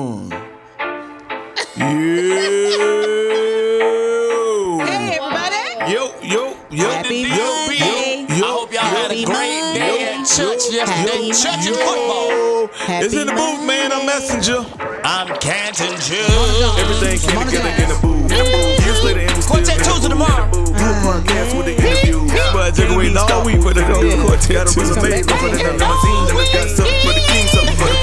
Yo. 0.00 0.40
Hey, 4.80 5.18
everybody. 5.20 5.92
Yo, 5.92 6.16
yo, 6.24 6.56
yo, 6.70 6.88
Happy 6.88 7.20
yo, 7.28 7.28
Monday. 7.36 8.24
yo, 8.32 8.46
I 8.46 8.48
hope 8.48 8.72
y'all 8.72 8.80
had 8.80 9.12
a 9.12 9.20
Happy 9.20 9.24
great 9.28 9.60
day 9.76 10.08
at 10.08 10.24
church 10.24 10.72
yesterday. 10.72 11.28
Happy 11.28 11.36
Church 11.36 11.68
and 11.68 11.76
Monday. 11.76 11.84
football. 11.84 12.68
Happy 12.88 13.04
It's 13.04 13.12
in 13.14 13.26
the 13.28 13.34
booth, 13.36 13.60
man. 13.68 13.92
I'm 13.92 14.06
messenger. 14.06 14.64
I'm 15.04 15.28
Canton 15.36 15.92
Jew. 16.00 16.16
Everything 16.80 17.20
came 17.20 17.36
Come 17.36 17.44
on, 17.44 17.52
together 17.52 17.68
guys. 17.68 17.84
in 17.84 17.88
the 17.92 17.98
booth. 18.00 18.80
Years 18.80 19.04
later, 19.04 19.20
and 19.20 19.36
we 19.36 19.42
still 19.44 19.52
Quartet 19.52 19.76
in 19.76 19.84
the 19.84 19.84
Tuesday 19.84 20.08
booth. 20.08 20.16
tomorrow. 20.16 20.48
Good 20.80 20.96
podcast 21.04 21.52
with 21.60 21.66
the 21.68 21.76
interview. 21.76 22.24
But 22.56 22.72
Jigga 22.72 22.96
waiting 22.96 23.20
all 23.20 23.44
week 23.44 23.60
for 23.60 23.74
the 23.76 23.84
quartet 23.84 24.64
Tuesday. 24.72 25.20
Got 25.20 25.28
a 25.28 25.36
for 25.36 25.52
the 25.52 25.60
limousine. 25.60 26.24
And 26.32 26.36
we 26.40 26.48
got 26.56 26.72
something 26.72 27.00
for 27.04 27.12
the 27.12 27.20
king, 27.28 27.44
something 27.52 27.76
for 27.76 27.84
the 27.84 27.99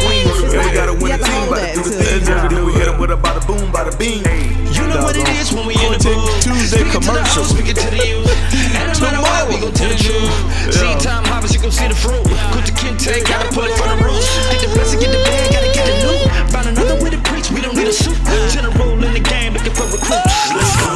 queen. 0.48 0.60
And 0.60 0.66
we 0.68 0.74
got 0.76 0.90
a 0.90 0.96
winning 0.96 1.08
You 1.08 1.12
have 1.12 1.22
to 1.22 1.28
team. 1.28 1.36
hold 1.38 1.52
About 1.52 1.62
that 1.62 1.76
do 1.76 1.82
the 1.84 1.92
till- 1.92 2.02
thing. 2.02 2.24
Jigga, 2.28 2.60
we 2.66 2.72
hit 2.74 2.88
him 2.88 2.98
with 3.00 3.12
a 3.12 3.20
bada 3.20 3.42
boom, 3.48 3.66
bada 3.72 3.92
bing. 4.00 4.24
You 4.74 4.84
know 4.88 5.02
what 5.04 5.16
it 5.18 5.28
is 5.40 5.52
when 5.54 5.66
we 5.68 5.74
in 5.80 5.92
the 5.96 6.00
booth. 6.02 6.28
Tuesday 6.44 6.84
Speaking 6.84 6.92
to 6.92 7.00
the 7.00 7.06
commercial. 7.12 7.44
speaking 7.46 7.76
to 7.78 7.88
the 7.92 8.00
youth. 8.12 8.30
And 8.78 8.88
no 8.94 9.00
matter 9.04 9.22
what, 9.24 9.48
we 9.50 9.56
gon' 9.60 9.74
tell 9.74 9.90
the 9.90 9.98
truth. 10.00 10.32
See 10.74 10.94
time 11.04 11.24
harvest, 11.28 11.54
you 11.56 11.62
gon' 11.62 11.72
see 11.72 11.88
the 11.88 11.96
fruit. 11.98 12.24
Put 12.54 12.64
the 12.68 12.74
kid 12.76 12.96
take, 13.00 13.26
gotta 13.28 13.50
pull 13.52 13.66
it 13.66 13.74
from 13.80 13.90
the 13.96 13.98
roots. 14.06 14.28
Get 14.52 14.62
the 14.64 14.70
blessing, 14.76 15.00
get 15.00 15.12
the 15.12 15.22
bag, 15.28 15.52
gotta 15.52 15.72
get 15.74 15.86
the 15.88 15.96
loot. 16.08 16.22
Find 16.52 16.68
another 16.72 16.96
way 17.04 17.10
to 17.12 17.20
preach, 17.28 17.50
we 17.52 17.62
don't 17.62 17.76
need 17.76 17.88
a 17.88 17.94
suit. 17.96 18.18
General 18.54 18.96
in 19.04 19.14
the 19.14 19.24
game, 19.24 19.54
looking 19.54 19.74
for 19.74 19.88
recruits. 19.90 20.36
Let's 20.54 20.76
go. 20.80 20.88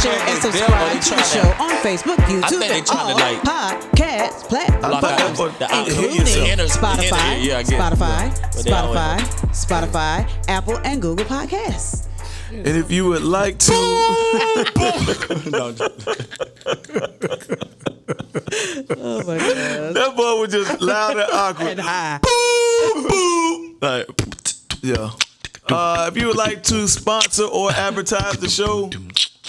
share, 0.02 0.20
and 0.28 0.42
subscribe 0.42 1.00
to 1.02 1.10
the 1.10 1.22
show 1.22 1.48
on 1.62 1.70
Facebook, 1.82 2.16
YouTube, 2.26 2.58
think 2.58 2.60
they 2.60 2.78
and 2.78 2.88
all 2.90 3.14
like- 3.14 3.42
podcast 3.42 4.48
platforms, 4.48 4.86
Block 4.86 5.00
thought 5.00 5.12
out 5.12 5.18
that 5.18 5.38
was- 5.38 5.58
the 5.58 5.66
Hey, 5.66 5.80
outcome. 5.80 5.94
hit 5.94 6.14
yourself. 6.14 6.48
including 6.48 6.68
Spotify, 6.68 7.44
yeah, 7.44 7.58
I 7.58 7.62
get 7.62 7.72
it. 7.72 7.80
Spotify, 7.80 8.30
But 8.56 8.64
they 8.64 8.72
always- 8.72 9.00
Spotify, 9.00 9.90
Spotify, 9.90 10.28
Apple, 10.48 10.78
and 10.84 11.02
Google 11.02 11.26
Podcasts. 11.26 12.06
And 12.52 12.66
if 12.66 12.90
you 12.90 13.06
would 13.08 13.22
like 13.22 13.58
to, 13.58 13.72
Oh 19.02 19.22
my 19.26 19.38
god! 19.38 19.94
that 19.94 20.12
boy 20.16 20.40
was 20.40 20.50
just 20.52 20.80
loud 20.80 21.16
and 21.16 21.30
awkward. 21.32 21.68
And 21.68 21.80
high. 21.80 22.18
boom, 22.22 23.06
boom. 23.08 23.76
Like, 23.80 24.06
yeah. 24.82 25.10
Uh, 25.68 26.10
if 26.12 26.20
you 26.20 26.26
would 26.28 26.36
like 26.36 26.62
to 26.64 26.88
sponsor 26.88 27.44
or 27.44 27.70
advertise 27.70 28.36
the 28.38 28.48
show, 28.48 28.90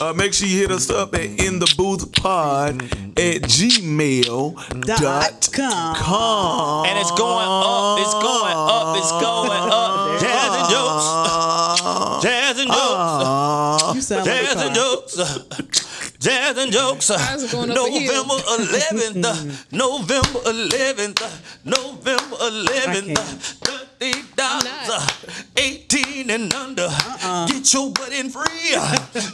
uh, 0.01 0.13
make 0.13 0.33
sure 0.33 0.47
you 0.47 0.57
hit 0.59 0.71
us 0.71 0.89
up 0.89 1.13
at 1.13 1.21
in 1.21 1.59
the 1.59 1.71
booth 1.77 2.11
pod 2.13 2.81
at 2.81 3.41
gmail 3.43 4.55
dot 4.85 5.49
com. 5.53 5.95
com. 5.95 6.85
And 6.87 6.97
it's 6.99 7.11
going 7.11 7.47
up, 7.47 7.99
it's 7.99 8.13
going 8.13 8.55
up, 8.55 8.97
it's 8.97 9.11
going 9.11 9.71
up. 9.71 10.21
Jazz 10.21 10.51
and 10.57 10.69
jokes, 10.69 12.23
jazz 12.23 12.59
and 12.59 12.69
jokes, 12.71 13.95
You 13.95 14.01
sound 14.01 14.25
like 14.25 14.41
a 14.41 14.43
jazz 14.43 14.61
and 14.65 14.75
jokes. 14.75 15.17
Jazz 16.21 16.55
and 16.57 16.71
jokes. 16.71 17.09
Uh, 17.09 17.15
Eyes 17.19 17.43
are 17.43 17.51
going 17.51 17.71
up 17.71 17.77
a 17.77 17.89
hill. 17.89 18.25
November 18.25 18.43
11th, 18.63 19.25
uh, 19.25 19.65
November 19.71 20.39
11th, 20.39 21.21
uh, 21.21 21.29
November 21.65 22.35
11th, 22.35 23.17
thirty 23.65 24.21
dollars, 24.35 25.25
eighteen 25.57 26.29
and 26.29 26.53
under. 26.53 26.83
Uh-uh. 26.83 27.47
Get 27.47 27.73
your 27.73 27.91
butt 27.91 28.13
in 28.13 28.29
free. 28.29 28.75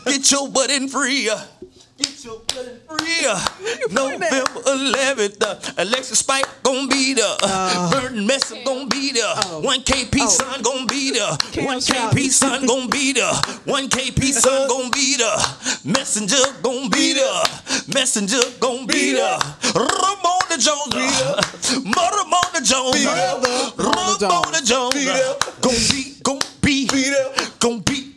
Get 0.06 0.32
your 0.32 0.50
butt 0.50 0.70
in 0.70 0.88
free. 0.88 1.30
Get 1.98 2.24
your 2.26 2.42
in 2.60 2.80
free. 2.88 3.22
November 3.92 4.44
11th, 4.68 5.74
Alexis 5.80 6.20
Spike 6.20 6.46
gon' 6.64 6.88
be 6.88 7.14
there. 7.16 7.36
Burton 7.92 8.26
Messer 8.28 8.58
gon' 8.64 8.88
be 8.90 9.12
there. 9.14 9.36
One 9.62 9.82
KP 9.82 10.28
son 10.28 10.62
gon' 10.62 10.86
be 10.88 11.12
there. 11.12 11.32
One 11.66 11.80
KP 11.80 12.30
son 12.30 12.66
gon' 12.68 12.90
be 12.90 13.14
there. 13.14 13.34
One 13.66 13.90
KP 13.90 14.32
son 14.44 14.68
gon' 14.68 14.92
be 14.92 15.18
there. 15.18 15.38
Messenger 15.86 16.44
gon' 16.62 16.90
be 16.90 17.14
there. 17.14 17.44
Messenger 17.94 18.42
gon' 18.60 18.86
be 18.86 19.14
there. 19.14 19.40
Ramona 19.74 20.58
Jones. 20.60 20.94
Ramona 20.94 22.62
Jones. 22.64 23.06
Ramona 23.78 24.62
Jones. 24.64 25.06
Gon' 25.62 25.74
be, 25.90 26.14
gon' 26.22 26.40
be, 26.62 26.88
gon' 27.60 27.80
be, 27.80 28.17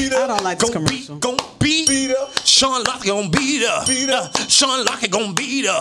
gon' 0.00 0.10
be. 0.10 0.16
I 0.16 0.26
don't 0.26 0.44
like 0.44 0.58
this 0.58 0.70
Gon' 0.70 0.84
be, 0.84 0.88
commercial. 0.90 1.16
gon' 1.18 1.36
be. 1.58 2.14
Sean 2.44 2.82
Lockett 2.84 3.06
gon' 3.08 3.30
be 3.30 3.58
there. 3.58 4.14
Uh, 4.14 4.28
Sean 4.48 4.84
Lockett 4.84 5.10
gon' 5.10 5.34
be 5.34 5.62
there. 5.62 5.74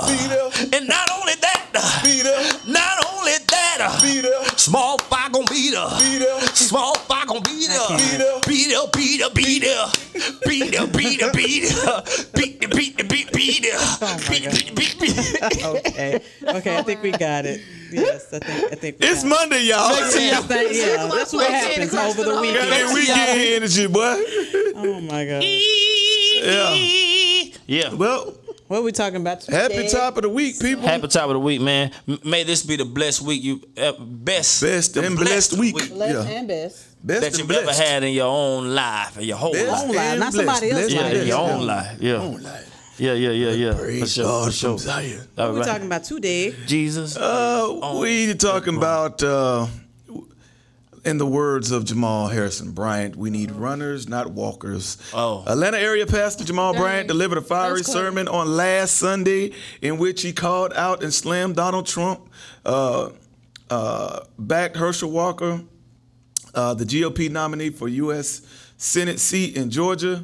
And 0.73 0.87
not 0.87 1.09
only 1.19 1.33
that, 1.41 1.67
uh, 1.75 2.01
not 2.67 3.05
only 3.13 3.33
that, 3.49 3.77
uh, 3.81 4.57
Small 4.57 4.97
Fry 4.99 5.29
gon' 5.31 5.45
be 5.49 5.71
there. 5.71 5.89
Small 6.53 6.95
Fry 6.95 7.25
gon' 7.27 7.41
be 7.43 7.67
there. 7.67 7.87
Be 8.47 8.67
there, 8.67 8.87
be 8.93 9.17
there, 9.17 9.29
be 9.29 9.59
there. 9.59 9.85
Be 10.45 10.69
there, 10.69 10.87
be 10.87 11.17
there, 11.17 11.31
be 11.33 11.59
there. 11.67 12.01
Beat 12.33 12.59
the, 12.61 12.67
beat 12.67 12.97
the, 12.97 13.03
beat, 13.03 13.31
be 13.33 13.59
there. 13.61 13.79
Beat 14.29 14.43
the, 14.43 14.73
beat, 14.75 14.75
beat, 14.75 14.99
beat. 14.99 15.56
Okay, 15.75 16.21
okay, 16.43 16.77
I 16.77 16.81
think 16.83 17.03
we 17.03 17.11
got 17.11 17.45
it. 17.45 17.61
Yes, 17.91 18.33
I 18.33 18.39
think 18.39 18.71
I 18.73 18.75
think. 18.75 18.99
We 18.99 19.07
It's 19.07 19.23
got 19.23 19.29
Monday, 19.29 19.63
y'all. 19.65 19.91
It. 19.91 19.99
Yes, 20.15 20.45
that, 20.47 20.73
yeah, 20.75 21.07
that's 21.13 21.33
what 21.33 21.49
happens 21.49 21.93
over 21.93 22.23
the 22.23 22.31
Got 22.31 22.41
weekend. 22.41 22.71
that 22.71 22.93
weekend 22.93 23.39
energy, 23.63 23.87
boy. 23.87 24.23
Oh 24.79 25.01
my 25.01 25.25
god! 25.25 25.43
Yeah. 25.43 26.75
Yeah. 27.65 27.93
Well, 27.93 28.33
What 28.67 28.77
are 28.79 28.83
we 28.83 28.91
talking 28.91 29.21
about? 29.21 29.45
happy 29.45 29.87
top 29.87 30.17
of 30.17 30.23
the 30.23 30.29
week, 30.29 30.59
people. 30.59 30.83
Happy 30.83 31.07
top 31.07 31.25
of 31.29 31.33
the 31.33 31.39
week, 31.39 31.61
man. 31.61 31.91
May 32.23 32.43
this 32.43 32.63
be 32.63 32.75
the 32.75 32.85
blessed 32.85 33.21
week 33.23 33.43
you 33.43 33.61
uh, 33.77 33.93
best 33.99 34.61
Best 34.61 34.97
and 34.97 35.15
blessed 35.15 35.57
week. 35.57 35.75
Blessed 35.89 36.27
Yeah. 36.29 36.37
and 36.37 36.47
best. 36.47 36.85
Best 37.05 37.21
that 37.21 37.37
you've 37.37 37.49
ever 37.51 37.73
had 37.73 38.03
in 38.03 38.13
your 38.13 38.27
own 38.27 38.73
life, 38.75 39.17
in 39.17 39.23
your 39.25 39.37
whole 39.37 39.53
Best 39.53 39.67
life. 39.67 39.83
Own 39.89 39.95
life, 39.95 40.19
not 40.19 40.33
blessed. 40.33 40.35
somebody 40.35 40.69
else's 40.71 40.93
Blessed 40.93 40.95
Yeah, 40.95 41.01
life. 41.01 41.21
in 41.21 41.27
your 41.27 41.39
own 41.39 41.65
life. 41.67 41.97
Yeah. 42.01 42.13
Own 42.15 42.43
life. 42.43 42.73
Yeah, 42.97 43.13
yeah, 43.13 43.29
yeah, 43.31 43.51
yeah. 43.51 43.73
For 43.73 43.83
Praise 43.83 44.13
sure, 44.13 44.23
God 44.25 44.45
for 44.45 44.51
sure. 44.51 44.69
from 44.71 44.77
Zion. 44.79 45.19
All 45.19 45.25
What 45.35 45.45
are 45.49 45.53
we 45.53 45.59
right. 45.59 45.67
talking 45.67 45.85
about 45.85 46.03
today? 46.03 46.53
Jesus. 46.65 47.15
Uh, 47.15 47.97
we 47.99 48.33
talking 48.33 48.75
about, 48.75 49.21
uh, 49.21 49.67
in 51.05 51.17
the 51.19 51.25
words 51.25 51.71
of 51.71 51.85
Jamal 51.85 52.27
Harrison 52.27 52.71
Bryant, 52.71 53.15
we 53.15 53.29
need 53.29 53.51
runners, 53.51 54.09
not 54.09 54.31
walkers. 54.31 54.97
Oh. 55.13 55.43
Atlanta 55.47 55.77
area 55.79 56.05
pastor 56.07 56.43
Jamal 56.43 56.73
Bryant 56.73 57.07
delivered 57.07 57.37
a 57.37 57.41
fiery 57.41 57.69
That 57.69 57.77
was 57.79 57.85
clever. 57.87 58.07
sermon 58.07 58.27
on 58.27 58.47
last 58.57 58.95
Sunday 58.95 59.51
in 59.81 59.99
which 59.99 60.21
he 60.23 60.33
called 60.33 60.73
out 60.73 61.03
and 61.03 61.13
slammed 61.13 61.55
Donald 61.55 61.85
Trump, 61.85 62.29
uh, 62.65 63.11
uh, 63.69 64.21
backed 64.39 64.75
Herschel 64.75 65.11
Walker, 65.11 65.61
uh, 66.55 66.73
the 66.73 66.83
GOP 66.83 67.29
nominee 67.29 67.69
for 67.69 67.87
U.S. 67.87 68.41
Senate 68.77 69.19
seat 69.19 69.55
in 69.55 69.69
Georgia, 69.69 70.23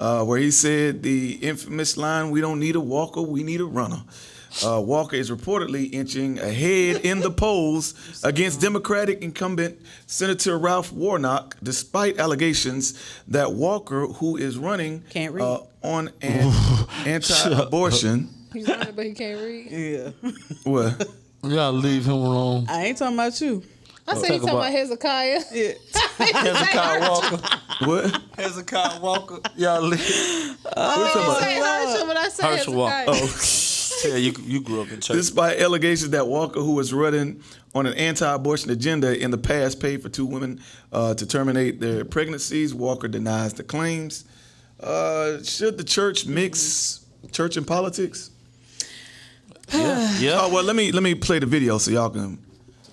uh, 0.00 0.24
where 0.24 0.38
he 0.40 0.50
said 0.50 1.02
the 1.04 1.34
infamous 1.34 1.96
line, 1.96 2.30
"We 2.32 2.40
don't 2.40 2.58
need 2.58 2.74
a 2.74 2.80
walker, 2.80 3.20
we 3.22 3.42
need 3.44 3.60
a 3.60 3.64
runner." 3.66 4.02
Uh, 4.66 4.80
Walker 4.84 5.14
is 5.14 5.30
reportedly 5.30 5.92
inching 5.92 6.40
ahead 6.40 7.02
in 7.04 7.20
the 7.20 7.30
polls 7.30 7.94
against 8.24 8.60
Democratic 8.60 9.22
incumbent 9.22 9.78
Senator 10.08 10.58
Ralph 10.58 10.90
Warnock, 10.92 11.56
despite 11.62 12.18
allegations 12.18 13.00
that 13.28 13.52
Walker, 13.52 14.06
who 14.08 14.36
is 14.36 14.58
running 14.58 15.04
Can't 15.10 15.34
read. 15.34 15.44
uh, 15.44 15.60
on 15.84 16.10
an 16.20 16.52
anti-abortion, 17.06 18.28
He's 18.52 18.66
running, 18.68 18.94
but 18.96 19.06
he 19.06 19.12
can't 19.14 19.40
read. 19.40 19.70
Yeah, 19.70 20.30
what? 20.64 21.08
You 21.44 21.50
gotta 21.54 21.76
leave 21.76 22.04
him 22.06 22.14
alone. 22.14 22.66
I 22.68 22.86
ain't 22.86 22.98
talking 22.98 23.14
about 23.14 23.40
you. 23.40 23.62
I 24.08 24.14
said 24.14 24.22
talk 24.22 24.32
he 24.32 24.38
talking 24.40 24.48
about- 24.48 24.56
about 24.56 24.72
Hezekiah. 24.72 25.40
Yeah. 25.52 25.72
Hezekiah 26.18 27.08
Walker. 27.08 27.59
What? 27.80 28.20
Hezekiah 28.36 29.00
Walker. 29.00 29.40
Y'all 29.56 29.82
leave. 29.82 30.00
I 30.76 31.10
said 31.12 31.62
Herschel, 31.62 32.06
but 32.06 32.16
I 32.16 32.28
said 32.28 32.44
Herschel 32.44 32.74
Walker. 32.74 33.04
Oh, 33.08 34.04
yeah, 34.08 34.16
you 34.16 34.34
you 34.42 34.60
grew 34.60 34.82
up 34.82 34.90
in 34.90 35.00
church. 35.00 35.16
Despite 35.16 35.60
allegations 35.60 36.10
that 36.10 36.26
Walker, 36.26 36.60
who 36.60 36.74
was 36.74 36.92
running 36.92 37.42
on 37.74 37.86
an 37.86 37.94
anti-abortion 37.94 38.70
agenda 38.70 39.18
in 39.18 39.30
the 39.30 39.38
past, 39.38 39.80
paid 39.80 40.02
for 40.02 40.08
two 40.08 40.26
women 40.26 40.60
uh, 40.92 41.14
to 41.14 41.26
terminate 41.26 41.80
their 41.80 42.04
pregnancies, 42.04 42.74
Walker 42.74 43.08
denies 43.08 43.54
the 43.54 43.62
claims. 43.62 44.24
Uh, 44.78 45.42
should 45.42 45.78
the 45.78 45.84
church 45.84 46.26
mix 46.26 47.04
church 47.32 47.56
and 47.56 47.66
politics? 47.66 48.30
yeah, 49.72 50.18
yeah, 50.18 50.38
Oh 50.40 50.52
well, 50.52 50.64
let 50.64 50.76
me 50.76 50.92
let 50.92 51.02
me 51.02 51.14
play 51.14 51.38
the 51.38 51.46
video 51.46 51.78
so 51.78 51.90
y'all 51.90 52.10
can 52.10 52.38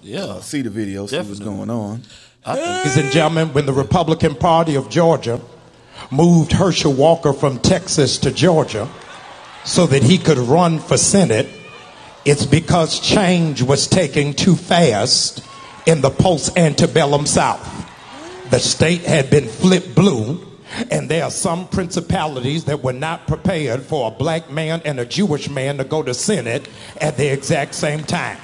yeah. 0.01 0.39
see 0.41 0.61
the 0.61 0.69
video, 0.69 1.07
see 1.07 1.17
what's 1.17 1.39
going 1.39 1.69
on. 1.69 2.03
Ladies 2.47 2.95
and 2.97 3.11
gentlemen, 3.11 3.53
when 3.53 3.65
the 3.65 3.73
Republican 3.73 4.33
Party 4.33 4.75
of 4.75 4.89
Georgia 4.89 5.41
moved 6.09 6.53
Herschel 6.53 6.93
Walker 6.93 7.33
from 7.33 7.59
Texas 7.59 8.17
to 8.19 8.31
Georgia 8.31 8.87
so 9.65 9.85
that 9.87 10.03
he 10.03 10.17
could 10.17 10.37
run 10.37 10.79
for 10.79 10.95
Senate, 10.95 11.47
it's 12.23 12.45
because 12.45 12.99
change 13.01 13.61
was 13.61 13.87
taking 13.87 14.33
too 14.33 14.55
fast 14.55 15.43
in 15.85 15.99
the 15.99 16.09
post 16.09 16.57
antebellum 16.57 17.25
South. 17.25 17.65
The 18.49 18.59
state 18.59 19.01
had 19.01 19.29
been 19.29 19.47
flipped 19.47 19.93
blue 19.93 20.47
And 20.91 21.09
there 21.09 21.23
are 21.23 21.31
some 21.31 21.67
principalities 21.67 22.65
that 22.65 22.83
were 22.83 22.93
not 22.93 23.27
prepared 23.27 23.83
for 23.83 24.07
a 24.07 24.11
black 24.11 24.51
man 24.51 24.81
and 24.85 24.99
a 24.99 25.05
Jewish 25.05 25.49
man 25.49 25.77
to 25.77 25.83
go 25.83 26.03
to 26.03 26.13
Senate 26.13 26.67
at 26.99 27.17
the 27.17 27.31
exact 27.31 27.75
same 27.75 28.03
time. 28.03 28.37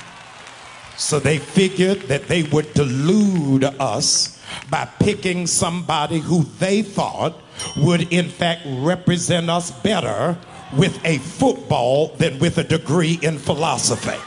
So 0.97 1.19
they 1.19 1.37
figured 1.37 2.01
that 2.03 2.27
they 2.27 2.43
would 2.43 2.73
delude 2.73 3.63
us 3.63 4.39
by 4.69 4.85
picking 4.99 5.47
somebody 5.47 6.19
who 6.19 6.43
they 6.59 6.81
thought 6.81 7.39
would, 7.77 8.11
in 8.13 8.29
fact, 8.29 8.61
represent 8.65 9.49
us 9.49 9.71
better 9.71 10.37
with 10.75 11.03
a 11.05 11.17
football 11.19 12.09
than 12.17 12.39
with 12.39 12.57
a 12.57 12.63
degree 12.63 13.19
in 13.21 13.37
philosophy. 13.37 14.19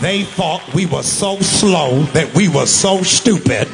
They 0.00 0.22
thought 0.22 0.62
we 0.74 0.86
were 0.86 1.02
so 1.02 1.40
slow, 1.40 2.02
that 2.12 2.32
we 2.34 2.48
were 2.48 2.66
so 2.66 3.02
stupid, 3.02 3.66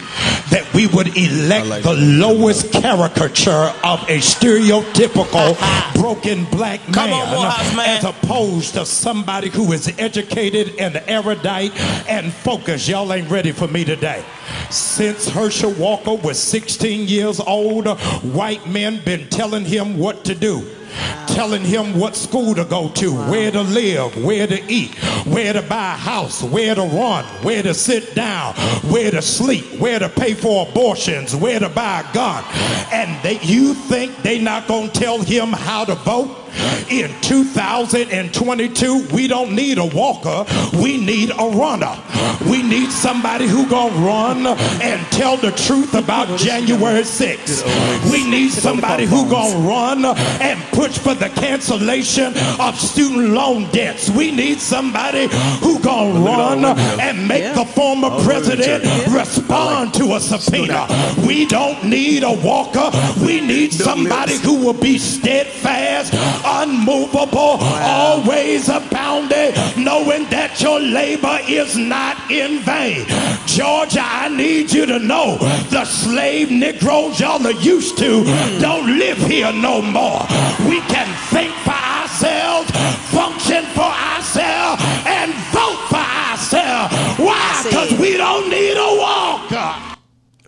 that 0.50 0.66
we 0.72 0.86
would 0.86 1.16
elect 1.18 1.66
like 1.66 1.82
the 1.82 1.92
lowest 1.92 2.72
caricature 2.72 3.50
of 3.84 4.00
a 4.08 4.18
stereotypical 4.18 5.54
broken 6.00 6.46
black 6.46 6.80
man, 6.88 7.12
on, 7.12 7.30
Morehouse 7.30 7.76
man. 7.76 7.98
as 7.98 8.04
opposed 8.04 8.74
to 8.74 8.86
somebody 8.86 9.50
who 9.50 9.72
is 9.72 9.92
educated 9.98 10.74
and 10.78 10.96
erudite 11.06 11.78
and 12.08 12.32
focused. 12.32 12.88
Y'all 12.88 13.12
ain't 13.12 13.28
ready 13.30 13.52
for 13.52 13.68
me 13.68 13.84
today. 13.84 14.24
Since 14.70 15.28
Herschel 15.28 15.72
Walker 15.72 16.14
was 16.14 16.38
16 16.38 17.06
years 17.06 17.38
old, 17.38 17.86
white 17.86 18.66
men 18.66 19.02
been 19.04 19.28
telling 19.28 19.66
him 19.66 19.98
what 19.98 20.24
to 20.24 20.34
do. 20.34 20.64
Telling 21.26 21.62
him 21.62 21.98
what 21.98 22.14
school 22.14 22.54
to 22.54 22.64
go 22.64 22.90
to, 22.90 23.12
where 23.12 23.50
to 23.50 23.62
live, 23.62 24.22
where 24.22 24.46
to 24.46 24.72
eat, 24.72 24.94
where 25.26 25.52
to 25.52 25.62
buy 25.62 25.94
a 25.94 25.96
house, 25.96 26.42
where 26.42 26.74
to 26.74 26.82
run, 26.82 27.24
where 27.42 27.62
to 27.62 27.74
sit 27.74 28.14
down, 28.14 28.54
where 28.90 29.10
to 29.10 29.22
sleep, 29.22 29.80
where 29.80 29.98
to 29.98 30.08
pay 30.08 30.34
for 30.34 30.68
abortions, 30.68 31.34
where 31.34 31.58
to 31.58 31.68
buy 31.68 32.00
a 32.08 32.14
gun. 32.14 32.44
And 32.92 33.22
they, 33.22 33.40
you 33.40 33.74
think 33.74 34.16
they 34.22 34.40
not 34.40 34.68
gonna 34.68 34.88
tell 34.88 35.18
him 35.20 35.48
how 35.52 35.84
to 35.84 35.94
vote? 35.96 36.43
In 36.90 37.10
2022, 37.20 39.08
we 39.12 39.26
don't 39.26 39.52
need 39.54 39.78
a 39.78 39.84
walker, 39.84 40.44
we 40.78 40.98
need 40.98 41.30
a 41.30 41.48
runner. 41.50 41.96
We 42.48 42.62
need 42.62 42.90
somebody 42.90 43.46
who 43.46 43.66
gonna 43.68 43.94
run 43.96 44.46
and 44.46 45.00
tell 45.12 45.36
the 45.36 45.52
truth 45.52 45.94
about 45.94 46.38
January 46.38 47.02
6th. 47.02 47.64
We 48.10 48.28
need 48.28 48.50
somebody 48.50 49.06
who 49.06 49.28
gonna 49.28 49.58
run 49.66 50.04
and 50.04 50.62
push 50.72 50.98
for 50.98 51.14
the 51.14 51.28
cancellation 51.30 52.34
of 52.60 52.78
student 52.78 53.30
loan 53.30 53.70
debts. 53.70 54.10
We 54.10 54.30
need 54.30 54.60
somebody 54.60 55.28
who 55.60 55.78
gonna 55.80 56.20
run 56.20 56.64
and 56.64 57.28
make 57.28 57.54
the 57.54 57.64
former 57.64 58.10
president 58.22 58.84
respond 59.12 59.94
to 59.94 60.14
a 60.14 60.20
subpoena. 60.20 60.86
We 61.26 61.46
don't 61.46 61.84
need 61.84 62.22
a 62.22 62.32
walker. 62.32 62.90
We 63.24 63.40
need 63.40 63.72
somebody 63.72 64.36
who 64.38 64.64
will 64.64 64.74
be 64.74 64.98
steadfast, 64.98 66.12
unmovable, 66.44 67.58
always 67.60 68.68
abounding, 68.68 69.52
knowing 69.76 70.24
that 70.30 70.60
your 70.60 70.80
labor 70.80 71.38
is 71.48 71.76
not 71.76 72.16
in 72.30 72.60
vain. 72.60 73.06
Georgia, 73.46 74.02
I 74.02 74.28
need 74.28 74.72
you 74.72 74.86
to 74.86 74.98
know 74.98 75.38
the 75.70 75.84
slave 75.84 76.50
Negroes 76.50 77.18
y'all 77.18 77.44
are 77.46 77.60
used 77.62 77.98
to 77.98 78.22
hmm. 78.24 78.60
don't 78.60 78.98
live 78.98 79.18
here 79.18 79.52
no 79.52 79.80
more. 79.80 80.20
We 80.68 80.80
can 80.92 81.08
think 81.32 81.52
for 81.64 81.72
ourselves, 81.72 82.70
function 83.10 83.64
for 83.72 83.88
ourselves, 83.88 84.82
and 85.06 85.32
vote 85.52 85.80
for 85.88 86.04
ourselves. 86.04 86.94
Why? 87.18 87.62
Because 87.64 87.92
we 87.98 88.16
don't 88.16 88.50
need 88.50 88.76
a 88.76 88.92
walker. 89.00 89.94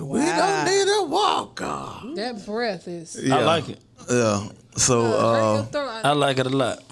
We 0.01 0.21
don't 0.21 0.65
need 0.67 0.89
a 0.89 1.05
walker. 1.05 1.96
That 2.17 2.45
breath 2.47 2.89
is. 2.89 3.17
I 3.31 3.43
like 3.45 3.69
it. 3.69 3.79
Yeah. 4.11 4.49
So, 4.77 5.05
uh. 5.05 5.67
I 6.05 6.13
like 6.13 6.39
it 6.39 6.47
a 6.47 6.51
lot. 6.51 6.83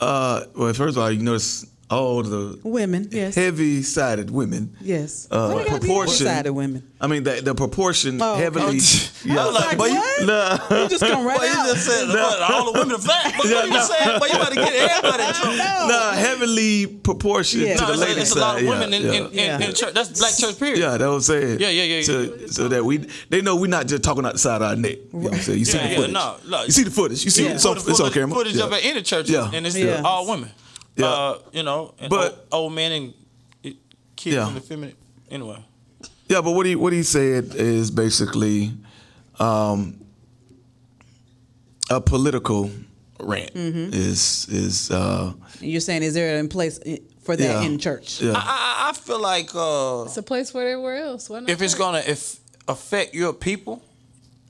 uh, 0.00 0.44
well, 0.56 0.72
first 0.72 0.96
of 0.96 1.02
all, 1.02 1.10
you 1.10 1.22
notice 1.22 1.66
all 1.90 2.22
the 2.22 2.58
Women, 2.62 3.08
yes. 3.10 3.34
heavy-sided 3.34 4.30
women. 4.30 4.76
Yes. 4.80 5.26
Uh, 5.30 5.50
What 5.50 5.66
about 5.66 5.80
the 5.80 5.86
proportion. 5.86 6.26
other 6.28 6.52
women? 6.52 6.82
I 7.00 7.06
mean, 7.06 7.24
the, 7.24 7.40
the 7.42 7.54
proportion 7.54 8.20
Oh, 8.22 8.34
okay. 8.34 8.42
heavily. 8.44 8.76
I 8.76 9.46
was 9.46 9.54
like, 9.54 9.76
boy, 9.78 9.86
you, 9.86 9.94
what? 9.96 10.26
Nah. 10.26 10.82
You 10.82 10.88
just 10.88 11.02
come 11.04 11.26
right 11.26 11.38
boy, 11.38 11.44
you 11.44 11.50
out. 11.50 11.66
just 11.74 11.86
said 11.86 12.08
what, 12.08 12.42
all 12.52 12.72
the 12.72 12.78
women 12.78 12.94
are 12.94 12.98
fat. 12.98 13.34
But 13.36 13.46
what 13.46 13.68
you 13.68 13.82
saying? 13.82 14.18
Boy, 14.20 14.26
you 14.26 14.32
about 14.34 14.48
to 14.50 14.54
get 14.54 14.72
everybody 14.74 15.22
in 15.24 15.34
trouble. 15.34 15.56
nah, 15.56 16.12
heavily 16.12 16.86
proportioned 16.86 17.62
Yeah. 17.62 17.76
to 17.76 17.80
No, 17.82 17.86
the 17.88 17.92
it's, 17.94 18.02
a, 18.02 18.06
lady 18.06 18.20
it's 18.20 18.36
a 18.36 18.38
lot 18.38 18.56
of 18.58 18.62
yeah, 18.62 18.68
women 18.70 18.94
in, 18.94 19.02
yeah. 19.02 19.12
in, 19.12 19.26
in, 19.26 19.32
Yeah. 19.32 19.58
in 19.68 19.74
church. 19.74 19.94
That's 19.94 20.18
black 20.18 20.36
church 20.36 20.58
period. 20.58 20.78
Yeah, 20.78 20.96
that 20.96 21.06
was 21.08 21.26
saying. 21.26 21.58
Yeah, 21.58 21.70
yeah, 21.70 21.82
yeah, 21.82 22.02
So, 22.02 22.20
yeah. 22.20 22.46
so 22.48 22.68
that 22.68 22.84
we, 22.84 22.98
they 23.30 23.40
know 23.42 23.56
we're 23.56 23.66
not 23.66 23.86
just 23.88 24.02
talking 24.04 24.24
out 24.24 24.34
the 24.34 24.38
side 24.38 24.62
of 24.62 24.68
our 24.68 24.76
neck. 24.76 24.98
You 25.12 25.18
know 25.18 25.18
what 25.30 25.34
I'm 25.34 25.40
saying? 25.40 25.58
You 25.58 25.64
see 25.64 25.78
Yeah, 25.78 25.84
the 25.84 25.90
yeah, 25.90 25.96
footage. 25.96 26.12
no, 26.12 26.36
look. 26.44 26.66
you 26.66 26.72
see 26.72 26.84
the 26.84 26.90
footage. 26.90 27.24
You 27.24 27.30
see 27.30 27.44
Yeah. 27.46 27.50
it's, 27.52 27.66
on, 27.66 27.74
Footage- 27.76 27.90
it's 27.90 28.00
on 28.00 28.06
footage- 28.06 28.14
camera. 28.22 28.36
Footage 28.36 28.56
yeah. 28.56 28.64
of 28.64 28.72
any 28.74 29.02
church, 29.02 29.28
Yeah. 29.30 29.50
and 29.52 29.66
it's 29.66 29.76
all 30.04 30.28
women. 30.30 30.50
Yeah. 31.00 31.06
Uh, 31.08 31.38
you 31.52 31.62
know, 31.62 31.94
and 31.98 32.10
But- 32.10 32.46
old, 32.52 32.64
old 32.64 32.72
men 32.72 32.92
and 32.92 33.14
kids 34.16 34.36
Yeah. 34.36 34.48
in 34.48 34.54
the 34.54 34.60
feminine. 34.60 34.96
Anyway, 35.30 35.64
Yeah, 36.28 36.40
but 36.42 36.52
what 36.52 36.66
he 36.66 36.74
what 36.76 36.92
he 36.92 37.02
said 37.02 37.54
is 37.54 37.90
basically 37.90 38.72
um, 39.38 39.98
a 41.90 42.00
political 42.00 42.70
rant. 43.18 43.54
Mm-hmm. 43.54 43.92
Is 43.94 44.46
is 44.50 44.90
uh, 44.90 45.32
you're 45.60 45.80
saying, 45.80 46.02
is 46.02 46.14
there 46.14 46.38
in 46.38 46.48
place 46.48 46.78
for 47.22 47.36
that 47.36 47.44
Yeah. 47.44 47.62
in 47.62 47.78
church? 47.78 48.20
yeah. 48.20 48.32
I, 48.34 48.86
I, 48.86 48.90
I 48.90 48.92
feel 48.92 49.20
like 49.20 49.50
uh, 49.54 50.04
It's 50.06 50.16
a 50.16 50.22
place 50.22 50.50
for 50.50 50.60
everywhere 50.62 50.96
else. 50.96 51.28
Why 51.30 51.40
not? 51.40 51.48
if 51.50 51.60
it's 51.62 51.72
church? 51.74 51.78
gonna 51.80 52.02
if 52.06 52.38
affect 52.68 53.14
your 53.14 53.32
people, 53.32 53.82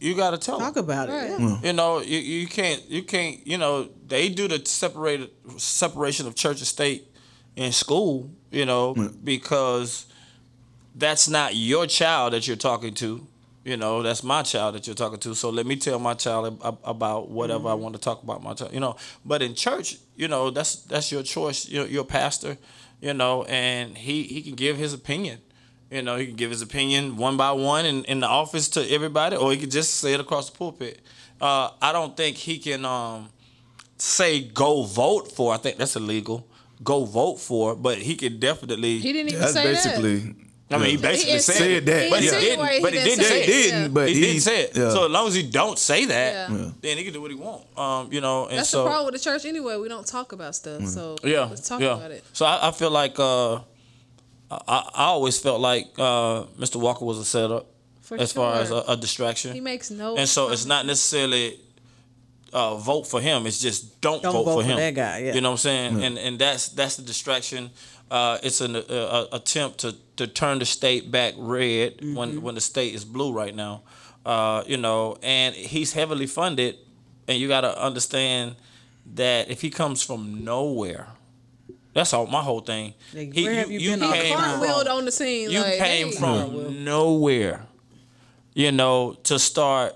you 0.01 0.17
gotta 0.17 0.39
tell 0.39 0.59
them. 0.59 0.67
Talk 0.67 0.83
about 0.83 1.09
it. 1.09 1.13
Right. 1.13 1.41
yeah. 1.41 1.61
You 1.63 1.73
know, 1.75 2.01
you, 2.01 2.19
you 2.19 2.47
can't 2.47 2.83
you 2.91 3.03
can't 3.03 3.47
you 3.47 3.59
know 3.59 3.89
they 4.07 4.29
do 4.29 4.49
the 4.49 4.65
separated 4.65 5.31
separation 5.59 6.27
of 6.27 6.35
church 6.35 6.59
and 6.59 6.67
state 6.67 7.07
in 7.55 7.73
school. 7.73 8.31
You 8.51 8.67
know 8.67 8.95
because 9.23 10.07
that's 10.95 11.29
not 11.29 11.55
your 11.55 11.87
child 11.87 12.33
that 12.33 12.49
you're 12.49 12.57
talking 12.57 12.95
to. 12.95 13.27
You 13.65 13.77
know 13.77 14.03
that's 14.03 14.23
my 14.23 14.43
child 14.43 14.75
that 14.75 14.87
you're 14.87 14.97
talking 14.97 15.19
to. 15.21 15.35
So 15.35 15.51
let 15.51 15.67
me 15.67 15.77
tell 15.77 15.99
my 15.99 16.15
child 16.15 16.61
ab- 16.65 16.79
about 16.83 17.29
whatever 17.29 17.69
I 17.69 17.73
mm-hmm. 17.73 17.83
want 17.83 17.95
to 17.95 18.01
talk 18.01 18.23
about 18.23 18.43
my 18.43 18.55
child. 18.55 18.73
You 18.73 18.81
know, 18.81 18.97
but 19.25 19.43
in 19.43 19.55
church, 19.55 19.99
you 20.17 20.29
know 20.29 20.51
that's 20.51 20.77
that's 20.77 21.13
your 21.13 21.23
choice. 21.23 21.69
You're, 21.69 21.87
you're 21.87 22.05
pastor. 22.05 22.57
You 23.03 23.15
know, 23.15 23.45
and 23.45 23.97
he 23.97 24.23
he 24.23 24.43
can 24.43 24.55
give 24.55 24.77
his 24.79 24.95
opinion. 24.95 25.41
You 25.91 26.03
know, 26.03 26.17
he 26.17 26.27
can 26.27 26.37
give 26.37 26.51
his 26.51 26.63
opinion 26.63 27.17
one 27.17 27.37
by 27.37 27.51
one 27.53 27.85
in, 27.85 28.05
in 28.05 28.21
the 28.21 28.29
office 28.29 28.69
to 28.71 28.89
everybody, 28.91 29.37
or 29.37 29.51
he 29.51 29.59
could 29.59 29.71
just 29.73 29.95
say 29.95 30.13
it 30.15 30.21
across 30.21 30.49
the 30.51 30.57
pulpit. 30.57 31.01
Uh, 31.41 31.71
I 31.83 31.93
don't 31.93 32.17
think 32.17 32.37
he 32.37 32.59
can 32.59 32.85
um, 32.85 33.29
say 33.99 34.41
go 34.41 34.85
vote 34.85 35.33
for. 35.33 35.53
I 35.53 35.57
think 35.57 35.79
that's 35.79 35.97
illegal. 35.97 36.47
Go 36.83 37.05
vote 37.05 37.37
for, 37.41 37.75
but 37.75 37.99
he 37.99 38.15
could 38.17 38.41
definitely. 38.41 38.99
he 39.01 39.13
didn't 39.13 39.29
even 39.31 39.41
That's 39.41 39.53
say 39.53 39.65
basically. 39.65 40.35
I 40.73 40.79
mean, 40.79 40.91
he 40.91 40.97
basically 40.99 41.33
He 41.33 41.39
said, 41.41 41.55
Said 41.57 41.87
that, 41.87 42.05
He 42.05 42.11
but 42.11 42.21
he 42.21 42.27
yeah. 42.27 42.31
didn't. 42.31 42.61
insinuated 42.61 42.83
But 42.83 42.93
he 42.93 42.99
didn't 43.01 43.25
say 43.25 43.35
he 43.35 43.43
it. 43.43 43.47
didn't, 43.65 43.83
Yeah. 43.83 43.89
but 43.89 44.09
he, 44.09 44.15
he, 44.15 44.21
didn't 44.21 44.41
say 44.43 44.61
it. 44.63 44.77
yeah. 44.77 44.91
So 44.91 45.05
as 45.07 45.11
long 45.11 45.27
as 45.27 45.35
he 45.35 45.43
don't 45.43 45.79
say 45.79 46.05
that, 46.05 46.51
Yeah. 46.51 46.57
Yeah. 46.57 46.71
then 46.81 46.97
he 46.97 47.03
can 47.05 47.13
do 47.13 47.21
what 47.21 47.31
he 47.33 47.37
want. 47.37 47.65
Um, 47.77 48.13
you 48.13 48.21
know, 48.21 48.47
and 48.47 48.59
That's 48.59 48.69
so 48.69 48.85
the 48.85 48.89
problem 48.89 49.07
with 49.13 49.21
the 49.21 49.31
church 49.31 49.45
anyway. 49.45 49.77
We 49.79 49.89
don't 49.89 50.07
talk 50.07 50.31
about 50.31 50.55
stuff. 50.55 50.87
So 50.87 51.17
yeah, 51.25 51.47
let's 51.47 51.69
talk 51.69 51.81
yeah. 51.81 51.95
about 51.97 52.13
it. 52.13 52.23
So 52.33 52.47
I, 52.47 52.69
I 52.69 52.71
feel 52.71 52.91
like 52.93 53.19
uh, 53.19 53.59
I, 54.51 54.91
I 54.95 55.05
always 55.05 55.39
felt 55.39 55.61
like 55.61 55.87
uh, 55.99 56.45
Mr. 56.59 56.77
Walker 56.77 57.05
was 57.05 57.19
a 57.19 57.25
setup 57.25 57.67
For 58.01 58.19
as 58.19 58.33
far 58.33 58.55
as 58.57 58.71
a, 58.71 58.83
a 58.89 58.97
distraction. 58.97 59.53
He 59.53 59.61
makes 59.61 59.91
no. 59.91 60.17
and 60.17 60.29
so 60.29 60.51
it's 60.51 60.67
not 60.67 60.87
necessarily 60.87 61.59
uh, 62.53 62.77
vote 62.77 63.07
for 63.07 63.21
him. 63.21 63.47
It's 63.47 63.61
just 63.61 64.01
don't, 64.01 64.23
Don't 64.23 64.33
vote, 64.33 64.45
vote 64.45 64.55
for 64.55 64.63
for 64.63 64.69
him. 64.69 64.77
that 64.79 64.95
guy, 64.95 65.19
yeah. 65.19 65.35
You 65.35 65.41
know 65.41 65.51
what 65.51 65.65
I'm 65.67 65.71
saying? 65.93 66.05
And 66.05 66.19
and 66.19 66.39
that's 66.39 66.69
that's 66.71 66.97
the 66.97 67.03
distraction. 67.03 67.71
Uh, 68.11 68.39
it's 68.43 68.61
an 68.61 68.75
uh, 68.75 68.81
uh, 68.89 69.27
attempt 69.33 69.79
to, 69.79 69.95
to 70.17 70.27
turn 70.27 70.59
the 70.59 70.65
state 70.67 71.11
back 71.13 71.35
red 71.39 71.99
Mm-hmm. 71.99 72.17
when 72.17 72.43
when 72.43 72.55
the 72.57 72.61
state 72.61 72.93
is 72.95 73.05
blue 73.05 73.33
right 73.33 73.55
now. 73.55 73.83
Uh, 74.27 74.65
you 74.67 74.77
know, 74.77 75.17
and 75.23 75.55
he's 75.55 75.93
heavily 75.93 76.27
funded, 76.27 76.77
and 77.29 77.39
you 77.39 77.47
got 77.49 77.61
to 77.63 77.81
understand 77.81 78.57
that 79.15 79.49
if 79.49 79.61
he 79.63 79.71
comes 79.71 80.03
from 80.03 80.45
nowhere. 80.45 81.07
That's 81.93 82.13
all. 82.13 82.27
My 82.27 82.43
whole 82.43 82.61
thing. 82.61 82.95
Like, 83.15 83.33
He- 83.35 83.45
where 83.45 83.55
have 83.55 83.71
you 83.71 83.91
been 83.91 84.03
all 84.03 84.13
came 84.13 84.37
from- 84.37 84.45
cartwheeled 84.45 84.87
on 84.89 85.05
the 85.05 85.13
scene. 85.13 85.51
you 85.51 85.61
like, 85.61 85.79
came 85.79 86.09
hey, 86.09 86.13
from 86.17 86.85
nowhere, 86.85 87.67
you 88.55 88.71
know, 88.73 89.15
to 89.25 89.39
start 89.39 89.95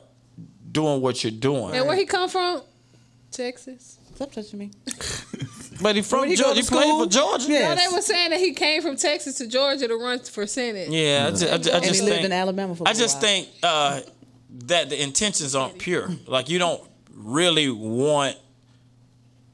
doing 0.73 1.01
what 1.01 1.23
you're 1.23 1.31
doing. 1.31 1.75
And 1.75 1.87
where 1.87 1.97
he 1.97 2.05
come 2.05 2.29
from? 2.29 2.63
Texas. 3.31 3.99
Stop 4.17 4.33
touching 4.33 4.59
me. 4.59 4.71
But 5.83 5.97
he 5.97 6.03
from 6.03 6.29
he 6.29 6.37
Georgia. 6.37 6.61
He 6.61 6.67
played 6.67 6.89
for 6.89 7.07
Georgia. 7.11 7.47
Yeah. 7.51 7.75
No, 7.75 7.75
they 7.75 7.93
were 7.93 8.01
saying 8.01 8.31
that 8.31 8.39
he 8.39 8.53
came 8.53 8.81
from 8.81 8.95
Texas 8.97 9.39
to 9.39 9.47
Georgia 9.49 9.89
to 9.89 9.97
run 9.97 10.21
for 10.21 10.47
Senate. 10.47 10.89
Yeah, 10.89 11.25
I 11.27 11.31
just, 11.31 11.43
I 11.53 11.57
just, 11.59 11.69
I 11.71 11.75
And 11.77 11.85
he 11.85 11.91
just 11.91 12.03
lived 12.05 12.15
think 12.15 12.25
in 12.27 12.33
Alabama 12.33 12.77
for 12.77 12.87
I 12.87 12.93
a 12.93 12.95
just 12.95 13.17
while. 13.17 13.23
think 13.23 13.49
uh, 13.65 14.01
that 14.67 14.89
the 14.89 15.03
intentions 15.03 15.57
aren't 15.57 15.81
pure. 15.81 16.11
Like 16.29 16.49
you 16.49 16.61
don't 16.61 16.81
really 17.13 17.69
want 17.71 18.37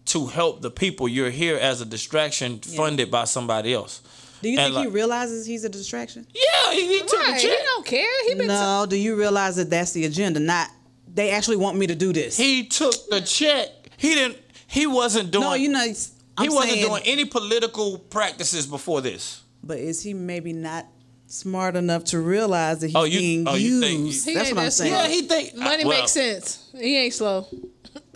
to 0.06 0.26
help 0.26 0.60
the 0.62 0.70
people. 0.70 1.08
You're 1.08 1.30
here 1.30 1.56
as 1.56 1.80
a 1.80 1.84
distraction, 1.86 2.58
funded 2.58 3.10
by 3.10 3.24
somebody 3.24 3.72
else. 3.74 4.02
Do 4.42 4.48
you 4.48 4.58
and 4.58 4.72
think 4.74 4.86
he 4.86 4.92
realizes 4.92 5.44
he's 5.46 5.64
a 5.64 5.68
distraction? 5.68 6.26
Yeah, 6.34 6.72
he, 6.72 6.86
he 6.86 6.98
took 7.00 7.12
Right. 7.12 7.34
the 7.40 7.48
He 7.48 7.56
don't 7.64 7.86
care. 7.86 8.24
He 8.28 8.34
been 8.34 8.46
No. 8.46 8.86
Do 8.88 8.96
you 8.96 9.14
realize 9.16 9.56
that 9.56 9.68
that's 9.70 9.92
the 9.92 10.06
agenda? 10.06 10.40
Not 10.40 10.68
they 11.12 11.30
actually 11.30 11.56
want 11.58 11.76
me 11.76 11.86
to 11.88 11.94
do 11.94 12.12
this. 12.12 12.36
He 12.36 12.64
took 12.64 12.94
the 13.10 13.20
check. 13.20 13.68
He 13.96 14.14
didn't. 14.14 14.38
He 14.66 14.86
wasn't 14.86 15.30
doing. 15.30 15.44
no, 15.44 15.54
you 15.54 15.68
know, 15.68 15.80
I'm 15.82 16.44
he 16.44 16.48
wasn't 16.48 16.72
saying, 16.74 16.86
doing 16.86 17.02
any 17.04 17.24
political 17.24 17.98
practices 17.98 18.66
before 18.66 19.00
this. 19.00 19.42
But 19.62 19.78
is 19.78 20.00
he 20.02 20.14
maybe 20.14 20.52
not 20.52 20.86
smart 21.26 21.76
enough 21.76 22.04
to 22.04 22.20
realize 22.20 22.78
that 22.80 22.86
he's 22.86 22.96
Oh, 22.96 23.04
you- 23.04 23.18
being 23.18 23.48
oh, 23.48 23.54
you 23.56 23.80
think- 23.80 24.00
used? 24.06 24.24
He 24.26 24.34
That's 24.34 24.48
ain't 24.48 24.56
what 24.56 24.64
I'm 24.64 24.70
saying. 24.70 24.92
Yeah, 24.92 25.06
he 25.08 25.22
think 25.22 25.54
Money 25.56 25.84
uh, 25.84 25.88
well, 25.88 25.98
makes 25.98 26.12
sense. 26.12 26.70
He 26.78 26.96
ain't 26.96 27.12
slow. 27.14 27.46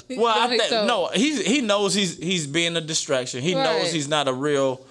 Well, 0.16 0.34
I 0.38 0.49
think 0.49 0.62
so- 0.64 0.87
no. 0.87 1.08
He 1.14 1.42
he 1.42 1.61
knows 1.61 1.94
he's 1.94 2.16
he's 2.18 2.46
being 2.46 2.76
a 2.76 2.80
distraction. 2.80 3.42
He 3.42 3.54
knows 3.54 3.92
he's 3.92 4.08
not 4.08 4.28
a 4.28 4.32
real. 4.32 4.84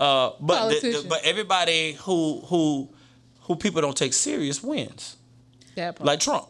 Uh, 0.00 0.30
but 0.40 0.68
the, 0.68 0.74
the- 0.74 0.80
Politician. 0.80 1.08
but 1.08 1.24
everybody 1.24 1.92
who 1.94 2.40
who 2.46 2.88
who 3.42 3.56
people 3.56 3.80
don't 3.80 3.96
take 3.96 4.12
serious 4.12 4.62
wins. 4.62 5.16
That 5.74 5.96
part. 5.96 6.06
Like 6.06 6.20
Trump. 6.20 6.46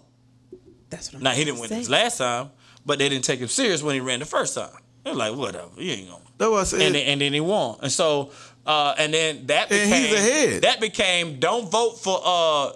That's 0.91 1.09
what 1.13 1.19
I'm 1.19 1.23
saying. 1.23 1.25
Now 1.25 1.31
he 1.33 1.45
didn't 1.45 1.61
win 1.61 1.69
saying. 1.69 1.81
his 1.81 1.91
last 1.91 2.19
time, 2.19 2.51
but 2.85 2.99
they 2.99 3.09
didn't 3.09 3.25
take 3.25 3.41
him 3.41 3.49
serious 3.49 3.83
when 3.83 3.95
he 3.95 4.01
ran 4.01 4.19
the 4.21 4.25
first 4.27 4.55
time. 4.55 4.71
They're 5.05 5.15
like, 5.15 5.35
whatever, 5.37 5.69
you 5.77 5.93
ain't 5.93 6.09
gonna. 6.09 6.23
That's 6.39 6.51
what 6.51 6.61
I 6.61 6.65
said. 6.65 6.81
and 6.83 6.95
then, 6.95 7.07
and 7.07 7.21
then 7.21 7.33
he 7.33 7.41
won. 7.41 7.79
And 7.83 7.91
so, 7.93 8.33
uh, 8.67 8.95
and 8.99 9.13
then 9.15 9.47
that 9.47 9.71
And 9.71 9.91
became 9.91 10.05
he's 10.09 10.15
ahead. 10.19 10.63
that 10.63 10.81
became 10.81 11.39
don't 11.39 11.71
vote 11.71 11.99
for. 12.01 12.21
Uh, 12.25 12.73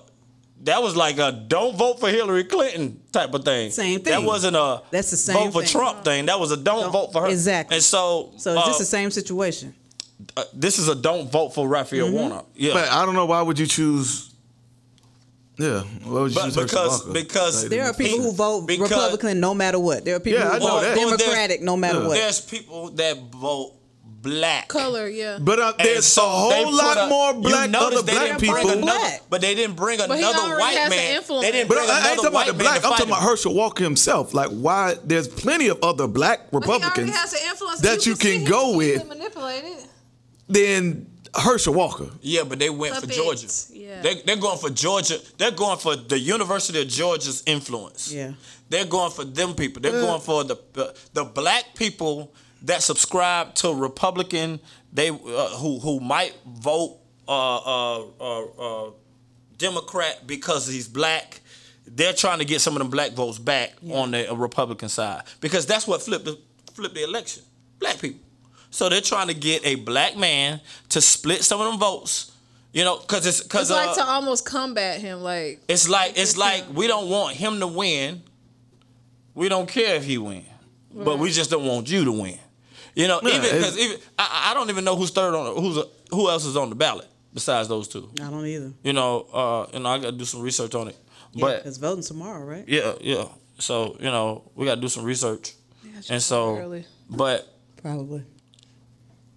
that 0.63 0.83
was 0.83 0.95
like 0.97 1.19
a 1.19 1.33
don't 1.33 1.77
vote 1.77 1.99
for 2.01 2.09
Hillary 2.09 2.45
Clinton 2.45 3.01
type 3.13 3.35
of 3.35 3.45
thing. 3.45 3.71
Same 3.71 4.01
thing. 4.01 4.13
That 4.13 4.23
wasn't 4.23 4.57
a 4.57 4.83
That's 4.91 5.11
the 5.11 5.17
same 5.17 5.51
vote 5.51 5.53
for 5.53 5.61
thing. 5.63 5.71
Trump 5.71 6.05
thing. 6.05 6.27
That 6.27 6.39
was 6.41 6.51
a 6.53 6.57
don't, 6.57 6.83
Don't- 6.83 6.93
vote 6.93 7.13
for 7.13 7.23
her. 7.23 7.29
exactly. 7.29 7.77
And 7.77 7.85
so, 7.85 8.33
So 8.37 8.53
is 8.53 8.57
uh, 8.59 8.67
this 8.67 8.79
the 8.79 8.85
same 8.85 9.11
situation? 9.11 9.75
uh, 10.37 10.45
this 10.55 10.79
is 10.79 10.89
a 10.89 10.95
don't 10.95 11.31
vote 11.31 11.51
for 11.55 11.67
Raphael 11.69 12.07
Mm-hmm. 12.07 12.15
Warnock. 12.15 12.47
Yeah, 12.55 12.75
but 12.75 12.89
I 12.89 13.05
don't 13.05 13.15
know 13.15 13.27
why 13.27 13.43
would 13.43 13.59
you 13.59 13.67
choose. 13.67 14.29
Yeah, 15.59 15.81
why 16.05 16.21
would 16.23 16.31
you 16.31 16.35
But 16.37 16.45
choose 16.45 16.57
because- 16.57 17.01
Walker? 17.07 17.13
because- 17.13 17.63
Like, 17.63 17.71
There 17.71 17.85
are 17.85 17.93
people 17.95 18.19
He- 18.19 18.25
who 18.25 18.33
vote 18.33 18.67
because- 18.67 18.91
Republican 18.91 19.41
no 19.41 19.55
matter 19.55 19.79
what. 19.79 20.05
There 20.05 20.17
are 20.17 20.21
people 20.21 20.41
Yeah, 20.41 20.55
who 20.55 20.61
vote 20.61 20.81
that. 20.83 20.93
Or 20.93 20.95
there's- 20.95 21.19
Democratic 21.21 21.63
no 21.63 21.77
matter 21.77 22.01
Yeah. 22.01 22.07
what. 22.07 22.15
there's 22.15 22.41
people 22.41 22.91
that 22.93 23.19
vote 23.33 23.73
black. 24.23 24.69
Color, 24.69 25.09
yeah. 25.09 25.39
But 25.41 25.59
uh, 25.59 25.73
there's 25.79 26.07
so 26.07 26.25
a 26.25 26.29
whole 26.29 26.75
lot 26.77 26.97
a- 26.97 27.07
more 27.09 27.35
black 27.35 27.71
notice 27.71 27.99
other 28.01 28.13
black 28.13 28.39
people. 28.39 28.57
another, 28.59 28.81
Black. 28.83 29.23
but 29.29 29.41
they 29.41 29.55
didn't 29.55 29.77
bring 29.77 30.01
another 30.01 30.59
white 30.59 30.89
man. 30.89 31.23
They 31.29 31.53
didn't 31.53 31.69
But 31.69 31.77
bring 31.79 31.91
I 31.91 31.97
ain't 31.99 32.05
another 32.05 32.15
talking 32.17 32.27
about 32.29 32.33
white 32.33 32.47
the 32.47 32.53
man 32.55 32.59
black. 32.63 32.77
I'm 32.77 32.83
fight 32.83 32.99
talking 32.99 33.07
about. 33.13 33.23
Herschel 33.23 33.55
Walker 33.55 33.85
himself. 33.85 34.33
Like, 34.35 34.51
why? 34.51 34.95
There's 35.05 35.29
plenty 35.29 35.69
of 35.69 35.79
other 35.83 36.07
black 36.07 36.41
Republicans 36.53 37.11
influence 37.51 37.81
that 37.81 38.07
you 38.07 38.15
can 38.17 38.45
go 38.45 38.77
with 38.77 39.07
Manipulate 39.09 39.65
it. 39.65 39.87
than 40.49 41.07
Herschel 41.35 41.75
Walker. 41.75 42.11
Yeah, 42.21 42.45
but 42.45 42.59
they 42.59 42.71
went 42.71 42.95
for 42.95 43.01
Puppets, 43.03 43.17
Georgia. 43.71 43.79
yeah. 43.81 44.03
They, 44.03 44.21
they're 44.23 44.37
going 44.37 44.59
for 44.59 44.71
Georgia. 44.71 45.19
They're 45.39 45.51
going 45.51 45.79
for 45.79 45.97
the 45.97 46.19
University 46.19 46.81
of 46.83 46.89
Georgia's 46.89 47.43
influence. 47.47 48.13
Yeah. 48.13 48.33
They're 48.69 48.85
going 48.87 49.11
for 49.13 49.25
them 49.25 49.55
people. 49.55 49.83
They're 49.83 49.93
going 50.01 50.21
for 50.21 50.45
the 50.45 50.57
the, 50.75 50.95
the 51.13 51.25
black 51.25 51.75
people 51.75 52.33
that 52.63 52.83
subscribe 52.83 53.55
to 53.57 53.75
Republican. 53.75 54.61
They 54.93 55.09
uh, 55.11 55.15
who 55.59 55.79
who 55.79 56.01
might 56.01 56.35
vote 56.47 56.99
uh, 57.29 57.57
uh, 57.57 58.05
uh, 58.21 58.45
uh, 58.45 58.91
Democrat 59.59 60.27
because 60.27 60.67
he's 60.67 60.89
black. 60.89 61.41
They're 61.87 62.13
trying 62.13 62.39
to 62.39 62.45
get 62.45 62.61
some 62.61 62.75
of 62.75 62.79
them 62.79 62.91
black 62.91 63.13
votes 63.13 63.39
back 63.39 63.75
on 63.91 64.13
the 64.13 64.31
uh, 64.31 64.35
Republican 64.35 64.89
side 64.89 65.23
because 65.41 65.67
that's 65.67 65.87
what 65.87 66.03
flipped 66.03 66.25
the 66.25 66.39
flipped 66.75 66.95
the 66.95 67.05
election. 67.05 67.43
Black 67.79 67.99
people. 68.01 68.21
So 68.71 68.89
they're 68.89 69.01
trying 69.03 69.29
to 69.29 69.35
get 69.35 69.67
a 69.67 69.75
black 69.75 70.17
man 70.17 70.61
to 70.91 71.01
split 71.01 71.43
some 71.43 71.61
of 71.61 71.71
them 71.71 71.79
votes. 71.79 72.31
You 72.73 72.85
know, 72.85 72.99
because 72.99 73.27
it's 73.27 73.43
because 73.43 73.71
It's 73.71 73.77
like 73.77 73.95
to 73.97 74.05
almost 74.05 74.47
combat 74.47 74.99
him. 75.01 75.21
Like 75.23 75.61
it's 75.69 75.89
like 75.89 76.17
it's 76.17 76.39
like 76.39 76.65
we 76.73 76.87
don't 76.87 77.11
want 77.11 77.37
him 77.37 77.61
to 77.61 77.67
win. 77.67 78.23
We 79.35 79.49
don't 79.51 79.69
care 79.69 79.97
if 79.97 80.05
he 80.05 80.17
win, 80.19 80.45
but 80.93 81.19
we 81.19 81.31
just 81.31 81.51
don't 81.51 81.67
want 81.67 81.91
you 81.91 82.05
to 82.05 82.13
win. 82.13 82.39
You 82.95 83.09
know, 83.09 83.21
Yeah, 83.23 83.37
even 83.37 83.43
because 83.57 83.79
even 83.79 83.99
I, 84.19 84.51
I 84.51 84.55
don't 84.55 84.71
even 84.71 84.85
know 84.85 84.97
who's 84.97 85.11
third 85.11 85.35
on 85.35 85.57
who's 85.57 85.85
who 86.11 86.29
else 86.29 86.45
is 86.45 86.57
on 86.57 86.69
the 86.69 86.75
ballot 86.75 87.07
besides 87.33 87.69
those 87.69 87.89
two. 87.89 88.11
I 88.21 88.31
don't 88.31 88.47
either. 88.47 88.73
You 88.83 88.93
know, 88.93 89.27
uh, 89.33 89.67
you 89.73 89.81
know, 89.81 89.89
I 89.89 89.99
got 89.99 90.11
to 90.11 90.17
do 90.17 90.25
some 90.25 90.43
research 90.43 90.75
on 90.75 90.89
it. 90.89 90.97
But 91.35 91.65
it's 91.65 91.79
voting 91.79 92.05
tomorrow, 92.05 92.45
right? 92.45 92.65
yeah, 92.69 92.93
yeah. 93.01 93.25
So 93.59 93.97
you 93.99 94.07
know, 94.11 94.51
we 94.55 94.67
got 94.67 94.75
to 94.77 94.81
do 94.81 94.89
some 94.89 95.05
research, 95.05 95.55
and 96.11 96.23
so, 96.23 96.57
early. 96.57 96.85
but 97.09 97.49
Probably. 97.81 98.25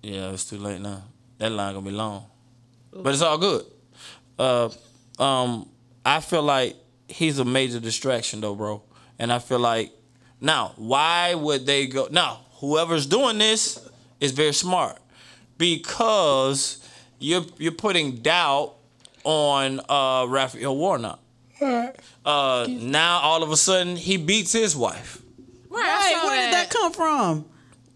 Yeah, 0.02 0.32
it's 0.32 0.46
too 0.50 0.58
late 0.58 0.82
now. 0.82 1.04
That 1.38 1.52
line 1.52 1.74
gonna 1.74 1.86
be 1.86 1.92
long, 1.92 2.26
but 2.92 3.14
it's 3.14 3.22
all 3.22 3.38
good. 3.38 3.66
Uh, 4.38 4.70
um, 5.18 5.70
I 6.06 6.20
feel 6.20 6.44
like 6.44 6.76
he's 7.08 7.40
a 7.40 7.46
major 7.46 7.80
distraction 7.80 8.42
though, 8.42 8.56
bro. 8.56 8.84
And 9.18 9.32
I 9.32 9.40
feel 9.40 9.60
like 9.60 9.92
now, 10.42 10.74
why 10.76 11.34
would 11.34 11.66
they 11.66 11.88
go? 11.88 12.08
Now, 12.12 12.45
whoever's 12.68 13.06
doing 13.06 13.38
this 13.38 13.80
is 14.20 14.32
very 14.32 14.54
smart 14.54 14.98
because 15.58 16.80
you're 17.20 17.46
you're 17.58 17.72
putting 17.72 18.18
doubt 18.18 18.74
on 19.24 19.80
uh, 19.90 20.26
Raphael 20.28 20.76
Warnock. 20.78 21.20
Uh, 21.62 22.68
now 22.70 23.20
all 23.20 23.44
of 23.44 23.52
a 23.52 23.58
sudden 23.58 23.96
he 23.96 24.18
beats 24.18 24.52
his 24.52 24.76
wife. 24.76 25.22
Right. 25.70 26.20
Where 26.24 26.46
did 26.46 26.54
that 26.54 26.70
come 26.70 26.92
from? 26.94 27.46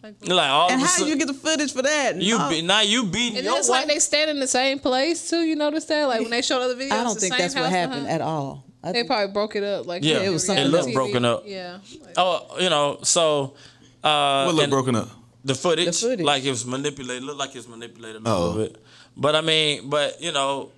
Like 0.02 0.16
all 0.50 0.70
And 0.72 0.80
of 0.82 0.86
a 0.86 0.88
how 0.88 0.94
did 0.94 1.00
sudden, 1.00 1.08
you 1.10 1.16
get 1.18 1.28
the 1.28 1.34
footage 1.34 1.74
for 1.74 1.82
that? 1.82 2.16
you 2.22 2.38
No. 2.38 2.50
be, 2.50 2.62
now 2.62 2.82
you 2.82 3.04
beating 3.06 3.36
And 3.38 3.44
your 3.44 3.54
then 3.54 3.60
it's 3.60 3.70
wife. 3.70 3.80
like 3.82 3.88
they 3.90 4.00
stand 4.00 4.30
in 4.32 4.40
the 4.40 4.48
same 4.48 4.80
place 4.80 5.30
too. 5.30 5.42
You 5.42 5.56
notice 5.58 5.86
that? 5.86 6.06
Like 6.06 6.22
when 6.22 6.30
they 6.32 6.42
showed 6.42 6.62
other 6.62 6.76
videos, 6.76 6.92
I 6.92 7.04
don't 7.04 7.20
think 7.20 7.36
that's 7.38 7.54
what 7.56 7.70
happened 7.70 8.08
at 8.08 8.22
all. 8.22 8.64
I 8.82 8.88
They 8.94 9.00
think- 9.00 9.08
probably 9.08 9.34
broke 9.34 9.56
it 9.58 9.64
up. 9.64 9.86
Like 9.88 10.04
Yeah, 10.04 10.20
it 10.22 10.30
was 10.30 10.46
something 10.46 10.66
It 10.66 10.70
looked 10.70 10.94
broken 10.94 11.26
up. 11.26 11.44
Yeah. 11.46 11.80
Like, 12.02 12.14
Oh, 12.18 12.58
you 12.62 12.70
know, 12.70 13.00
so 13.04 13.56
uh, 14.04 14.44
What 14.46 14.56
look 14.56 14.64
and 14.64 14.72
broken 14.72 14.96
up? 14.96 15.10
The 15.44 15.56
footage, 15.56 15.86
The 15.86 15.94
footage. 15.94 16.26
like 16.26 16.44
it 16.44 16.50
was 16.50 16.66
manipulated. 16.66 17.24
Looked 17.24 17.40
like 17.40 17.50
it 17.52 17.56
was 17.58 17.68
manipulated 17.68 18.26
a 18.26 18.30
Oh. 18.30 18.40
little 18.50 18.64
bit. 18.64 18.84
But 19.16 19.36
I 19.36 19.42
mean, 19.42 19.90
but 19.90 20.22
you 20.22 20.32
know, 20.32 20.72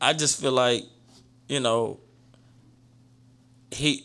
I 0.00 0.12
just 0.12 0.40
feel 0.40 0.52
like, 0.52 0.84
you 1.48 1.60
know, 1.60 2.00
he, 3.70 4.04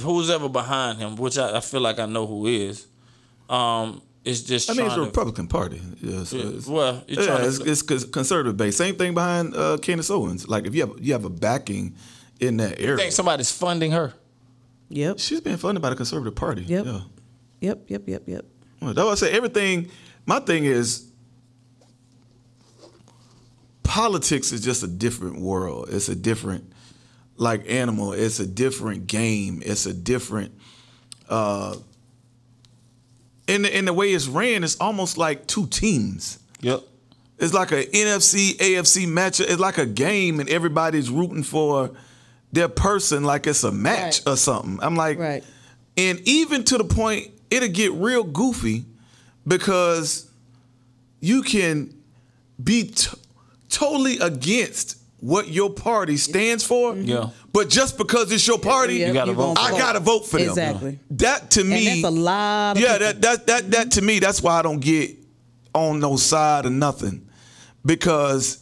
who's 0.00 0.30
ever 0.30 0.48
behind 0.48 0.98
him, 0.98 1.16
which 1.16 1.38
I, 1.38 1.56
I 1.56 1.60
feel 1.60 1.80
like 1.80 1.98
I 1.98 2.06
know 2.06 2.26
who 2.26 2.46
is, 2.46 2.86
um, 3.48 4.02
is 4.24 4.42
just 4.44 4.70
I 4.70 4.74
mean, 4.74 4.86
it's 4.86 4.94
the 4.94 5.00
to. 5.00 5.06
Republican 5.06 5.46
Party. 5.48 5.80
Yeah, 6.00 6.24
so 6.24 6.36
Yeah, 6.36 6.44
it's, 6.50 6.66
well, 6.66 7.02
you're 7.08 7.20
yeah, 7.20 7.26
trying 7.26 7.44
it's, 7.48 7.82
flip- 7.82 7.90
it's 7.92 8.04
conservative 8.04 8.56
based. 8.56 8.78
Same 8.78 8.94
thing 8.94 9.14
behind 9.14 9.54
uh, 9.56 9.78
Candace 9.78 10.10
Owens. 10.10 10.48
Like 10.48 10.66
if 10.66 10.74
you 10.74 10.86
have 10.86 10.92
you 11.00 11.12
have 11.12 11.24
a 11.24 11.30
backing 11.30 11.96
in 12.40 12.56
that 12.58 12.78
You 12.78 12.86
area, 12.86 12.96
think 12.98 13.12
somebody's 13.12 13.50
funding 13.50 13.90
her? 13.92 14.14
Yep. 14.92 15.18
she's 15.18 15.40
being 15.40 15.56
funded 15.56 15.80
by 15.80 15.90
the 15.90 15.96
conservative 15.96 16.34
party. 16.34 16.62
Yep. 16.62 16.84
Yeah. 16.84 17.00
Yep. 17.60 17.84
Yep. 17.88 18.02
Yep. 18.08 18.22
Yep. 18.26 18.44
Well, 18.80 18.94
that's 18.94 19.04
why 19.04 19.12
I 19.12 19.14
say 19.14 19.32
everything. 19.32 19.90
My 20.26 20.38
thing 20.40 20.64
is, 20.64 21.10
politics 23.82 24.52
is 24.52 24.60
just 24.60 24.82
a 24.82 24.86
different 24.86 25.40
world. 25.40 25.88
It's 25.90 26.08
a 26.08 26.14
different, 26.14 26.72
like 27.36 27.68
animal. 27.70 28.12
It's 28.12 28.38
a 28.38 28.46
different 28.46 29.06
game. 29.06 29.62
It's 29.64 29.86
a 29.86 29.94
different. 29.94 30.52
Uh, 31.28 31.76
in 33.48 33.62
the, 33.62 33.76
in 33.76 33.86
the 33.86 33.92
way 33.92 34.12
it's 34.12 34.28
ran, 34.28 34.62
it's 34.62 34.78
almost 34.78 35.16
like 35.16 35.46
two 35.46 35.66
teams. 35.66 36.38
Yep. 36.60 36.82
It's 37.38 37.54
like 37.54 37.72
a 37.72 37.84
NFC 37.84 38.56
AFC 38.58 39.06
matchup. 39.06 39.46
It's 39.48 39.58
like 39.58 39.78
a 39.78 39.86
game, 39.86 40.38
and 40.38 40.48
everybody's 40.48 41.10
rooting 41.10 41.42
for 41.42 41.92
their 42.52 42.68
person 42.68 43.24
like 43.24 43.46
it's 43.46 43.64
a 43.64 43.72
match 43.72 44.20
Right. 44.26 44.32
or 44.32 44.36
something. 44.36 44.78
I'm 44.82 44.94
like, 44.96 45.18
Right. 45.18 45.42
and 45.96 46.20
even 46.28 46.64
to 46.64 46.78
the 46.78 46.84
point 46.84 47.30
it'll 47.50 47.68
get 47.68 47.92
real 47.92 48.24
goofy 48.24 48.84
because 49.46 50.26
you 51.20 51.42
can 51.42 51.94
be 52.62 52.84
t- 52.84 53.08
totally 53.68 54.18
against 54.18 54.96
what 55.20 55.48
your 55.48 55.70
party 55.70 56.16
stands 56.16 56.64
for. 56.64 56.92
Mm-hmm. 56.94 57.08
Yeah. 57.08 57.30
But 57.52 57.68
just 57.68 57.96
because 57.98 58.32
it's 58.32 58.46
your 58.46 58.58
party, 58.58 58.96
Yep, 58.96 59.14
gotta 59.14 59.30
you 59.30 59.36
vote 59.36 59.54
gonna 59.56 59.74
I 59.74 59.78
gotta 59.78 60.00
vote 60.00 60.26
for 60.26 60.38
them. 60.38 60.48
Exactly. 60.48 60.98
That 61.12 61.50
to 61.52 61.64
me, 61.64 61.88
And 61.88 62.04
that's 62.04 62.12
a 62.12 62.16
lot 62.18 62.76
of 62.76 62.82
yeah, 62.82 62.98
people. 62.98 63.06
that 63.06 63.22
that 63.22 63.46
that 63.46 63.70
that 63.72 63.90
to 63.92 64.02
me, 64.02 64.18
that's 64.18 64.42
why 64.42 64.58
I 64.58 64.62
don't 64.62 64.80
get 64.80 65.16
on 65.74 66.00
no 66.00 66.16
side 66.16 66.66
or 66.66 66.70
nothing, 66.70 67.28
because 67.84 68.61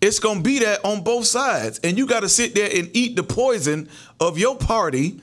it's 0.00 0.18
gonna 0.18 0.40
be 0.40 0.58
that 0.60 0.84
on 0.84 1.02
both 1.02 1.26
sides, 1.26 1.78
and 1.84 1.96
you 1.98 2.06
got 2.06 2.20
to 2.20 2.28
sit 2.28 2.54
there 2.54 2.70
and 2.74 2.90
eat 2.94 3.16
the 3.16 3.22
poison 3.22 3.88
of 4.18 4.38
your 4.38 4.56
party 4.56 5.20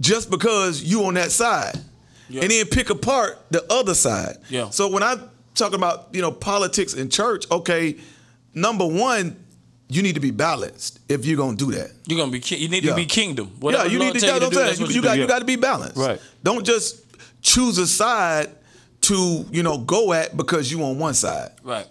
just 0.00 0.30
because 0.30 0.82
you 0.82 1.04
on 1.04 1.14
that 1.14 1.30
side, 1.32 1.74
and 2.28 2.50
then 2.50 2.66
pick 2.66 2.90
apart 2.90 3.38
the 3.50 3.64
other 3.72 3.94
side. 3.94 4.36
Yeah. 4.48 4.70
So 4.70 4.88
when 4.88 5.02
I'm 5.02 5.28
talking 5.54 5.76
about 5.76 6.08
you 6.12 6.20
know 6.22 6.30
politics 6.32 6.94
and 6.94 7.10
church, 7.10 7.44
okay, 7.50 7.96
number 8.54 8.86
one, 8.86 9.36
you 9.88 10.02
need 10.02 10.14
to 10.14 10.20
be 10.20 10.30
balanced 10.30 11.00
if 11.08 11.24
you're 11.26 11.36
gonna 11.36 11.56
do 11.56 11.72
that. 11.72 11.90
You're 12.06 12.18
gonna 12.18 12.30
be. 12.32 12.40
ki- 12.40 12.56
You 12.56 12.68
need 12.68 12.84
Yeah. 12.84 12.90
to 12.90 12.96
be 12.96 13.06
kingdom. 13.06 13.50
Yeah, 13.62 13.84
you 13.84 13.98
the 13.98 14.04
need 14.04 14.14
to. 14.14 14.20
tell 14.20 14.40
That's 14.40 14.40
you 14.40 14.46
what 14.46 14.50
to 14.50 14.54
do, 14.54 14.60
I'm 14.60 14.66
that's 14.66 14.76
saying. 14.78 14.86
what 14.86 14.94
You, 14.94 15.00
do, 15.02 15.06
got 15.06 15.16
yeah. 15.16 15.22
you 15.22 15.28
got 15.28 15.38
to 15.40 15.44
be 15.44 15.56
balanced. 15.56 15.96
Right. 15.96 16.20
Don't 16.42 16.64
just 16.64 17.00
choose 17.42 17.76
a 17.78 17.86
side 17.86 18.50
to 19.02 19.44
you 19.50 19.62
know 19.64 19.78
go 19.78 20.12
at 20.12 20.36
because 20.36 20.70
you 20.70 20.82
on 20.84 20.98
one 20.98 21.14
side. 21.14 21.50
Right. 21.64 21.86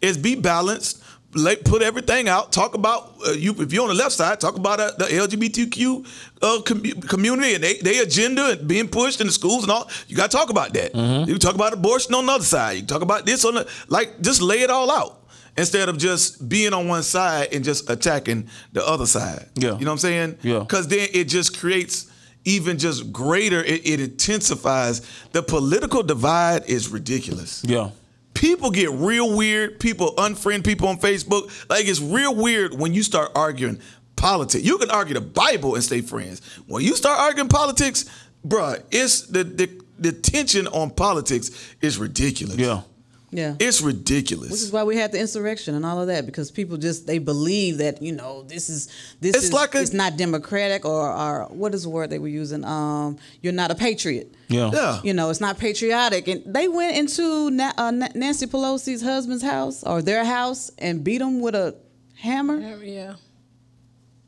Is 0.00 0.16
be 0.16 0.34
balanced, 0.34 0.98
let, 0.98 1.07
put 1.32 1.82
everything 1.82 2.28
out. 2.28 2.52
Talk 2.52 2.74
about 2.74 3.14
uh, 3.26 3.32
you 3.32 3.54
if 3.58 3.72
you're 3.72 3.82
on 3.82 3.88
the 3.88 3.94
left 3.94 4.12
side. 4.12 4.40
Talk 4.40 4.56
about 4.56 4.80
uh, 4.80 4.92
the 4.98 5.04
LGBTQ 5.04 6.06
uh, 6.42 6.62
com- 6.62 7.00
community 7.02 7.54
and 7.54 7.64
their 7.64 7.74
they 7.82 7.98
agenda 7.98 8.50
and 8.58 8.68
being 8.68 8.88
pushed 8.88 9.20
in 9.20 9.26
the 9.26 9.32
schools 9.32 9.62
and 9.62 9.72
all. 9.72 9.90
You 10.08 10.16
got 10.16 10.30
to 10.30 10.36
talk 10.36 10.50
about 10.50 10.72
that. 10.74 10.92
Mm-hmm. 10.92 11.30
You 11.30 11.38
talk 11.38 11.54
about 11.54 11.72
abortion 11.72 12.14
on 12.14 12.26
the 12.26 12.32
other 12.32 12.44
side. 12.44 12.78
You 12.78 12.86
talk 12.86 13.02
about 13.02 13.26
this 13.26 13.44
on 13.44 13.54
the 13.54 13.68
like. 13.88 14.20
Just 14.20 14.40
lay 14.40 14.60
it 14.62 14.70
all 14.70 14.90
out 14.90 15.28
instead 15.56 15.88
of 15.88 15.98
just 15.98 16.48
being 16.48 16.72
on 16.72 16.86
one 16.88 17.02
side 17.02 17.48
and 17.52 17.64
just 17.64 17.90
attacking 17.90 18.48
the 18.72 18.86
other 18.86 19.06
side. 19.06 19.48
Yeah. 19.56 19.72
you 19.78 19.84
know 19.84 19.90
what 19.90 19.92
I'm 19.92 19.98
saying? 19.98 20.38
Yeah. 20.42 20.60
Because 20.60 20.88
then 20.88 21.08
it 21.12 21.24
just 21.24 21.58
creates 21.58 22.10
even 22.44 22.78
just 22.78 23.12
greater. 23.12 23.62
It, 23.62 23.86
it 23.86 24.00
intensifies 24.00 25.02
the 25.32 25.42
political 25.42 26.02
divide. 26.02 26.64
Is 26.66 26.88
ridiculous 26.88 27.62
Yeah. 27.66 27.90
People 28.38 28.70
get 28.70 28.90
real 28.92 29.36
weird. 29.36 29.80
People 29.80 30.14
unfriend 30.14 30.64
people 30.64 30.88
on 30.88 30.98
Facebook. 30.98 31.50
Like 31.68 31.86
it's 31.86 32.00
real 32.00 32.34
weird 32.34 32.78
when 32.78 32.94
you 32.94 33.02
start 33.02 33.32
arguing 33.34 33.80
politics. 34.14 34.64
You 34.64 34.78
can 34.78 34.90
argue 34.90 35.14
the 35.14 35.20
Bible 35.20 35.74
and 35.74 35.82
stay 35.82 36.00
friends. 36.00 36.40
When 36.66 36.84
you 36.84 36.94
start 36.94 37.18
arguing 37.18 37.48
politics, 37.48 38.04
bruh, 38.46 38.82
it's 38.92 39.22
the 39.22 39.42
the, 39.42 39.68
the 39.98 40.12
tension 40.12 40.68
on 40.68 40.90
politics 40.90 41.74
is 41.80 41.98
ridiculous. 41.98 42.56
Yeah. 42.56 42.82
Yeah. 43.30 43.56
It's 43.60 43.82
ridiculous. 43.82 44.50
Which 44.50 44.62
is 44.62 44.72
why 44.72 44.84
we 44.84 44.96
had 44.96 45.12
the 45.12 45.20
insurrection 45.20 45.74
and 45.74 45.84
all 45.84 46.00
of 46.00 46.06
that 46.06 46.24
because 46.24 46.50
people 46.50 46.78
just 46.78 47.06
they 47.06 47.18
believe 47.18 47.76
that 47.78 48.00
you 48.00 48.12
know 48.12 48.42
this 48.44 48.70
is 48.70 48.86
this 49.20 49.34
It's 49.36 49.44
is 49.44 49.52
like 49.52 49.74
a- 49.74 49.82
it's 49.82 49.92
not 49.92 50.16
democratic 50.16 50.86
or 50.86 51.12
or 51.12 51.44
what 51.50 51.74
is 51.74 51.82
the 51.82 51.90
word 51.90 52.08
they 52.08 52.18
were 52.18 52.26
using 52.28 52.64
um 52.64 53.18
you're 53.42 53.52
not 53.52 53.70
a 53.70 53.74
patriot 53.74 54.34
Yeah. 54.48 54.70
yeah. 54.72 55.00
you 55.04 55.12
know 55.12 55.28
it's 55.28 55.42
not 55.42 55.58
patriotic 55.58 56.26
and 56.26 56.42
they 56.46 56.68
went 56.68 56.96
into 56.96 57.50
Na- 57.50 57.72
uh, 57.76 57.90
Nancy 57.90 58.46
Pelosi's 58.46 59.02
husband's 59.02 59.42
house 59.44 59.84
or 59.84 60.00
their 60.00 60.24
house 60.24 60.70
and 60.78 61.04
beat 61.04 61.20
him 61.20 61.40
with 61.40 61.54
a 61.54 61.76
hammer 62.14 62.58
Yeah. 62.82 63.16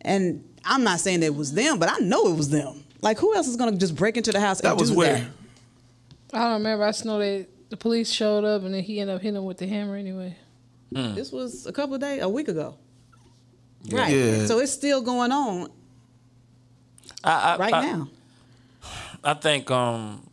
and 0.02 0.45
I'm 0.64 0.85
not 0.85 1.00
saying 1.00 1.23
it 1.23 1.35
was 1.35 1.54
them 1.54 1.78
but 1.78 1.88
I 1.90 1.99
know 2.04 2.26
it 2.28 2.37
was 2.37 2.50
them 2.50 2.85
like 3.00 3.19
who 3.19 3.35
else 3.35 3.49
is 3.49 3.57
gonna 3.57 3.78
just 3.78 3.97
break 3.97 4.19
into 4.19 4.30
the 4.30 4.40
house 4.40 4.61
That 4.61 4.73
and 4.73 4.80
was 4.80 4.90
do 4.90 4.97
where 4.99 5.14
that 5.21 5.26
I 6.35 6.38
don't 6.45 6.52
remember. 6.59 6.85
I 6.85 6.90
just 6.90 7.04
know 7.07 7.19
that 7.19 7.47
the 7.70 7.76
police 7.76 8.10
showed 8.10 8.44
up 8.44 8.62
and 8.64 8.74
then 8.74 8.82
he 8.82 9.00
ended 9.00 9.16
up 9.16 9.22
hitting 9.22 9.36
him 9.36 9.44
with 9.44 9.58
the 9.58 9.66
hammer 9.66 9.96
anyway. 9.96 10.36
this 10.92 11.32
was 11.32 11.66
a 11.66 11.72
couple 11.72 11.94
of 11.94 12.00
days 12.00 12.22
a 12.22 12.28
week 12.28 12.48
ago. 12.48 12.76
Right. 13.90 14.12
Yeah. 14.14 14.46
so 14.46 14.58
it's 14.58 14.72
still 14.72 15.00
going 15.00 15.32
on 15.32 15.68
I, 17.24 17.30
I, 17.32 17.56
right 17.56 17.74
I, 17.74 17.80
now. 17.82 18.08
I 19.24 19.34
think 19.34 19.70
um, 19.70 20.26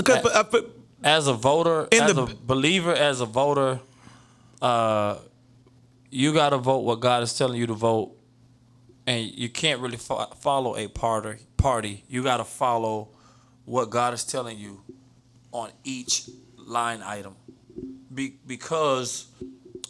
Okay, 0.00 0.20
but 0.22 0.34
I 0.34 0.42
put, 0.42 0.70
as 1.02 1.26
a 1.26 1.32
voter, 1.34 1.88
In 1.92 2.02
as 2.02 2.14
the- 2.14 2.22
a 2.24 2.26
believer, 2.34 2.92
as 2.94 3.20
a 3.20 3.26
voter, 3.26 3.80
uh, 4.62 5.18
you 6.10 6.32
got 6.32 6.50
to 6.50 6.58
vote 6.58 6.80
what 6.80 7.00
God 7.00 7.22
is 7.22 7.36
telling 7.36 7.58
you 7.58 7.66
to 7.66 7.74
vote, 7.74 8.12
and 9.06 9.24
you 9.24 9.48
can't 9.48 9.80
really 9.80 9.96
fo- 9.96 10.26
follow 10.40 10.76
a 10.76 10.88
party. 10.88 11.38
Party, 11.56 12.04
you 12.08 12.22
got 12.22 12.36
to 12.38 12.44
follow 12.44 13.08
what 13.64 13.88
God 13.90 14.12
is 14.14 14.24
telling 14.24 14.58
you 14.58 14.82
on 15.56 15.70
each 15.84 16.28
line 16.56 17.02
item, 17.02 17.34
Be- 18.14 18.36
because 18.46 19.26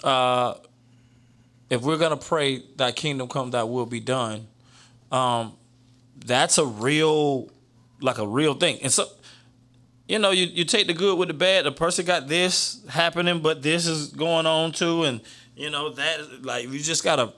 uh, 0.04 0.54
if 1.68 1.82
we're 1.82 1.98
gonna 1.98 2.16
pray 2.16 2.62
that 2.76 2.94
kingdom 2.94 3.26
come, 3.28 3.50
that 3.50 3.68
will 3.68 3.86
be 3.86 3.98
done, 4.00 4.46
um, 5.10 5.54
that's 6.24 6.58
a 6.58 6.64
real, 6.64 7.50
like 8.00 8.18
a 8.18 8.26
real 8.26 8.54
thing, 8.54 8.78
and 8.82 8.92
so 8.92 9.06
you 10.08 10.20
know, 10.20 10.30
you, 10.30 10.46
you 10.46 10.64
take 10.64 10.86
the 10.86 10.92
good 10.94 11.18
with 11.18 11.26
the 11.26 11.34
bad. 11.34 11.64
The 11.64 11.72
person 11.72 12.04
got 12.04 12.28
this 12.28 12.80
happening, 12.88 13.40
but 13.40 13.60
this 13.60 13.88
is 13.88 14.08
going 14.12 14.46
on 14.46 14.70
too, 14.70 15.02
and 15.02 15.20
you 15.56 15.68
know 15.68 15.90
that 15.90 16.44
like 16.44 16.68
you 16.68 16.78
just 16.78 17.02
gotta, 17.02 17.32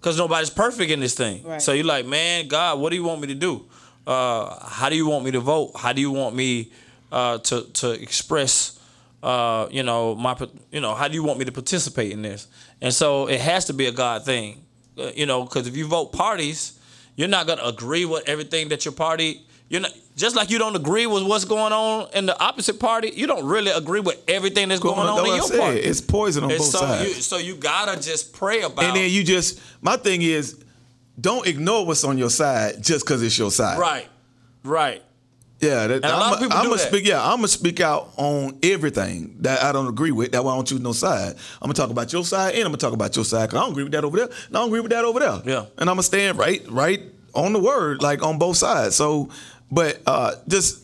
cause 0.00 0.16
nobody's 0.16 0.50
perfect 0.50 0.92
in 0.92 1.00
this 1.00 1.14
thing. 1.16 1.42
Right. 1.42 1.60
So 1.60 1.72
you're 1.72 1.84
like, 1.84 2.06
man, 2.06 2.46
God, 2.46 2.78
what 2.78 2.90
do 2.90 2.96
you 2.96 3.02
want 3.02 3.20
me 3.20 3.26
to 3.26 3.34
do? 3.34 3.66
Uh, 4.06 4.56
how 4.68 4.88
do 4.88 4.94
you 4.94 5.08
want 5.08 5.24
me 5.24 5.32
to 5.32 5.40
vote? 5.40 5.72
How 5.76 5.92
do 5.92 6.00
you 6.00 6.12
want 6.12 6.36
me 6.36 6.70
uh, 7.12 7.38
to 7.38 7.62
to 7.74 7.90
express? 7.92 8.78
Uh, 9.22 9.68
you 9.70 9.84
know, 9.84 10.16
my 10.16 10.36
you 10.72 10.80
know, 10.80 10.94
how 10.96 11.06
do 11.06 11.14
you 11.14 11.22
want 11.22 11.38
me 11.38 11.44
to 11.44 11.52
participate 11.52 12.10
in 12.10 12.22
this? 12.22 12.48
And 12.80 12.92
so 12.92 13.28
it 13.28 13.40
has 13.40 13.66
to 13.66 13.72
be 13.72 13.86
a 13.86 13.92
God 13.92 14.24
thing, 14.24 14.64
uh, 14.98 15.12
you 15.14 15.26
know, 15.26 15.44
because 15.44 15.68
if 15.68 15.76
you 15.76 15.86
vote 15.86 16.12
parties, 16.12 16.76
you're 17.14 17.28
not 17.28 17.46
gonna 17.46 17.62
agree 17.62 18.04
with 18.04 18.28
everything 18.28 18.68
that 18.70 18.84
your 18.84 18.92
party. 18.92 19.42
You're 19.68 19.80
not 19.80 19.92
just 20.16 20.34
like 20.36 20.50
you 20.50 20.58
don't 20.58 20.76
agree 20.76 21.06
with 21.06 21.22
what's 21.22 21.44
going 21.46 21.72
on 21.72 22.08
in 22.14 22.26
the 22.26 22.38
opposite 22.38 22.78
party. 22.80 23.10
You 23.14 23.26
don't 23.26 23.46
really 23.46 23.70
agree 23.70 24.00
with 24.00 24.18
everything 24.28 24.68
that's 24.68 24.82
going 24.82 24.98
on 24.98 25.24
in 25.24 25.32
I 25.32 25.36
your 25.36 25.46
said. 25.46 25.60
party. 25.60 25.78
It's 25.80 26.00
poison 26.02 26.44
on 26.44 26.50
And 26.50 26.58
both 26.58 26.66
so 26.68 26.78
sides. 26.80 27.08
you 27.08 27.14
so 27.22 27.38
you 27.38 27.54
gotta 27.54 27.98
just 28.02 28.32
pray 28.34 28.62
about. 28.62 28.82
It. 28.84 28.88
And 28.88 28.96
then 28.96 29.10
you 29.10 29.22
just 29.24 29.60
my 29.80 29.96
thing 29.96 30.20
is, 30.22 30.62
don't 31.20 31.46
ignore 31.46 31.86
what's 31.86 32.02
on 32.04 32.18
your 32.18 32.28
side 32.28 32.82
just 32.82 33.06
because 33.06 33.22
it's 33.22 33.38
your 33.38 33.50
side. 33.52 33.78
right, 33.78 34.08
right. 34.64 35.02
Yeah, 35.62 35.86
that, 35.86 36.04
a 36.04 36.08
lot 36.08 36.32
of 36.32 36.38
I'm, 36.38 36.42
people 36.42 36.56
I'm 36.58 36.64
gonna 36.64 36.76
that. 36.76 36.88
speak. 36.88 37.06
Yeah, 37.06 37.22
I'm 37.22 37.36
gonna 37.36 37.48
speak 37.48 37.80
out 37.80 38.10
on 38.16 38.58
everything 38.64 39.36
that 39.42 39.62
I 39.62 39.70
don't 39.70 39.86
agree 39.86 40.10
with. 40.10 40.32
That's 40.32 40.42
why 40.44 40.52
I 40.52 40.56
don't 40.56 40.66
choose 40.66 40.80
no 40.80 40.92
side. 40.92 41.34
I'm 41.62 41.66
gonna 41.66 41.74
talk 41.74 41.90
about 41.90 42.12
your 42.12 42.24
side 42.24 42.54
and 42.54 42.64
I'm 42.64 42.72
gonna 42.72 42.78
talk 42.78 42.92
about 42.92 43.14
your 43.14 43.24
side 43.24 43.46
because 43.48 43.58
I 43.58 43.62
don't 43.62 43.70
agree 43.70 43.84
with 43.84 43.92
that 43.92 44.04
over 44.04 44.16
there. 44.18 44.26
And 44.26 44.56
I 44.56 44.60
don't 44.60 44.68
agree 44.68 44.80
with 44.80 44.90
that 44.90 45.04
over 45.04 45.20
there. 45.20 45.40
Yeah. 45.46 45.66
and 45.78 45.88
I'm 45.88 45.94
gonna 45.94 46.02
stand 46.02 46.36
right, 46.36 46.62
right 46.68 47.00
on 47.34 47.52
the 47.52 47.60
word, 47.60 48.02
like 48.02 48.22
on 48.24 48.38
both 48.38 48.56
sides. 48.56 48.96
So, 48.96 49.28
but 49.70 50.00
uh, 50.06 50.32
just 50.48 50.82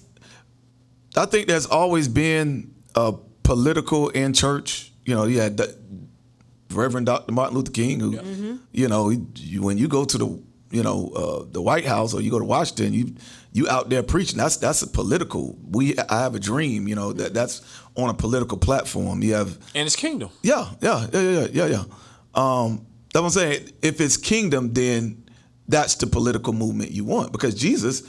I 1.17 1.27
think 1.27 1.49
there's 1.49 1.67
always 1.67 2.07
been 2.07 2.73
a 2.95 3.15
political 3.43 4.11
in 4.11 4.33
church. 4.33 4.93
You 5.05 5.15
know, 5.17 5.25
you 5.25 5.41
had 5.41 5.57
the 5.57 5.77
Reverend 6.71 7.07
Dr. 7.07 7.33
Martin 7.33 7.57
Luther 7.57 7.73
King, 7.73 7.99
who, 7.99 8.61
you 8.73 8.87
know, 8.89 9.09
he- 9.09 9.25
you, 9.37 9.63
when 9.63 9.79
you 9.79 9.89
go 9.89 10.05
to 10.05 10.19
the, 10.19 10.27
you 10.71 10.83
know, 10.83 11.09
uh, 11.17 11.45
the 11.51 11.63
White 11.63 11.87
House 11.87 12.13
or 12.15 12.21
you 12.21 12.31
go 12.31 12.39
to 12.39 12.45
Washington, 12.45 12.93
you 12.93 13.15
you 13.53 13.69
out 13.69 13.89
there 13.89 14.03
preaching. 14.03 14.39
That's 14.39 14.57
that's 14.59 14.83
a 14.83 14.87
political. 14.87 15.59
We 15.71 15.97
I 15.99 16.21
have 16.21 16.35
a 16.35 16.39
dream. 16.41 16.87
You 16.89 16.95
know 16.95 17.13
that 17.13 17.35
that's 17.35 17.63
on 17.97 18.11
a 18.11 18.15
political 18.15 18.59
platform. 18.59 19.23
You 19.23 19.35
have 19.35 19.59
And 19.75 19.87
it's 19.87 19.97
kingdom. 19.97 20.31
yeah, 20.43 20.71
yeah, 20.81 21.07
yeah, 21.13 21.21
yeah, 21.21 21.47
yeah, 21.53 21.67
yeah. 21.67 21.85
Um, 22.35 22.87
that's 23.13 23.23
what 23.23 23.25
I'm 23.25 23.31
saying. 23.31 23.73
If 23.83 24.01
it's 24.01 24.17
kingdom, 24.17 24.73
then 24.73 25.25
that's 25.67 25.95
the 25.97 26.07
political 26.07 26.53
movement 26.53 26.91
you 26.93 27.05
want 27.05 27.33
because 27.33 27.55
Jesus, 27.55 28.03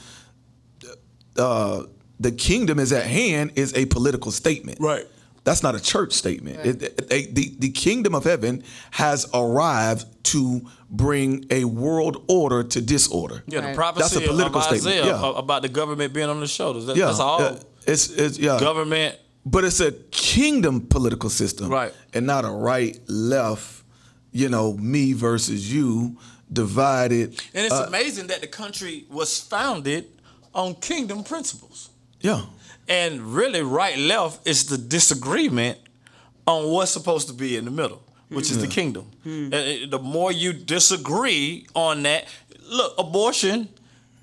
uh, 1.38 1.84
the 2.20 2.32
kingdom 2.32 2.80
is 2.80 2.92
at 2.92 3.06
hand 3.06 3.54
is 3.56 3.74
a 3.76 3.86
political 3.86 4.32
statement. 4.32 4.78
Right. 4.80 5.08
That's 5.44 5.64
not 5.64 5.74
a 5.76 5.80
church 5.80 6.14
statement. 6.14 6.58
It- 6.66 6.82
it- 6.84 7.08
it- 7.12 7.36
the, 7.36 7.56
the 7.60 7.70
kingdom 7.70 8.14
of 8.14 8.24
heaven 8.24 8.64
has 8.92 9.26
arrived 9.34 10.06
to 10.26 10.62
bring 10.90 11.46
a 11.50 11.64
world 11.66 12.24
order 12.28 12.64
to 12.64 12.82
disorder. 12.82 13.44
Yeah, 13.48 13.62
the 13.70 13.74
prophecy 13.76 14.02
That's 14.16 14.26
a 14.26 14.28
political 14.28 14.58
of 14.60 14.64
statement, 14.66 14.88
Isaiah 15.06 15.06
yeah. 15.20 15.38
about 15.38 15.62
the 15.62 15.70
government 15.70 16.14
being 16.14 16.30
on 16.30 16.40
the 16.40 16.48
shoulders. 16.48 16.86
That, 16.86 16.98
Yeah, 16.98 17.06
that's 17.08 17.20
all. 17.20 17.40
yeah. 17.42 17.56
It's 17.88 18.10
it's 18.10 18.38
yeah. 18.38 18.60
Government. 18.60 19.16
But 19.46 19.64
it's 19.64 19.80
a 19.80 19.92
kingdom 20.12 20.82
political 20.88 21.30
system, 21.30 21.70
Right. 21.72 21.94
And 22.14 22.26
not 22.28 22.44
a 22.46 22.50
right 22.52 23.00
left, 23.08 23.84
you 24.32 24.50
know, 24.50 24.74
me 24.74 25.14
versus 25.14 25.72
you, 25.74 26.18
divided. 26.52 27.30
And 27.54 27.66
it's 27.66 27.74
Uh, 27.74 27.86
amazing 27.88 28.28
that 28.28 28.42
the 28.42 28.48
country 28.48 29.06
was 29.10 29.40
founded 29.40 30.06
on 30.54 30.76
kingdom 30.76 31.24
principles. 31.24 31.90
yeah, 32.22 32.42
And 32.90 33.22
really, 33.36 33.62
right 33.62 33.98
left 33.98 34.48
is 34.48 34.66
the 34.66 34.78
disagreement 34.78 35.78
on 36.48 36.70
what's 36.72 36.92
supposed 36.92 37.28
to 37.28 37.34
be 37.34 37.56
in 37.56 37.66
the 37.66 37.72
middle, 37.72 38.02
which 38.30 38.50
is 38.50 38.58
the 38.60 38.68
kingdom. 38.68 39.06
And 39.24 39.92
the 39.92 40.00
more 40.00 40.32
you 40.32 40.54
disagree 40.54 41.68
on 41.76 42.02
that, 42.04 42.26
look, 42.68 42.96
abortion 42.98 43.70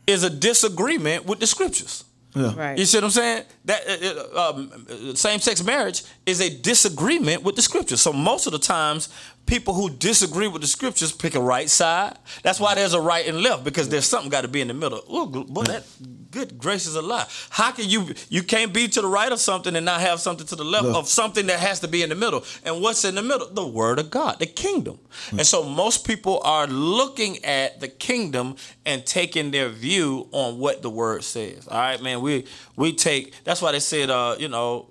is 0.06 0.24
a 0.24 0.30
disagreement 0.30 1.26
with 1.26 1.38
the 1.38 1.46
scriptures. 1.46 2.04
yeah, 2.34 2.52
Right. 2.56 2.78
You 2.78 2.84
see 2.84 2.98
what 2.98 3.04
I'm 3.04 3.10
saying? 3.10 3.44
That 3.64 3.80
uh, 3.88 4.38
uh, 4.40 4.50
um, 4.50 5.14
same-sex 5.14 5.62
marriage 5.64 6.02
is 6.26 6.40
a 6.40 6.50
disagreement 6.50 7.42
with 7.44 7.54
the 7.56 7.62
scriptures. 7.62 8.00
So 8.00 8.12
most 8.12 8.46
of 8.46 8.52
the 8.52 8.58
times, 8.58 9.08
people 9.46 9.74
who 9.74 9.88
disagree 9.90 10.48
with 10.48 10.60
the 10.62 10.68
scriptures 10.68 11.12
pick 11.12 11.34
a 11.34 11.40
right 11.40 11.70
side. 11.70 12.18
That's 12.42 12.60
why 12.60 12.74
there's 12.74 12.94
a 12.94 13.00
right 13.00 13.26
and 13.26 13.40
left 13.40 13.64
because 13.64 13.88
there's 13.88 14.06
something 14.06 14.30
got 14.30 14.42
to 14.42 14.48
be 14.48 14.60
in 14.60 14.68
the 14.68 14.74
middle. 14.74 15.02
Oh, 15.08 15.26
boy, 15.26 15.62
that 15.64 15.84
good 16.30 16.58
gracious 16.58 16.96
alive! 16.96 17.48
How 17.50 17.70
can 17.72 17.88
you 17.88 18.14
you 18.28 18.42
can't 18.42 18.72
be 18.72 18.88
to 18.88 19.00
the 19.00 19.06
right 19.08 19.30
of 19.32 19.40
something 19.40 19.74
and 19.74 19.84
not 19.86 20.00
have 20.00 20.20
something 20.20 20.46
to 20.48 20.56
the 20.56 20.64
left 20.64 20.84
Left. 20.86 20.98
of 20.98 21.08
something 21.08 21.46
that 21.46 21.60
has 21.60 21.80
to 21.80 21.88
be 21.88 22.02
in 22.02 22.08
the 22.08 22.14
middle? 22.14 22.44
And 22.64 22.82
what's 22.82 23.04
in 23.04 23.14
the 23.14 23.22
middle? 23.22 23.48
The 23.48 23.66
word 23.66 23.98
of 23.98 24.10
God, 24.10 24.38
the 24.38 24.46
kingdom. 24.46 24.98
And 25.30 25.46
so 25.46 25.62
most 25.62 26.06
people 26.06 26.40
are 26.44 26.66
looking 26.66 27.44
at 27.44 27.80
the 27.80 27.88
kingdom 27.88 28.56
and 28.84 29.06
taking 29.06 29.50
their 29.50 29.68
view 29.68 30.28
on 30.32 30.58
what 30.58 30.82
the 30.82 30.90
word 30.90 31.24
says. 31.24 31.66
All 31.68 31.78
right, 31.78 32.02
man. 32.02 32.20
We 32.20 32.46
we 32.76 32.92
take. 32.92 33.32
That's 33.44 33.62
why 33.62 33.72
they 33.72 33.80
said, 33.80 34.10
uh, 34.10 34.36
you 34.38 34.48
know, 34.48 34.90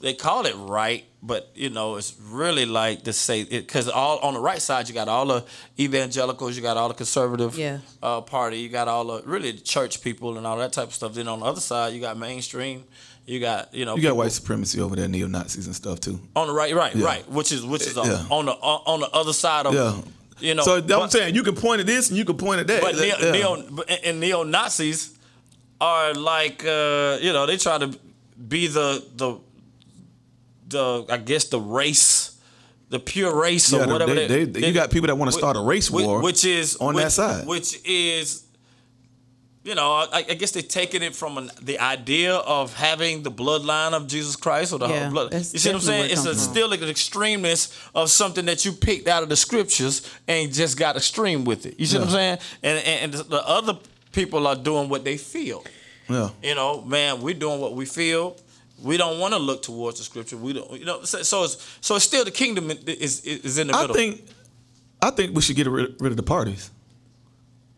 they 0.00 0.14
call 0.14 0.46
it 0.46 0.54
right 0.56 1.04
but 1.22 1.50
you 1.54 1.68
know, 1.70 1.96
it's 1.96 2.14
really 2.20 2.64
like 2.66 3.02
to 3.04 3.12
say 3.12 3.40
it 3.42 3.50
because 3.50 3.88
all 3.88 4.18
on 4.20 4.34
the 4.34 4.40
right 4.40 4.60
side 4.62 4.88
you 4.88 4.94
got 4.94 5.08
all 5.08 5.26
the 5.26 5.44
evangelicals, 5.78 6.56
you 6.56 6.62
got 6.62 6.76
all 6.76 6.88
the 6.88 6.94
conservative 6.94 7.58
Yeah. 7.58 7.78
uh, 8.02 8.20
party, 8.22 8.58
you 8.58 8.68
got 8.68 8.88
all 8.88 9.04
the 9.04 9.22
really 9.26 9.52
the 9.52 9.60
church 9.60 10.02
people 10.02 10.36
and 10.38 10.46
all 10.46 10.56
that 10.58 10.72
type 10.72 10.88
of 10.88 10.94
stuff. 10.94 11.14
Then 11.14 11.28
on 11.28 11.40
the 11.40 11.46
other 11.46 11.60
side 11.60 11.92
you 11.94 12.00
got 12.00 12.16
mainstream, 12.16 12.84
you 13.26 13.38
got 13.40 13.72
you 13.74 13.84
know 13.84 13.96
You 13.96 14.02
got 14.02 14.08
people- 14.08 14.18
white 14.18 14.32
supremacy 14.32 14.80
over 14.80 14.96
there, 14.96 15.08
neo 15.08 15.26
Nazis 15.26 15.66
and 15.66 15.74
stuff 15.76 16.00
too. 16.00 16.18
on 16.36 16.46
the 16.46 16.52
right, 16.52 16.74
right, 16.74 16.94
Yeah. 16.96 17.04
right, 17.04 17.28
which 17.30 17.52
is 17.52 17.64
which 17.64 17.82
is 17.86 17.96
on, 17.98 18.06
Yeah. 18.06 18.24
on 18.30 18.46
the 18.46 18.52
on 18.52 19.00
the 19.00 19.10
other 19.10 19.32
side 19.32 19.66
of 19.66 19.74
Yeah. 19.74 19.94
you 20.40 20.54
know. 20.54 20.62
so 20.62 20.76
I'm 21.02 21.10
saying 21.10 21.34
you 21.34 21.42
can 21.42 21.54
point 21.54 21.80
at 21.80 21.86
this 21.86 22.08
and 22.08 22.16
you 22.16 22.24
can 22.24 22.36
point 22.38 22.60
at 22.60 22.66
that. 22.68 22.80
But 22.82 22.94
neo, 22.96 23.16
Yeah. 23.20 23.30
neo 23.32 23.64
but- 23.70 23.90
and- 23.90 24.04
and 24.04 24.20
neo 24.20 24.42
Nazis 24.42 25.10
are 25.80 26.14
like 26.14 26.64
uh, 26.64 27.18
you 27.20 27.32
know 27.32 27.44
they 27.46 27.56
try 27.58 27.78
to 27.78 27.88
be 28.48 28.66
the 28.68 29.04
the 29.16 29.36
the 30.70 31.04
I 31.08 31.18
guess 31.18 31.44
the 31.44 31.60
race, 31.60 32.36
the 32.88 32.98
pure 32.98 33.34
race 33.34 33.72
or 33.72 33.86
whatever. 33.86 34.14
they- 34.14 34.44
they- 34.44 34.66
you 34.66 34.72
got 34.72 34.90
people 34.90 35.06
that 35.08 35.16
wanna 35.16 35.32
start 35.32 35.56
a 35.56 35.60
race 35.60 35.90
whi- 35.90 36.04
war 36.06 36.22
which 36.22 36.44
is 36.44 36.76
on 36.76 36.94
which, 36.94 37.04
that 37.04 37.12
side. 37.12 37.46
which 37.46 37.78
is. 37.84 38.44
You 39.62 39.74
know, 39.74 39.92
I, 39.92 40.24
I 40.26 40.34
guess 40.34 40.52
they're 40.52 40.62
taking 40.62 41.02
it 41.02 41.14
from 41.14 41.36
an, 41.36 41.50
the 41.60 41.78
idea 41.80 42.34
of 42.34 42.72
having 42.72 43.22
the 43.22 43.30
bloodline 43.30 43.92
of 43.92 44.06
Jesus 44.06 44.34
Christ 44.34 44.72
or 44.72 44.78
the 44.78 44.88
Yeah, 44.88 45.10
blood. 45.10 45.34
You 45.34 45.42
see 45.42 45.68
what 45.68 45.74
I'm 45.74 45.80
saying? 45.82 46.10
It's 46.12 46.24
a, 46.24 46.34
still 46.34 46.70
like 46.70 46.80
an 46.80 46.88
extremeness 46.88 47.70
of 47.94 48.10
something 48.10 48.46
that 48.46 48.64
you 48.64 48.72
picked 48.72 49.06
out 49.06 49.22
of 49.22 49.28
the 49.28 49.36
scriptures 49.36 50.00
and 50.26 50.50
just 50.50 50.78
got 50.78 50.96
extreme 50.96 51.44
with 51.44 51.66
it. 51.66 51.74
You 51.78 51.84
see 51.84 51.98
what 51.98 52.06
I'm 52.06 52.12
saying? 52.14 52.38
And, 52.62 52.78
and 52.78 53.14
and 53.14 53.24
the 53.30 53.46
other 53.46 53.78
people 54.12 54.46
are 54.46 54.56
doing 54.56 54.88
what 54.88 55.04
they 55.04 55.18
feel. 55.18 55.62
yeah. 56.08 56.30
You 56.42 56.54
know, 56.54 56.80
man, 56.80 57.20
we're 57.20 57.34
doing 57.34 57.60
what 57.60 57.74
we 57.74 57.84
feel. 57.84 58.38
We 58.82 58.96
don't 58.96 59.18
want 59.18 59.34
to 59.34 59.38
look 59.38 59.62
towards 59.62 59.98
the 59.98 60.04
scripture. 60.04 60.36
We 60.36 60.52
don't, 60.54 60.70
you 60.78 60.84
know. 60.86 61.02
So, 61.02 61.22
so 61.22 61.44
it's 61.44 61.56
so 61.80 61.96
it's 61.96 62.04
still 62.04 62.24
the 62.24 62.30
kingdom 62.30 62.70
is 62.70 63.20
is, 63.20 63.20
is 63.44 63.58
in 63.58 63.66
the 63.68 63.72
middle. 63.74 63.90
I 63.92 63.98
think, 63.98 64.26
I 65.02 65.10
think 65.10 65.34
we 65.34 65.42
should 65.42 65.56
get 65.56 65.66
rid, 65.68 65.96
rid 66.00 66.12
of 66.12 66.16
the 66.16 66.22
parties, 66.22 66.70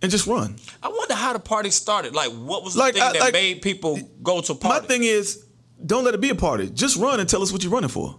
and 0.01 0.11
just 0.11 0.27
run. 0.27 0.57
I 0.83 0.89
wonder 0.89 1.15
how 1.15 1.33
the 1.33 1.39
party 1.39 1.71
started. 1.71 2.15
Like, 2.15 2.31
what 2.33 2.63
was 2.65 2.75
the 2.75 2.81
Like, 2.81 2.95
thing 2.95 3.03
I- 3.03 3.13
that 3.13 3.21
like- 3.21 3.33
made 3.33 3.63
people 3.63 3.99
go 4.23 4.41
to 4.41 4.53
a 4.53 4.65
My 4.65 4.81
thing 4.81 5.03
is, 5.05 5.45
don't 5.85 6.05
let 6.05 6.15
it 6.15 6.21
be 6.21 6.31
a 6.31 6.35
party. 6.35 6.71
Just 6.71 6.97
run 6.97 7.19
and 7.21 7.29
tell 7.29 7.43
us 7.43 7.53
what 7.53 7.63
you're 7.65 7.73
running 7.73 7.91
for, 7.91 8.17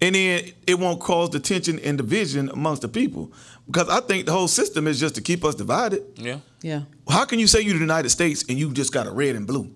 and 0.00 0.14
then 0.14 0.52
it 0.66 0.78
won't 0.78 1.00
cause 1.00 1.30
the 1.30 1.40
tension 1.40 1.78
and 1.80 1.98
division 1.98 2.48
amongst 2.50 2.82
the 2.82 2.88
people. 2.88 3.32
Because 3.66 3.88
I 3.88 4.00
think 4.00 4.26
the 4.26 4.32
whole 4.32 4.48
system 4.48 4.86
is 4.88 4.98
just 4.98 5.14
to 5.16 5.20
keep 5.20 5.44
us 5.44 5.54
divided. 5.54 6.02
yeah. 6.16 6.38
Yeah. 6.62 6.82
How 7.08 7.24
can 7.24 7.38
you 7.38 7.46
say 7.46 7.60
you're 7.62 7.74
the 7.74 7.80
United 7.80 8.10
States 8.10 8.44
and 8.48 8.58
you 8.58 8.72
just 8.72 8.92
got 8.92 9.06
a 9.06 9.10
red 9.10 9.34
and 9.36 9.46
blue? 9.46 9.70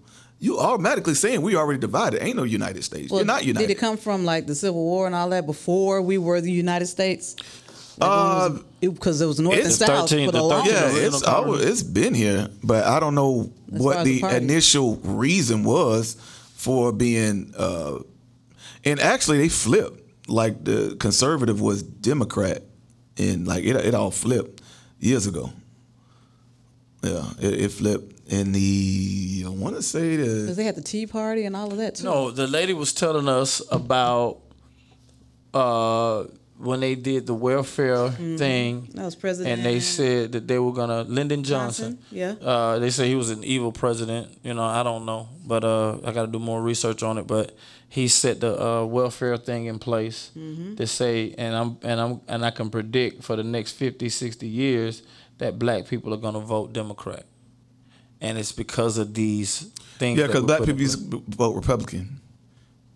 You 0.44 0.58
automatically 0.58 1.14
saying 1.14 1.40
we 1.40 1.56
already 1.56 1.80
divided. 1.80 2.22
Ain't 2.22 2.36
no 2.36 2.42
United 2.42 2.84
States. 2.84 3.10
Well, 3.10 3.20
you're 3.20 3.26
not 3.26 3.46
united. 3.46 3.66
Did 3.66 3.78
it 3.78 3.80
come 3.80 3.96
from 3.96 4.26
like 4.26 4.46
the 4.46 4.54
Civil 4.54 4.82
War 4.84 5.06
and 5.06 5.14
all 5.14 5.30
that 5.30 5.46
before 5.46 6.02
we 6.02 6.18
were 6.18 6.38
the 6.42 6.52
United 6.52 6.84
States? 6.84 7.34
Uh, 7.98 8.58
Because 8.80 9.22
it 9.22 9.26
was 9.26 9.40
North 9.40 9.58
and 9.58 9.72
South 9.72 10.10
13 10.10 10.26
for 10.26 10.32
the 10.32 10.38
the 10.38 10.44
longest. 10.44 10.76
13 10.76 10.96
yeah, 11.00 11.06
it's 11.06 11.22
colony. 11.22 11.46
always, 11.46 11.64
it's 11.64 11.82
been 11.82 12.12
here, 12.12 12.50
but 12.62 12.84
I 12.84 13.00
don't 13.00 13.14
know 13.14 13.50
As 13.72 13.80
what 13.80 14.04
the 14.04 14.20
the 14.20 14.36
initial 14.36 14.96
reason 14.96 15.64
was 15.64 16.18
for 16.56 16.92
being. 16.92 17.54
Uh, 17.56 18.00
and 18.84 19.00
actually, 19.00 19.38
they 19.38 19.48
flipped. 19.48 20.02
Like 20.28 20.62
the 20.62 20.96
conservative 21.00 21.62
was 21.62 21.82
Democrat, 21.82 22.62
and 23.16 23.46
like 23.46 23.64
it, 23.64 23.76
it 23.76 23.94
all 23.94 24.10
flipped 24.10 24.60
years 24.98 25.26
ago. 25.26 25.52
Yeah, 27.02 27.30
it, 27.40 27.54
it 27.60 27.72
flipped 27.72 28.13
in 28.26 28.52
the. 28.52 29.44
I 29.46 29.48
want 29.50 29.76
to 29.76 29.82
say 29.82 30.16
the 30.16 30.24
Because 30.42 30.56
they 30.56 30.64
had 30.64 30.74
the 30.76 30.82
Tea 30.82 31.06
Party 31.06 31.44
and 31.44 31.54
all 31.54 31.70
of 31.70 31.78
that 31.78 31.96
too. 31.96 32.04
No, 32.04 32.30
the 32.30 32.46
lady 32.46 32.72
was 32.72 32.92
telling 32.92 33.28
us 33.28 33.60
about 33.70 34.38
uh, 35.52 36.24
when 36.56 36.80
they 36.80 36.94
did 36.94 37.26
the 37.26 37.34
welfare 37.34 38.08
thing. 38.10 38.88
That 38.94 39.04
was 39.04 39.14
President. 39.16 39.56
And 39.58 39.66
they 39.66 39.80
said 39.80 40.32
that 40.32 40.48
they 40.48 40.58
were 40.58 40.72
gonna 40.72 41.02
Lyndon 41.02 41.42
Johnson. 41.44 41.98
Johnson, 42.10 42.16
yeah. 42.16 42.34
Uh, 42.40 42.78
they 42.78 42.90
say 42.90 43.08
he 43.08 43.14
was 43.14 43.30
an 43.30 43.44
evil 43.44 43.72
president. 43.72 44.38
You 44.42 44.54
know, 44.54 44.64
I 44.64 44.82
don't 44.82 45.04
know, 45.04 45.28
but 45.46 45.64
uh, 45.64 45.98
I 46.04 46.12
got 46.12 46.22
to 46.26 46.32
do 46.32 46.38
more 46.38 46.62
research 46.62 47.02
on 47.02 47.18
it. 47.18 47.26
But 47.26 47.54
he 47.88 48.08
set 48.08 48.40
the 48.40 48.60
uh, 48.60 48.84
welfare 48.84 49.36
thing 49.36 49.66
in 49.66 49.78
place 49.78 50.30
Mm-hmm. 50.36 50.76
to 50.76 50.86
say, 50.86 51.34
and 51.38 51.54
I'm 51.54 51.78
and 51.82 52.00
I'm 52.00 52.20
and 52.28 52.44
I 52.44 52.50
can 52.50 52.70
predict 52.70 53.22
for 53.22 53.36
the 53.36 53.44
next 53.44 53.72
50, 53.72 54.08
60 54.08 54.46
years 54.48 55.02
that 55.38 55.58
black 55.58 55.86
people 55.86 56.14
are 56.14 56.18
gonna 56.18 56.40
vote 56.40 56.72
Democrat, 56.72 57.26
and 58.24 58.38
it's 58.38 58.52
because 58.52 58.98
of 58.98 59.12
these 59.14 59.60
things. 59.98 60.18
Yeah, 60.18 60.26
because 60.26 60.44
black 60.44 60.60
people 60.60 60.80
used 60.80 61.10
to 61.10 61.22
vote 61.28 61.54
Republican 61.54 62.20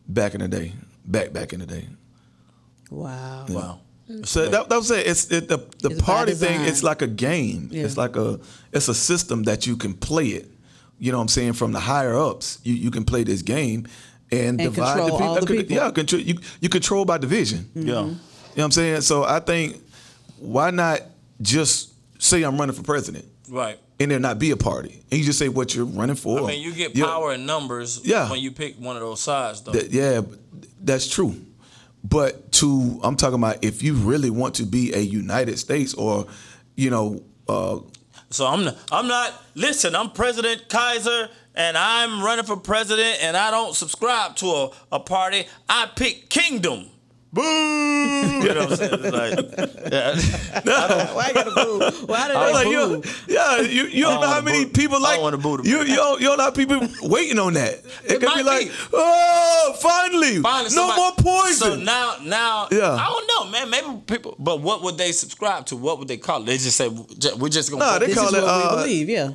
back 0.08 0.34
in 0.34 0.40
the 0.40 0.48
day. 0.48 0.72
Back 1.04 1.32
back 1.32 1.52
in 1.52 1.60
the 1.60 1.66
day. 1.66 1.86
Wow. 2.90 3.46
Wow. 3.48 3.80
So 4.24 4.48
that, 4.48 4.70
that 4.70 4.76
was 4.76 4.90
it. 4.90 5.06
It's 5.06 5.30
it, 5.30 5.48
the 5.48 5.58
the 5.80 5.90
It's 5.90 6.02
party 6.02 6.32
thing. 6.32 6.62
It's 6.62 6.82
like 6.82 7.02
a 7.02 7.06
game. 7.06 7.68
Yeah. 7.70 7.84
It's 7.84 7.96
like 7.98 8.16
a 8.16 8.40
it's 8.72 8.88
a 8.88 8.94
system 8.94 9.42
that 9.44 9.66
you 9.66 9.76
can 9.76 9.94
play 9.94 10.28
it. 10.28 10.50
You 10.98 11.12
know 11.12 11.18
what 11.18 11.22
I'm 11.22 11.28
saying? 11.28 11.52
From 11.52 11.72
the 11.72 11.80
higher 11.80 12.16
ups, 12.16 12.58
you, 12.64 12.74
you 12.74 12.90
can 12.90 13.04
play 13.04 13.22
this 13.22 13.42
game 13.42 13.86
and, 14.32 14.60
And 14.60 14.74
divide 14.74 14.98
control 14.98 15.14
uh, 15.14 15.18
the 15.18 15.24
all 15.24 15.40
the 15.40 15.46
people. 15.46 15.76
Yeah, 15.76 15.90
control 15.90 16.22
you 16.22 16.38
you 16.60 16.68
control 16.68 17.04
by 17.04 17.18
division. 17.18 17.70
Yeah. 17.74 17.82
Mm-hmm. 17.82 17.92
You 17.92 17.94
know 17.94 18.16
what 18.54 18.64
I'm 18.64 18.70
saying? 18.72 19.00
So 19.02 19.24
I 19.24 19.40
think 19.40 19.76
why 20.38 20.70
not 20.70 21.00
just 21.40 21.92
say 22.18 22.42
I'm 22.42 22.58
running 22.58 22.74
for 22.74 22.82
president 22.82 23.26
Right. 23.48 23.78
And 24.00 24.10
there 24.10 24.18
not 24.20 24.38
be 24.38 24.50
a 24.52 24.56
party 24.56 25.02
and 25.10 25.18
you 25.18 25.24
just 25.24 25.38
say 25.38 25.48
what 25.48 25.74
you're 25.74 25.84
running 25.84 26.16
for. 26.16 26.40
I 26.40 26.46
mean, 26.46 26.62
you 26.62 26.72
get 26.72 26.94
power 26.94 27.32
in 27.34 27.46
numbers 27.46 28.00
Yeah. 28.04 28.30
when 28.30 28.40
you 28.40 28.50
pick 28.52 28.76
one 28.78 28.96
of 28.96 29.02
those 29.02 29.20
sides, 29.20 29.60
though. 29.62 29.72
That- 29.72 29.90
yeah, 29.90 30.20
that's 30.80 31.08
true. 31.08 31.34
But 32.04 32.52
to 32.52 33.00
I'm 33.02 33.16
talking 33.16 33.34
about 33.38 33.64
if 33.64 33.82
you 33.82 33.94
really 33.94 34.30
want 34.30 34.54
to 34.56 34.64
be 34.64 34.94
a 34.94 35.00
United 35.00 35.58
States 35.58 35.94
or, 35.94 36.26
you 36.76 36.90
know, 36.90 37.22
uh, 37.48 37.78
So 38.30 38.46
I'm 38.46 38.64
not, 38.64 38.76
I'm 38.92 39.08
not. 39.08 39.32
Listen, 39.54 39.96
I'm 39.96 40.10
President 40.10 40.68
Kaiser, 40.68 41.28
and 41.54 41.76
I'm 41.76 42.22
running 42.22 42.44
for 42.44 42.56
president, 42.56 43.18
and 43.22 43.36
I 43.36 43.50
don't 43.50 43.74
subscribe 43.74 44.36
to 44.36 44.46
a, 44.46 44.70
a 44.92 45.00
party. 45.00 45.46
I 45.68 45.86
pick 45.96 46.28
Kingdom. 46.28 46.86
Boo! 47.30 47.42
You 47.42 48.54
know 48.54 48.66
what 48.66 48.70
I'm 48.70 48.76
saying? 48.76 48.90
It's 48.94 49.12
like, 49.12 49.92
yeah. 49.92 51.14
Why 51.14 51.28
you 51.28 51.34
gotta 51.34 51.50
boo? 51.50 52.06
Why 52.06 52.28
did 52.28 52.36
I'm 52.36 52.46
they 52.46 52.52
like, 52.54 52.64
boo? 52.66 52.70
you, 52.70 53.02
yeah, 53.34 53.60
you, 53.60 53.82
you 53.84 54.02
don't 54.04 54.12
don't 54.14 54.20
know 54.22 54.28
how 54.28 54.40
many 54.40 54.64
boo- 54.64 54.70
people 54.72 55.00
like 55.00 55.16
don't 55.16 55.22
wanna 55.24 55.36
boo 55.38 55.56
them. 55.58 55.66
you. 55.66 55.78
You 55.80 55.96
don't, 55.96 56.20
you 56.20 56.26
don't 56.28 56.38
know 56.38 56.44
how 56.44 56.50
people 56.50 56.80
waiting 57.02 57.38
on 57.38 57.52
that. 57.54 57.74
It, 58.04 58.20
could 58.20 58.34
be 58.34 58.42
like, 58.42 58.68
be. 58.68 58.72
oh, 58.94 59.76
finally, 59.80 60.40
Finally, 60.40 60.64
no 60.64 60.68
somebody- 60.88 61.00
more 61.00 61.12
poison. 61.18 61.56
So 61.56 61.76
now, 61.76 62.16
now, 62.24 62.68
Yeah. 62.70 62.92
I 62.94 63.04
don't 63.06 63.26
know, 63.28 63.50
man. 63.50 63.68
Maybe 63.70 64.00
people, 64.06 64.34
but 64.38 64.60
what 64.62 64.82
would 64.82 64.96
they 64.96 65.12
subscribe 65.12 65.66
to? 65.66 65.76
What 65.76 65.98
would 65.98 66.08
they 66.08 66.16
call 66.16 66.42
it? 66.42 66.46
They 66.46 66.56
just 66.56 66.76
say 66.76 66.88
we're 66.88 67.48
just 67.50 67.70
gonna. 67.70 67.84
Nah, 67.84 67.92
vote 67.92 68.00
they 68.00 68.06
This 68.06 68.14
call 68.16 68.28
is 68.28 68.34
it, 68.34 68.42
what 68.42 68.50
uh, 68.50 68.68
we 68.76 68.82
believe. 68.82 69.08
Yeah. 69.10 69.30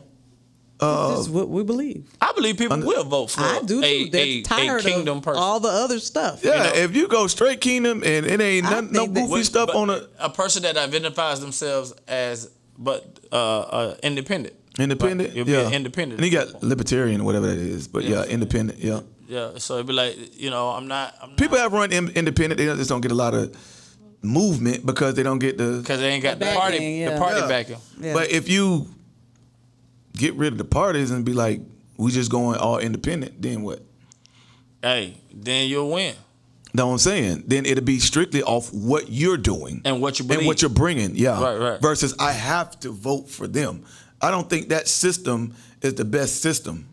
This 1.12 1.20
is 1.22 1.30
what 1.30 1.50
we 1.50 1.64
believe. 1.64 2.10
I 2.22 2.32
believe 2.34 2.58
people 2.58 2.80
will 2.80 3.04
vote 3.04 3.32
for 3.32 3.42
I 3.42 3.60
do 3.66 3.82
too. 3.82 3.86
a, 3.86 4.10
They're 4.10 4.22
a, 4.26 4.42
tired 4.44 4.82
a 4.82 4.84
kingdom 4.84 5.18
of 5.20 5.24
person. 5.24 5.42
all 5.42 5.60
the 5.60 5.70
other 5.70 6.00
stuff. 6.00 6.44
yeah, 6.44 6.64
know? 6.64 6.72
if 6.76 6.96
you 6.96 7.08
go 7.08 7.28
straight 7.28 7.62
kingdom 7.62 8.04
and 8.06 8.26
it 8.26 8.40
ain't 8.42 8.66
I 8.66 8.70
none, 8.72 8.92
no 8.92 9.02
think 9.04 9.14
that- 9.16 9.28
goofy 9.30 9.44
stuff 9.44 9.70
on 9.74 9.90
a 9.90 10.08
a 10.20 10.30
person 10.30 10.64
that 10.64 10.78
identifies 10.78 11.40
themselves 11.40 11.94
as 12.08 12.50
but 12.78 13.20
uh, 13.32 13.60
uh 13.60 13.96
independent. 14.04 14.56
independent. 14.80 15.30
Right. 15.30 15.36
You'll 15.38 15.46
be 15.46 15.52
yeah, 15.52 15.70
independent. 15.70 16.20
And 16.22 16.32
you 16.32 16.38
got 16.38 16.64
libertarian 16.64 17.22
or 17.22 17.26
whatever 17.26 17.48
that 17.48 17.58
is, 17.58 17.88
but 17.88 18.04
yeah, 18.04 18.24
independent. 18.26 18.80
Yeah. 18.80 19.02
Yeah, 19.28 19.58
so 19.58 19.76
it'd 19.76 19.88
be 19.88 19.94
like, 19.94 20.40
you 20.40 20.50
know, 20.50 20.70
I'm 20.70 20.88
not. 20.88 21.16
I'm 21.22 21.36
People 21.38 21.58
have 21.58 21.72
run 21.74 21.92
in, 21.94 22.10
independent. 22.10 22.58
They 22.60 22.66
just 22.66 22.90
don't 22.90 23.02
get 23.02 23.12
a 23.12 23.16
lot 23.16 23.34
of 23.34 23.56
movement 24.22 24.86
because 24.86 25.16
they 25.16 25.24
don't 25.24 25.40
get 25.40 25.58
the. 25.58 25.80
because 25.80 26.00
they 26.00 26.10
ain't 26.10 26.24
got 26.24 26.40
the 26.40 26.46
The 26.46 26.52
party, 26.54 26.78
backing, 26.78 27.06
the 27.06 27.18
party 27.18 27.40
Yeah. 27.40 27.48
backing. 27.48 27.78
Yeah. 28.00 28.14
But 28.14 28.32
if 28.32 28.50
you 28.50 28.88
get 30.16 30.34
rid 30.36 30.52
of 30.54 30.58
the 30.58 30.66
parties 30.66 31.12
and 31.12 31.26
be 31.26 31.34
like, 31.34 31.62
we 31.98 32.12
just 32.12 32.32
going 32.32 32.58
all 32.60 32.80
independent, 32.80 33.42
then 33.42 33.62
what? 33.62 33.82
Hey, 34.82 35.16
then 35.34 35.70
you'll 35.70 35.92
win. 35.92 36.16
Know 36.74 36.88
what 36.88 36.94
I'm 36.94 36.98
saying? 37.00 37.44
Then 37.48 37.66
it'll 37.66 37.84
be 37.84 38.00
strictly 38.00 38.42
off 38.42 38.74
what 38.74 39.10
you're 39.10 39.38
doing 39.38 39.82
And 39.86 40.02
what 40.02 40.20
you 40.20 40.26
and 40.32 40.46
what 40.48 40.62
you're 40.62 40.70
bringing. 40.70 41.16
Yeah. 41.16 41.42
Right, 41.42 41.58
right. 41.58 41.82
Versus 41.82 42.16
I 42.20 42.32
have 42.32 42.80
to 42.80 42.90
vote 42.90 43.30
for 43.30 43.48
them. 43.48 43.86
I 44.22 44.32
don't 44.32 44.50
think 44.50 44.70
that 44.70 44.88
system 44.88 45.54
is 45.82 45.94
the 45.96 46.06
best 46.06 46.42
system. 46.42 46.88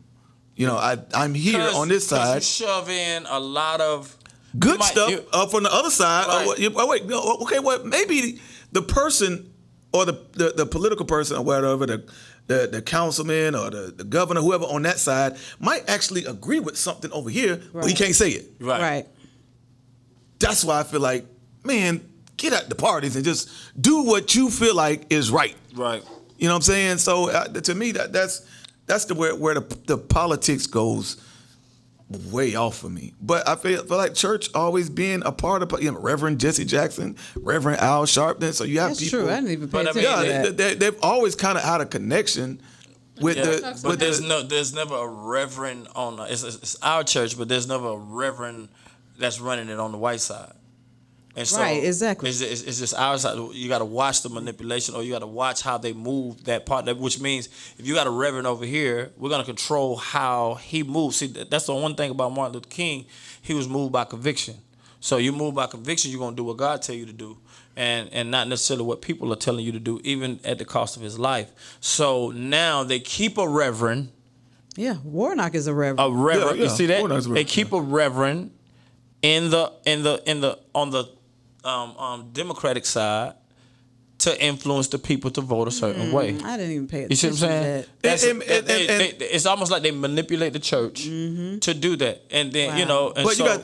You 0.55 0.67
know, 0.67 0.77
I 0.77 0.99
I'm 1.15 1.33
here 1.33 1.67
on 1.75 1.89
this 1.89 2.07
side. 2.07 2.37
You 2.37 2.41
shove 2.43 2.91
in 2.91 3.25
a 3.27 3.41
lot 3.41 3.81
of 3.81 4.15
good 4.59 4.79
might- 4.81 4.85
stuff 4.93 5.11
you- 5.11 5.25
uh, 5.33 5.47
from 5.47 5.63
the 5.63 5.73
other 5.73 5.91
side. 5.91 6.27
Right. 6.27 6.45
Oh, 6.47 6.51
wait, 6.51 6.59
you- 6.59 6.73
oh, 6.77 6.87
wait, 6.87 7.07
no, 7.07 7.39
okay, 7.43 7.61
well, 7.61 7.83
maybe 7.85 8.41
the 8.73 8.83
person 8.83 9.51
or 9.93 10.05
the, 10.05 10.13
the, 10.33 10.53
the 10.57 10.67
political 10.67 11.07
person 11.07 11.39
or 11.39 11.43
whatever, 11.43 11.87
the, 11.87 12.05
the, 12.47 12.69
the 12.71 12.83
councilman 12.83 13.55
or 13.55 13.71
the, 13.71 13.95
the 13.97 14.05
governor, 14.05 14.41
whoever 14.41 14.65
on 14.65 14.83
that 14.83 14.99
side, 14.99 15.37
might 15.61 15.89
actually 15.89 16.25
agree 16.25 16.61
with 16.61 16.77
something 16.77 17.11
over 17.13 17.31
here, 17.31 17.57
but 17.73 17.85
he 17.85 17.91
Right. 17.91 17.97
can't 17.97 18.15
say 18.15 18.31
it. 18.31 18.47
right. 18.61 18.81
Right. 18.81 19.07
That's 20.39 20.65
why 20.65 20.81
I 20.81 20.85
feel 20.85 21.01
like, 21.01 21.27
man, 21.65 22.01
get 22.37 22.53
at 22.53 22.69
the 22.69 22.75
parties 22.75 23.15
and 23.17 23.25
just 23.25 23.51
do 23.81 24.03
what 24.03 24.35
you 24.35 24.51
feel 24.51 24.75
like 24.75 25.13
is 25.13 25.31
right. 25.31 25.55
Right. 25.75 26.03
You 26.39 26.49
know 26.49 26.55
what 26.55 26.57
I'm 26.57 26.63
saying? 26.63 26.99
So 26.99 27.29
uh, 27.31 27.45
to 27.49 27.75
me, 27.75 27.93
that 27.93 28.13
that's 28.13 28.47
that's 28.87 29.05
the 29.05 29.15
where 29.15 29.37
where 29.37 29.55
the, 29.55 29.77
the 29.87 29.99
politics 29.99 30.67
goes 30.67 31.23
way 32.11 32.55
off 32.55 32.79
for 32.79 32.89
me. 32.89 33.15
But 33.21 33.49
I 33.49 33.55
feel, 33.57 33.85
feel 33.85 33.97
like 33.97 34.15
church 34.15 34.51
always 34.55 34.91
being 34.91 35.23
a 35.25 35.33
part 35.33 35.63
of 35.63 35.73
you 35.83 35.93
know, 35.93 35.99
Reverend 35.99 36.41
Jesse 36.41 36.65
Jackson, 36.65 37.17
Reverend 37.37 37.81
Al 37.81 38.05
Sharpton. 38.05 38.53
So 38.53 38.65
you 38.65 38.81
have 38.81 38.91
That's 38.91 39.01
people. 39.05 39.21
true. 39.21 39.31
I 39.31 39.37
didn't 39.37 39.51
even 39.53 39.69
pay 39.69 39.73
But 39.73 39.87
I 39.87 39.91
attention 39.91 40.03
yeah, 40.11 40.17
to 40.17 40.23
they, 40.23 40.43
that. 40.43 40.57
they, 40.57 40.75
they've 40.91 40.99
always 41.03 41.35
kind 41.37 41.57
of 41.57 41.65
had 41.65 41.81
a 41.81 41.87
connection 41.87 42.61
with 43.21 43.37
Yeah, 43.37 43.45
the. 43.45 43.81
but 43.83 43.91
with 43.91 44.01
there's 44.01 44.21
the, 44.21 44.29
no, 44.29 44.43
there's 44.43 44.75
never 44.75 44.95
a 44.97 45.07
reverend 45.07 45.89
on. 45.95 46.17
The, 46.17 46.25
it's, 46.25 46.43
it's 46.43 46.77
our 46.83 47.05
church, 47.05 47.39
but 47.39 47.49
there's 47.49 47.69
never 47.69 47.89
a 47.89 47.97
reverend 47.97 48.69
that's 49.19 49.41
running 49.41 49.69
it 49.69 49.79
on 49.79 49.93
the 49.93 49.99
white 49.99 50.21
side. 50.21 50.53
And 51.41 51.49
so 51.49 51.59
Right, 51.61 51.83
exactly. 51.83 52.29
It's, 52.29 52.41
it's, 52.43 52.63
it's 52.63 52.79
just 52.79 52.95
our 52.95 53.17
side. 53.19 53.39
You 53.55 53.69
got 53.69 53.79
to 53.79 53.85
watch 53.87 54.23
the 54.23 54.29
manipulation, 54.29 54.95
or 54.95 55.03
you 55.03 55.11
got 55.13 55.21
to 55.21 55.27
watch 55.27 55.63
how 55.63 55.79
they 55.79 55.93
move 55.95 56.45
that 56.45 56.67
part. 56.67 56.85
Which 56.99 57.19
means 57.21 57.49
if 57.79 57.87
you 57.87 57.95
got 57.95 58.07
a 58.07 58.11
reverend 58.11 58.47
over 58.47 58.65
here, 58.67 59.11
we're 59.17 59.31
gonna 59.31 59.45
control 59.45 59.97
how 59.97 60.55
he 60.55 60.83
moves. 60.83 61.17
See, 61.17 61.29
that's 61.29 61.65
the 61.67 61.75
one 61.75 61.95
thing 61.95 62.11
about 62.11 62.33
Martin 62.33 62.55
Luther 62.55 62.69
King. 62.69 63.07
He 63.41 63.55
was 63.55 63.69
moved 63.69 63.93
by 63.93 64.05
conviction. 64.05 64.57
So 65.01 65.17
you 65.17 65.33
move 65.33 65.55
by 65.55 65.67
conviction, 65.67 66.11
you're 66.11 66.21
gonna 66.21 66.37
do 66.37 66.45
what 66.45 66.59
God 66.59 66.83
tell 66.83 66.95
you 66.95 67.07
to 67.07 67.13
do, 67.13 67.39
and 67.75 68.11
and 68.13 68.31
not 68.31 68.47
necessarily 68.49 68.85
what 68.85 69.01
people 69.01 69.33
are 69.33 69.37
telling 69.37 69.65
you 69.65 69.73
to 69.73 69.81
do, 69.81 69.99
even 70.05 70.41
at 70.45 70.59
the 70.59 70.67
cost 70.67 70.97
of 70.99 71.03
his 71.03 71.19
life. 71.19 71.51
So 71.81 72.31
now 72.33 72.85
they 72.85 73.01
keep 73.01 73.39
a 73.39 73.49
reverend 73.49 74.11
Yeah, 74.77 74.97
Warnock 75.03 75.55
is 75.55 75.67
a 75.69 75.73
reverend. 75.75 76.01
a 76.01 76.15
reverend. 76.15 76.59
Yeah, 76.59 76.65
You 76.65 76.69
see 76.71 76.87
that? 76.87 77.01
Warnock's 77.01 77.25
a 77.27 77.31
They 77.31 77.45
keep 77.45 77.73
a 77.73 77.81
reverend 77.81 78.51
in 79.23 79.49
the 79.51 79.73
in 79.87 80.03
the 80.03 80.23
in 80.27 80.41
the 80.43 80.59
on 80.75 80.91
the 80.91 81.05
um, 81.65 81.97
um, 81.97 82.31
Democratic 82.33 82.87
side 82.87 83.35
to 84.19 84.45
influence 84.45 84.89
the 84.89 84.99
people 84.99 85.31
to 85.31 85.41
vote 85.41 85.67
a 85.67 85.71
certain 85.71 86.13
way. 86.13 86.37
I 86.45 86.57
didn't 86.59 86.73
even 86.73 86.89
pay 86.89 87.05
attention. 87.05 87.31
You 87.31 87.37
see 87.37 87.47
attention 87.47 87.49
what 87.49 87.57
I'm 87.57 87.63
to 87.63 87.65
saying? 87.73 87.83
that. 87.83 88.03
That's- 88.03 88.23
And- 88.25 88.43
and- 88.43 88.67
they- 88.67 88.89
and- 88.89 89.19
they- 89.21 89.27
it's 89.31 89.47
almost 89.47 89.71
like 89.71 89.83
they 89.83 89.91
manipulate 89.93 90.53
the 90.53 90.59
church 90.59 91.05
to 91.05 91.75
do 91.75 91.97
that, 91.97 92.23
and 92.31 92.53
then 92.53 92.77
you 92.79 92.85
know. 92.87 93.13
And 93.17 93.25
But 93.25 93.39
you 93.39 93.45
got- 93.45 93.63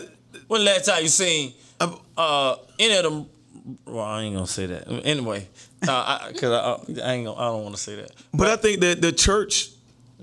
when 0.48 0.64
last 0.64 0.86
time 0.86 1.02
you 1.02 1.08
seen 1.08 1.52
Um, 1.78 1.98
uh, 2.16 2.56
any 2.78 2.94
of 2.96 3.02
them? 3.04 3.26
Well, 3.84 4.02
I 4.04 4.22
ain't 4.22 4.34
gonna 4.34 4.46
say 4.46 4.64
that 4.66 4.88
anyway, 5.04 5.46
uh, 5.86 5.90
I, 5.92 6.32
cause 6.32 6.44
I, 6.44 7.02
I 7.02 7.12
ain't 7.14 7.26
gonna, 7.26 7.34
I 7.38 7.46
don't 7.48 7.64
want 7.64 7.74
to 7.74 7.82
say 7.82 7.96
that. 7.96 8.12
But 8.32 8.48
I 8.48 8.56
think 8.56 8.80
that 8.80 9.02
the 9.02 9.12
church 9.12 9.70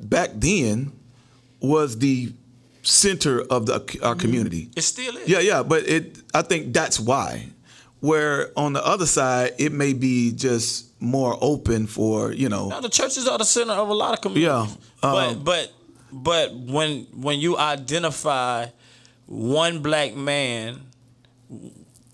back 0.02 0.32
then 0.34 0.94
was 1.60 1.98
the 2.00 2.32
center 2.84 3.42
of 3.42 3.66
the 3.68 4.00
our 4.02 4.16
community. 4.16 4.70
It 4.76 4.82
still 4.84 5.16
is. 5.18 5.28
Yeah, 5.28 5.40
yeah, 5.42 5.62
but 5.62 5.88
it. 5.88 6.18
I 6.34 6.42
think 6.42 6.74
that's 6.74 7.00
why. 7.00 7.48
Where 8.04 8.52
on 8.58 8.74
the 8.74 8.86
other 8.86 9.06
side, 9.06 9.54
it 9.58 9.72
may 9.72 9.94
be 9.94 10.34
just 10.34 10.88
more 11.00 11.38
open 11.40 11.88
for 11.88 12.34
you 12.34 12.50
know. 12.50 12.68
Now 12.68 12.82
the 12.82 12.90
churches 12.90 13.30
are 13.30 13.38
the 13.38 13.46
center 13.46 13.72
of 13.72 13.88
a 13.88 13.94
lot 13.94 14.14
of 14.14 14.20
communities. 14.20 14.46
Yeah, 14.46 14.76
but 15.02 15.30
um, 15.30 15.44
but 15.46 15.72
but 16.12 16.54
when 16.54 17.08
when 17.14 17.40
you 17.40 17.58
identify 17.58 18.68
one 19.26 19.82
black 19.82 20.16
man, 20.16 20.82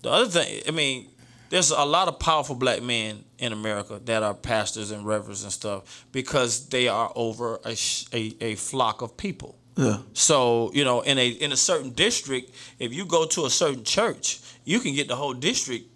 the 0.02 0.10
other 0.10 0.30
thing, 0.30 0.62
I 0.68 0.70
mean, 0.70 1.08
there's 1.48 1.72
a 1.72 1.84
lot 1.84 2.06
of 2.06 2.20
powerful 2.20 2.54
black 2.54 2.82
men 2.82 3.24
in 3.40 3.52
America 3.52 4.00
that 4.04 4.22
are 4.22 4.34
pastors 4.34 4.92
and 4.92 5.04
reverends 5.04 5.42
and 5.42 5.52
stuff 5.52 6.06
because 6.12 6.68
they 6.68 6.86
are 6.86 7.10
over 7.16 7.58
a 7.64 7.76
a, 8.12 8.36
a 8.40 8.54
flock 8.54 9.02
of 9.02 9.16
people. 9.16 9.56
Yeah. 9.76 9.98
So 10.12 10.70
you 10.72 10.84
know, 10.84 11.00
in 11.00 11.18
a 11.18 11.28
in 11.28 11.50
a 11.50 11.56
certain 11.56 11.90
district, 11.90 12.52
if 12.78 12.94
you 12.94 13.06
go 13.06 13.26
to 13.26 13.44
a 13.46 13.50
certain 13.50 13.82
church, 13.82 14.40
you 14.64 14.80
can 14.80 14.94
get 14.94 15.08
the 15.08 15.16
whole 15.16 15.34
district 15.34 15.86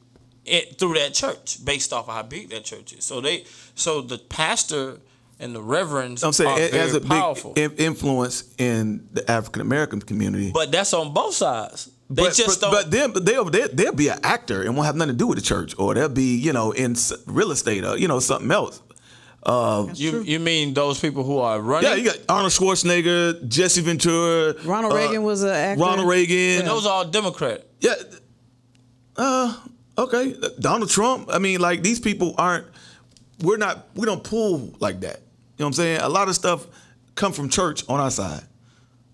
it, 0.45 0.79
through 0.79 0.95
that 0.95 1.15
church 1.15 1.65
based 1.65 1.93
off 1.93 2.09
of 2.09 2.15
how 2.15 2.23
big 2.23 2.51
that 2.51 2.65
church 2.65 2.93
is. 2.93 3.05
So 3.05 3.21
they, 3.21 3.45
so 3.75 4.01
the 4.01 4.19
pastor 4.19 4.99
and 5.41 5.55
the 5.55 5.63
reverends 5.63 6.23
I'm 6.23 6.33
saying 6.33 6.51
are 6.51 6.61
it 6.61 6.71
very 6.71 6.83
has 6.83 6.95
a 6.95 7.01
powerful. 7.01 7.53
big 7.53 7.81
influence 7.81 8.55
in 8.59 9.09
the 9.13 9.29
African 9.31 9.63
American 9.63 10.01
community. 10.01 10.51
but 10.53 10.71
that's 10.71 10.93
on 10.95 11.13
both 11.13 11.35
sides. 11.35 11.91
They 12.11 12.23
but, 12.23 12.35
just 12.35 12.61
but, 12.61 12.71
don't. 12.71 12.73
but 12.73 12.91
them, 12.91 13.25
they'll, 13.25 13.45
they'll 13.45 13.69
they'll 13.73 13.93
be 13.93 14.09
an 14.09 14.19
actor 14.23 14.63
and 14.63 14.77
won't 14.77 14.87
have 14.87 14.95
nothing 14.95 15.15
to 15.15 15.19
do 15.19 15.27
with 15.27 15.39
the 15.39 15.45
church, 15.45 15.75
or 15.79 15.95
they'll 15.95 16.09
be 16.09 16.37
you 16.37 16.53
know 16.53 16.73
in 16.73 16.97
real 17.27 17.51
estate 17.51 17.85
or 17.85 17.97
you 17.97 18.09
know 18.09 18.21
something 18.21 18.51
else. 18.51 18.81
you 19.95 20.23
you 20.23 20.39
mean 20.39 20.75
those 20.75 21.01
people 21.01 21.25
who 21.25 21.39
are 21.39 21.61
running? 21.61 21.91
Yeah, 21.91 21.97
you 21.97 22.05
got 22.05 22.19
Arnold 22.29 22.53
Schwarzenegger, 22.53 23.49
Jesse 23.49 23.81
Ventura, 23.81 24.55
Ronald 24.65 24.93
uh, 24.93 24.97
Reagan 24.97 25.23
was 25.23 25.43
an 25.43 25.51
actor. 25.51 25.83
Ronald 25.83 26.09
Reagan. 26.09 26.61
And 26.61 26.69
those 26.69 26.87
are 26.87 26.93
all 26.93 27.05
Democrat. 27.07 27.67
Yeah. 27.81 27.95
Uh, 29.17 29.57
okay. 29.99 30.35
Donald 30.61 30.91
Trump. 30.91 31.29
I 31.33 31.39
mean, 31.39 31.61
like 31.61 31.83
these 31.83 32.01
people 32.01 32.35
aren't. 32.39 32.67
We're 33.43 33.57
not. 33.57 33.87
We 33.95 34.07
don't 34.07 34.23
pull 34.25 34.75
like 34.81 35.01
that. 35.01 35.19
You 35.57 35.63
know 35.63 35.67
what 35.67 35.69
I'm 35.69 35.73
saying? 35.75 36.01
A 36.01 36.09
lot 36.09 36.29
of 36.29 36.35
stuff 36.35 36.67
come 37.15 37.33
from 37.33 37.49
church 37.49 37.85
on 37.89 38.01
our 38.01 38.11
side. 38.11 38.43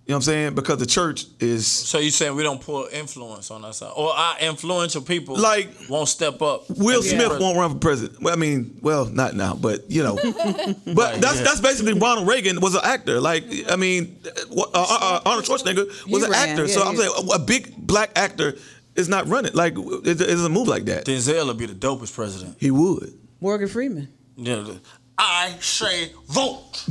You 0.06 0.12
know 0.14 0.16
what 0.16 0.22
I'm 0.26 0.32
saying? 0.32 0.54
Because 0.56 0.78
the 0.78 0.86
church 0.86 1.26
is 1.38 1.66
So 1.68 1.98
you 2.00 2.10
saying 2.10 2.34
we 2.34 2.42
don't 2.42 2.60
pull 2.60 2.88
influence 2.92 3.48
on 3.52 3.64
our 3.64 3.72
side, 3.72 3.92
or 3.94 4.10
our 4.12 4.40
influential 4.40 5.02
people 5.02 5.36
Like- 5.36 5.68
won't 5.88 6.08
step 6.08 6.42
up? 6.42 6.68
Will 6.68 7.00
Smith 7.02 7.38
won't 7.38 7.56
run 7.56 7.70
for 7.74 7.78
president. 7.78 8.20
Well, 8.20 8.32
I 8.34 8.36
mean, 8.36 8.76
well, 8.82 9.04
not 9.04 9.34
now, 9.36 9.54
but 9.54 9.88
you 9.88 10.02
know, 10.02 10.16
but 10.94 11.20
that's 11.20 11.40
that's 11.42 11.60
basically 11.60 11.92
Ronald 11.92 12.26
Reagan 12.26 12.60
was 12.60 12.74
an 12.74 12.80
actor. 12.82 13.20
Like, 13.20 13.44
I 13.70 13.76
mean, 13.76 14.18
uh, 14.26 14.60
uh, 14.60 14.66
uh, 14.74 15.20
Arnold 15.26 15.44
Schwarzenegger 15.44 15.86
was 16.08 16.22
He 16.22 16.24
an 16.24 16.30
ran, 16.32 16.48
actor. 16.48 16.66
yeah, 16.66 16.74
so 16.74 16.82
I'm 16.82 16.96
saying 16.96 17.12
a, 17.16 17.34
a 17.34 17.38
big 17.38 17.76
black 17.76 18.10
actor 18.16 18.56
is 18.96 19.08
not 19.08 19.26
running. 19.28 19.52
Like, 19.54 19.74
it, 19.78 20.06
it 20.06 20.18
doesn't 20.18 20.52
move 20.52 20.68
like 20.68 20.84
that. 20.86 21.04
Denzel 21.06 21.46
will 21.46 21.54
be 21.54 21.66
the 21.66 21.74
dopest 21.74 22.14
president. 22.14 22.56
He 22.60 22.70
would. 22.70 23.18
Morgan 23.40 23.68
Freeman. 23.68 24.08
Yeah. 24.36 24.56
the- 24.56 24.80
I 25.18 25.54
say 25.60 26.12
vote, 26.28 26.84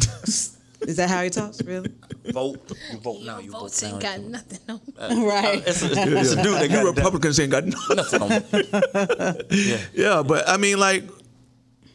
Is 0.81 0.95
that 0.97 1.09
how 1.09 1.23
he 1.23 1.29
talks? 1.31 1.62
Really? 1.63 1.91
vote. 2.27 2.59
You 2.91 2.99
vote 2.99 3.23
now. 3.23 3.39
You 3.39 3.51
vote 3.51 3.59
Votes 3.62 3.81
now. 3.81 3.89
ain't 3.89 4.01
got 4.01 4.19
nothing 4.21 4.59
on. 4.69 4.81
Uh, 4.97 5.25
right. 5.25 5.57
Uh, 5.57 5.62
it's 5.65 5.81
a, 5.81 5.88
it's 6.19 6.31
a 6.33 6.43
dude 6.43 6.55
that 6.55 6.69
You 6.69 6.88
Republicans 6.88 7.39
ain't 7.39 7.51
got 7.51 7.65
nothing. 7.65 7.95
nothing 7.97 8.21
on. 8.21 9.35
Yeah. 9.51 9.77
Yeah, 9.93 10.23
but 10.23 10.47
I 10.47 10.57
mean, 10.57 10.77
like, 10.79 11.03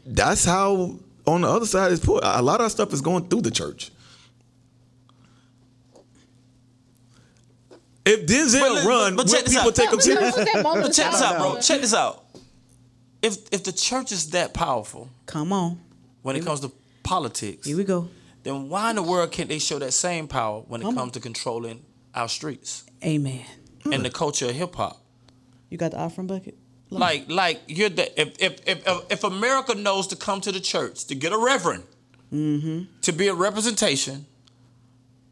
that's 0.05 0.45
how 0.45 0.97
on 1.27 1.41
the 1.43 1.49
other 1.49 1.67
side 1.67 1.93
is 1.93 2.01
put. 2.01 2.23
A 2.25 2.43
lot 2.43 2.57
of 2.57 2.63
our 2.65 2.71
stuff 2.71 2.93
is 2.93 3.01
going 3.01 3.29
through 3.29 3.43
the 3.43 3.51
church. 3.51 3.91
If 8.07 8.27
Denzel 8.27 8.61
But 8.61 8.73
li- 8.73 8.87
run, 8.87 9.17
but 9.17 9.27
will 9.27 9.33
check 9.33 9.45
this 9.45 9.55
people 9.55 9.69
out. 9.69 9.75
take 9.75 9.93
him 9.93 10.01
serious? 10.01 10.37
But 10.63 10.93
check 10.93 11.11
this 11.13 11.23
out, 11.23 11.39
bro. 11.39 11.61
Check 11.61 11.81
this 11.81 11.95
out. 11.95 12.25
If 13.23 13.39
if 13.53 13.65
the 13.65 13.73
church 13.73 14.13
is 14.13 14.31
that 14.31 14.53
powerful 14.53 15.09
Come 15.27 15.53
on. 15.53 15.81
when 16.23 16.37
it 16.37 16.45
comes 16.45 16.61
to 16.61 16.71
politics, 17.03 17.67
Here 17.67 17.77
we 17.77 17.85
go. 17.85 18.09
then 18.43 18.69
why 18.69 18.91
in 18.91 18.97
the 18.97 19.03
world 19.03 19.33
can't 19.33 19.49
they 19.49 19.59
show 19.59 19.79
that 19.79 19.93
same 19.93 20.29
power 20.29 20.61
when 20.69 20.83
it 20.83 20.85
Come 20.85 20.99
on. 20.99 21.05
comes 21.05 21.13
to 21.13 21.21
controlling 21.21 21.83
our 22.15 22.29
streets 22.29 22.85
Amen. 23.03 23.41
and 23.91 24.05
the 24.05 24.11
culture 24.11 24.47
of 24.51 24.55
hip 24.55 24.75
hop? 24.75 25.01
You 25.71 25.79
got 25.79 25.93
the 25.93 25.99
offering 25.99 26.27
bucket? 26.27 26.59
Like 26.91 27.25
like 27.31 27.63
you're 27.67 27.89
the 27.89 28.21
if 28.21 28.35
if 28.39 28.61
if 28.69 28.85
if 29.11 29.25
America 29.25 29.75
knows 29.75 30.07
to 30.09 30.17
come 30.17 30.41
to 30.43 30.53
the 30.53 30.61
church 30.61 31.07
to 31.07 31.15
get 31.15 31.33
a 31.33 31.39
reverend 31.39 31.85
mm-hmm. 32.33 32.83
to 33.01 33.13
be 33.13 33.27
a 33.29 33.35
representation 33.35 34.27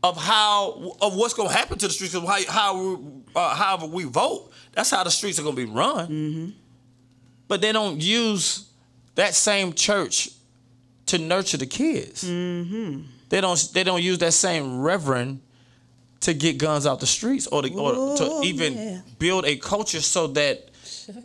of 0.03 0.17
how 0.17 0.97
of 1.01 1.15
what's 1.17 1.35
gonna 1.35 1.53
happen 1.53 1.79
to 1.79 1.87
the 1.87 1.93
streets 1.93 2.15
of 2.15 2.25
how 2.25 2.39
how 2.49 3.01
uh, 3.35 3.55
however 3.55 3.87
we 3.87 4.05
vote, 4.05 4.51
that's 4.73 4.91
how 4.91 5.05
the 5.05 5.11
streets 5.11 5.39
are 5.39 5.43
gonna 5.43 5.57
be 5.57 5.65
run. 5.65 6.55
But 7.49 7.61
they 7.61 7.73
don't 7.73 8.01
use 8.01 8.69
that 9.15 9.35
same 9.35 9.73
church 9.75 10.31
to 11.07 11.19
nurture 11.19 11.59
the 11.59 11.67
kids. 11.67 12.23
They 12.23 13.41
don't 13.41 13.71
they 13.73 13.85
don't 13.85 14.03
use 14.03 14.19
that 14.19 14.33
same 14.33 14.81
reverend 14.81 15.41
to 16.21 16.35
get 16.35 16.59
guns 16.59 16.87
out 16.87 17.01
the 17.01 17.07
streets 17.07 17.47
or 17.49 17.63
to, 17.63 17.69
or 17.75 18.17
to 18.17 18.41
even 18.45 18.75
yeah. 18.75 19.01
build 19.19 19.45
a 19.45 19.57
culture 19.57 20.01
so 20.01 20.29
that 20.29 20.71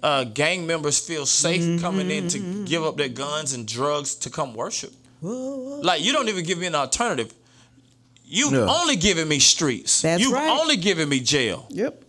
uh, 0.02 0.24
gang 0.24 0.66
members 0.66 1.00
feel 1.00 1.26
safe 1.26 1.82
coming 1.82 2.10
in 2.10 2.28
to 2.30 2.66
give 2.66 2.84
up 2.84 2.98
their 2.98 3.10
guns 3.10 3.54
and 3.54 3.68
drugs 3.68 4.16
to 4.16 4.30
come 4.30 4.54
worship. 4.56 4.92
Like 5.22 6.04
you 6.04 6.14
don't 6.14 6.30
even 6.30 6.46
give 6.46 6.58
me 6.58 6.68
an 6.68 6.76
alternative. 6.76 7.34
You 8.30 8.52
Yeah. 8.52 8.68
only 8.82 8.96
giving 8.98 9.28
me 9.28 9.40
streets. 9.40 10.02
That's 10.02 10.22
you 10.22 10.34
right. 10.34 10.50
only 10.50 10.76
giving 10.78 11.08
me 11.08 11.20
jail 11.22 11.66
Yep. 11.72 12.04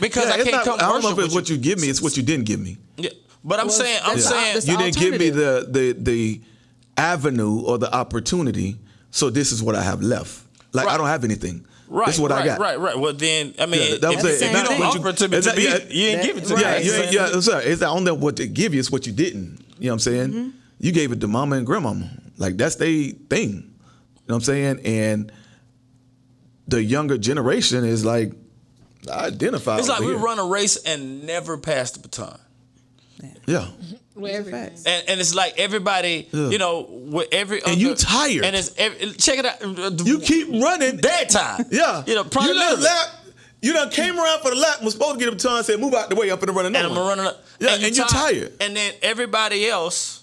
because 0.00 0.24
Yeah, 0.26 0.32
I 0.32 0.36
can't 0.38 0.50
not- 0.52 0.64
come 0.64 0.74
I 0.80 0.88
don't 0.88 1.02
know 1.02 1.10
if 1.10 1.18
it's 1.18 1.26
with 1.28 1.34
what 1.34 1.50
you 1.50 1.58
give 1.58 1.78
me; 1.80 1.88
it's 1.88 2.00
what 2.00 2.16
you 2.16 2.22
didn't 2.22 2.46
give 2.46 2.60
me. 2.60 2.78
Yeah. 2.96 3.10
But 3.44 3.60
I'm 3.60 3.66
Well, 3.68 3.76
saying, 3.76 4.00
I'm 4.04 4.14
that's 4.16 4.28
the- 4.28 4.60
saying, 4.60 4.62
You 4.66 4.76
didn't 4.78 4.96
give 4.96 5.18
me 5.20 5.30
the 5.30 5.66
the 5.70 5.96
the 5.98 6.40
avenue 6.96 7.60
or 7.60 7.78
the 7.78 7.92
opportunity. 7.94 8.76
So 9.10 9.28
this 9.30 9.52
is 9.52 9.62
what 9.62 9.74
I 9.74 9.82
have 9.82 10.02
left. 10.02 10.40
Like 10.72 10.86
I 10.88 10.96
don't 10.96 11.06
have 11.08 11.24
anything. 11.24 11.64
right, 11.88 12.06
This 12.06 12.14
is 12.16 12.20
what 12.20 12.30
right, 12.30 12.42
I 12.42 12.46
got. 12.46 12.60
Right, 12.60 12.78
right. 12.78 12.96
Well, 12.98 13.12
then, 13.12 13.52
I 13.58 13.66
mean, 13.66 13.80
Yeah, 13.80 13.98
that 13.98 14.12
if, 14.12 14.22
was 14.22 14.40
if 14.40 14.42
it. 14.42 14.46
you 14.56 14.62
don't 14.64 14.78
what 14.78 14.96
offer 14.98 15.12
to 15.12 15.28
me 15.28 15.40
to 15.40 15.52
be, 15.54 15.62
yeah, 15.62 15.78
you 15.90 16.06
ain't 16.06 16.22
that- 16.22 16.26
give 16.26 16.36
it 16.38 16.44
to 16.46 16.54
right. 16.54 16.62
Yeah, 16.62 16.78
me. 16.78 16.84
you 16.84 16.92
ain't, 17.02 17.12
yeah, 17.12 17.40
sorry. 17.40 17.64
It's 17.64 17.80
not 17.80 17.96
only 17.96 18.12
what 18.12 18.36
they 18.36 18.46
give 18.46 18.72
you, 18.74 18.78
it's 18.80 18.92
what 18.92 19.06
you 19.06 19.12
didn't. 19.12 19.58
You 19.80 19.86
know 19.86 19.92
what 19.92 19.94
I'm 19.94 19.98
saying? 19.98 20.28
Mm-hmm. 20.30 20.48
You 20.78 20.92
gave 20.92 21.10
it 21.12 21.20
to 21.20 21.26
mama 21.28 21.56
and 21.56 21.66
grandmama. 21.66 22.08
Like 22.38 22.56
that's 22.56 22.76
their 22.76 22.88
thing. 23.28 23.50
You 23.50 24.28
know 24.28 24.34
what 24.34 24.34
I'm 24.36 24.40
saying? 24.42 24.80
And 24.84 25.32
the 26.70 26.82
younger 26.82 27.18
generation 27.18 27.84
is 27.84 28.04
like, 28.04 28.32
I 29.10 29.26
identify. 29.26 29.78
It's 29.78 29.88
like 29.88 30.00
over 30.00 30.08
we 30.08 30.14
here. 30.16 30.24
run 30.24 30.38
a 30.38 30.44
race 30.44 30.76
and 30.76 31.24
never 31.26 31.56
pass 31.58 31.90
the 31.92 32.00
baton. 32.00 32.38
Yeah. 33.46 33.66
With 34.14 34.32
everything. 34.34 34.70
and, 34.86 35.08
and 35.08 35.20
it's 35.20 35.34
like 35.34 35.58
everybody, 35.58 36.28
you 36.32 36.58
know, 36.58 36.86
with 36.90 37.28
every 37.32 37.62
And 37.64 37.80
you 37.80 37.92
other- 37.92 37.96
tired. 37.96 38.44
and 38.44 38.54
it's 38.54 38.74
every, 38.76 39.12
check 39.12 39.38
it 39.38 39.46
out. 39.46 40.06
You 40.06 40.18
keep 40.18 40.48
running. 40.62 40.98
dead 40.98 41.30
time. 41.30 41.64
Yeah. 41.70 42.02
you 42.06 42.14
know, 42.16 42.24
probably 42.24 42.52
you 42.52 42.58
done 42.60 42.82
lap. 42.82 43.08
You 43.62 43.72
done 43.72 43.88
came 43.90 44.18
around 44.18 44.40
for 44.42 44.50
the 44.50 44.56
lap. 44.56 44.82
Was 44.82 44.92
supposed 44.94 45.14
to 45.14 45.18
get 45.24 45.28
a 45.28 45.32
baton. 45.36 45.64
Said 45.64 45.80
move 45.80 45.94
out 45.94 46.10
the 46.10 46.16
way. 46.16 46.28
I'm 46.30 46.38
gonna 46.38 46.52
run 46.52 46.66
another 46.66 46.88
and 46.88 46.98
I'm 46.98 47.06
running 47.08 47.24
up. 47.26 47.42
Yeah, 47.60 47.76
you 47.76 47.86
and 47.86 47.96
you're 47.96 48.06
tired. 48.08 48.52
And 48.60 48.76
then 48.76 48.92
everybody 49.00 49.66
else, 49.68 50.22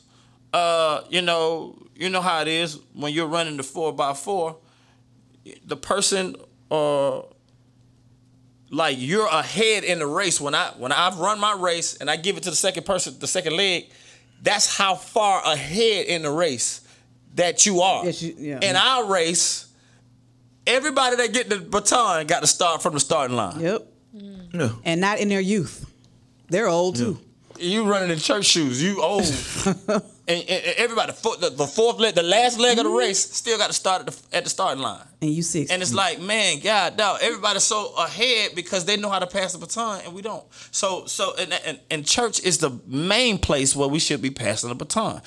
uh, 0.53 1.01
you 1.09 1.21
know, 1.23 1.75
you 1.95 2.09
know 2.09 2.21
how 2.21 2.41
it 2.41 2.47
is 2.47 2.79
when 2.93 3.13
you're 3.13 3.27
running 3.27 3.57
the 3.57 3.63
four 3.63 3.93
by 3.93 4.13
four. 4.13 4.57
The 5.65 5.77
person, 5.77 6.35
uh, 6.71 7.21
like 8.69 8.97
you're 8.99 9.27
ahead 9.27 9.83
in 9.83 9.99
the 9.99 10.07
race. 10.07 10.41
When 10.41 10.53
I 10.55 10.71
when 10.77 10.91
I've 10.91 11.17
run 11.19 11.39
my 11.39 11.53
race 11.53 11.95
and 11.97 12.09
I 12.09 12.15
give 12.17 12.37
it 12.37 12.43
to 12.43 12.49
the 12.49 12.55
second 12.55 12.85
person, 12.85 13.15
the 13.19 13.27
second 13.27 13.55
leg, 13.55 13.89
that's 14.41 14.75
how 14.77 14.95
far 14.95 15.41
ahead 15.45 16.07
in 16.07 16.21
the 16.23 16.31
race 16.31 16.81
that 17.35 17.65
you 17.65 17.81
are. 17.81 18.05
Yes, 18.05 18.21
you- 18.21 18.35
yeah. 18.37 18.59
In 18.61 18.75
our 18.75 19.05
race, 19.05 19.67
everybody 20.65 21.15
that 21.17 21.33
get 21.33 21.49
the 21.49 21.59
baton 21.59 22.27
got 22.27 22.41
to 22.41 22.47
start 22.47 22.81
from 22.81 22.93
the 22.93 22.99
starting 22.99 23.35
line. 23.37 23.59
Yep. 23.59 23.87
Yeah. 24.53 24.69
And 24.83 24.99
not 25.01 25.19
in 25.19 25.29
their 25.29 25.41
youth. 25.41 25.85
They're 26.49 26.67
old 26.67 26.95
too. 26.95 27.19
You 27.59 27.85
running 27.85 28.09
in 28.11 28.17
church 28.19 28.45
shoes. 28.45 28.81
You 28.81 29.01
old. 29.01 29.23
and, 30.27 30.39
and- 30.41 30.65
and 30.65 30.75
everybody, 30.77 31.13
the, 31.13 31.53
the 31.55 31.67
fourth 31.67 31.99
leg, 31.99 32.15
the 32.15 32.23
last 32.23 32.59
leg 32.59 32.77
of 32.77 32.83
the 32.83 32.89
mm-hmm. 32.89 32.99
race, 32.99 33.19
still 33.19 33.57
got 33.57 33.67
to 33.67 33.73
start 33.73 34.01
at 34.01 34.07
the, 34.07 34.37
at 34.37 34.43
the 34.43 34.49
starting 34.49 34.81
line. 34.83 35.01
And 35.21 35.31
you 35.31 35.41
six. 35.41 35.71
And 35.71 35.81
it's 35.81 35.91
mm-hmm. 35.91 35.97
like, 35.97 36.19
man, 36.21 36.59
God, 36.59 36.97
dog, 36.97 37.19
everybody's 37.21 37.63
so 37.63 37.93
ahead 37.97 38.51
because 38.55 38.85
they 38.85 38.97
know 38.97 39.09
how 39.09 39.19
to 39.19 39.27
pass 39.27 39.53
the 39.53 39.59
baton 39.59 40.01
and 40.05 40.13
we 40.13 40.21
don't. 40.21 40.43
So, 40.71 41.05
so, 41.05 41.33
and, 41.39 41.53
and, 41.65 41.79
and 41.89 42.05
church 42.05 42.39
is 42.43 42.57
the 42.59 42.79
main 42.85 43.37
place 43.37 43.75
where 43.75 43.87
we 43.87 43.99
should 43.99 44.21
be 44.21 44.29
passing 44.29 44.69
the 44.69 44.75
baton. 44.75 45.21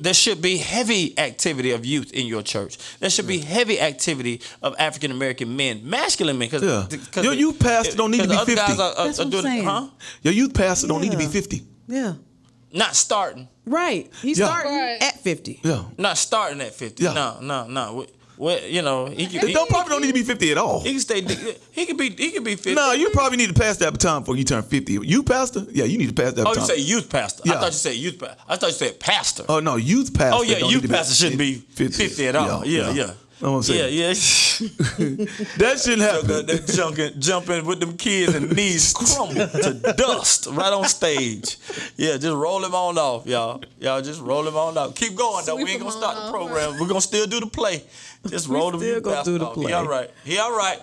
There 0.00 0.14
should 0.14 0.40
be 0.42 0.56
heavy 0.56 1.18
activity 1.18 1.72
of 1.72 1.84
youth 1.84 2.12
in 2.12 2.26
your 2.26 2.42
church. 2.42 2.78
There 2.98 3.10
should 3.10 3.26
be 3.26 3.38
heavy 3.38 3.80
activity 3.80 4.40
of 4.62 4.74
African 4.78 5.10
American 5.10 5.56
men, 5.56 5.88
masculine 5.88 6.38
men. 6.38 6.48
Cause, 6.48 6.62
Yeah. 6.62 6.86
'cause 7.12 7.24
Your 7.24 7.34
the- 7.34 7.40
youth 7.40 7.58
pastor 7.58 7.96
don't 7.96 8.10
need 8.10 8.22
to 8.22 8.28
be 8.28 8.36
50. 8.36 8.52
Are, 8.54 8.60
are, 8.60 8.76
That's 8.76 8.98
are 8.98 9.04
what 9.04 9.20
I'm 9.20 9.30
doing, 9.30 9.42
saying. 9.44 9.64
huh? 9.64 9.88
Your 10.22 10.34
youth 10.34 10.54
pastor 10.54 10.88
don't 10.88 11.00
need 11.00 11.12
to 11.12 11.18
be 11.18 11.26
50. 11.26 11.62
yeah. 11.88 12.14
Not 12.76 12.94
starting. 12.94 13.48
Right. 13.64 14.10
He's 14.22 14.38
Yeah. 14.38 14.46
starting 14.46 14.72
Right. 14.72 15.02
at 15.02 15.20
50. 15.22 15.60
Yeah. 15.64 15.84
Not 15.98 16.18
starting 16.18 16.60
at 16.60 16.74
50. 16.74 17.02
Yeah. 17.04 17.12
No, 17.14 17.38
no, 17.40 17.66
no. 17.66 17.94
We, 17.94 18.06
we, 18.38 18.66
you 18.68 18.82
know, 18.82 19.06
he 19.06 19.26
can, 19.26 19.36
It 19.42 19.48
he, 19.48 19.52
don't 19.54 19.68
probably 19.70 19.90
don't 19.90 20.02
need 20.02 20.08
to 20.08 20.12
be 20.14 20.22
50 20.22 20.52
at 20.52 20.58
all. 20.58 20.80
he 20.82 20.90
can 20.92 21.00
stay. 21.00 21.22
He 21.72 21.86
can 21.86 21.96
be. 21.96 22.10
He 22.10 22.30
can 22.32 22.44
be 22.44 22.54
50. 22.54 22.74
No, 22.74 22.92
you 22.92 23.08
probably 23.10 23.38
need 23.38 23.48
to 23.48 23.54
pass 23.58 23.78
that 23.78 23.92
baton 23.94 24.20
before 24.22 24.36
you 24.36 24.44
turn 24.44 24.62
50. 24.62 24.92
You 25.02 25.22
pastor? 25.22 25.64
Yeah, 25.72 25.84
you 25.86 25.96
need 25.96 26.08
to 26.14 26.22
pass 26.22 26.34
that 26.34 26.42
Oh, 26.46 26.50
baton. 26.54 26.62
you 26.62 26.66
say 26.74 26.78
youth 26.80 27.08
pastor. 27.08 27.42
I 27.46 27.52
thought 27.56 27.66
you 27.66 27.72
said 27.72 27.94
youth 27.94 28.18
pastor. 28.18 28.36
I 28.46 28.56
thought 28.56 28.66
you 28.66 28.72
said 28.74 29.00
pastor. 29.00 29.44
Oh 29.48 29.60
no, 29.60 29.76
youth 29.76 30.12
pastor. 30.12 30.36
oh 30.38 30.42
yeah, 30.42 30.58
don't 30.58 30.70
youth 30.70 30.82
need 30.82 30.88
to 30.90 30.94
pastor 30.94 31.14
shouldn't 31.14 31.38
be 31.38 31.54
50, 31.54 32.26
at 32.28 32.36
all. 32.36 32.66
Yeah, 32.66 32.90
yeah. 32.90 33.04
Know 33.06 33.12
what 33.40 33.48
I'm 33.50 33.62
saying? 33.62 33.94
Yeah, 33.94 34.08
yeah. 34.08 34.14
That 35.58 35.78
shouldn't 35.78 36.02
happen. 36.02 36.30
Uh, 36.30 36.42
They're 36.42 36.58
jumping, 36.58 37.20
jumping 37.20 37.66
with 37.66 37.80
them 37.80 37.96
kids 37.98 38.34
and 38.34 38.50
knees 38.56 38.94
crumble 38.94 39.34
to 39.46 39.94
dust 39.96 40.46
right 40.46 40.72
on 40.72 40.84
stage. 40.86 41.58
Yeah, 41.96 42.16
just 42.16 42.34
roll 42.34 42.64
him 42.64 42.74
on 42.74 42.96
off, 42.96 43.26
y'all. 43.26 43.62
Y'all 43.78 44.00
just 44.00 44.22
roll 44.22 44.46
him 44.48 44.56
on 44.56 44.78
off. 44.78 44.94
Keep 44.94 45.16
going 45.16 45.44
though. 45.44 45.56
We 45.56 45.70
ain't 45.70 45.80
gonna 45.80 45.92
him 45.94 45.98
start 45.98 46.16
the 46.16 46.22
off, 46.22 46.32
program. 46.32 46.80
We're 46.80 46.88
gonna 46.88 47.00
still 47.02 47.26
do 47.26 47.40
the 47.40 47.46
play. 47.46 47.82
Just 48.26 48.48
roll 48.48 48.70
the 48.70 48.78
still 48.78 48.94
youth 48.94 49.02
gonna 49.02 49.16
pastor 49.16 49.32
do 49.32 49.38
the 49.38 49.46
off. 49.46 49.54
play. 49.54 49.66
He 49.66 49.72
all 49.74 49.86
right. 49.86 50.10
He 50.24 50.38
all 50.38 50.56
right. 50.56 50.80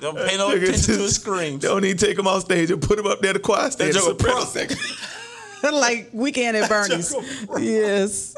Don't 0.00 0.16
pay 0.16 0.36
no 0.36 0.50
attention 0.50 0.72
to 0.72 0.76
just 0.76 0.88
his 0.88 1.14
screams. 1.20 1.62
Don't 1.62 1.84
even 1.84 1.96
take 1.96 2.18
him 2.18 2.26
off 2.26 2.42
stage 2.42 2.70
and 2.70 2.80
put 2.82 2.98
him 2.98 3.06
up 3.06 3.20
there 3.20 3.32
to 3.32 3.38
choir 3.38 3.70
stage. 3.70 3.94
joke 3.94 4.20
soprano 4.20 4.44
prop. 4.44 4.48
section. 5.60 5.74
like 5.80 6.10
weekend 6.12 6.56
at 6.56 6.68
Bernie's. 6.68 7.14
yes. 7.58 8.34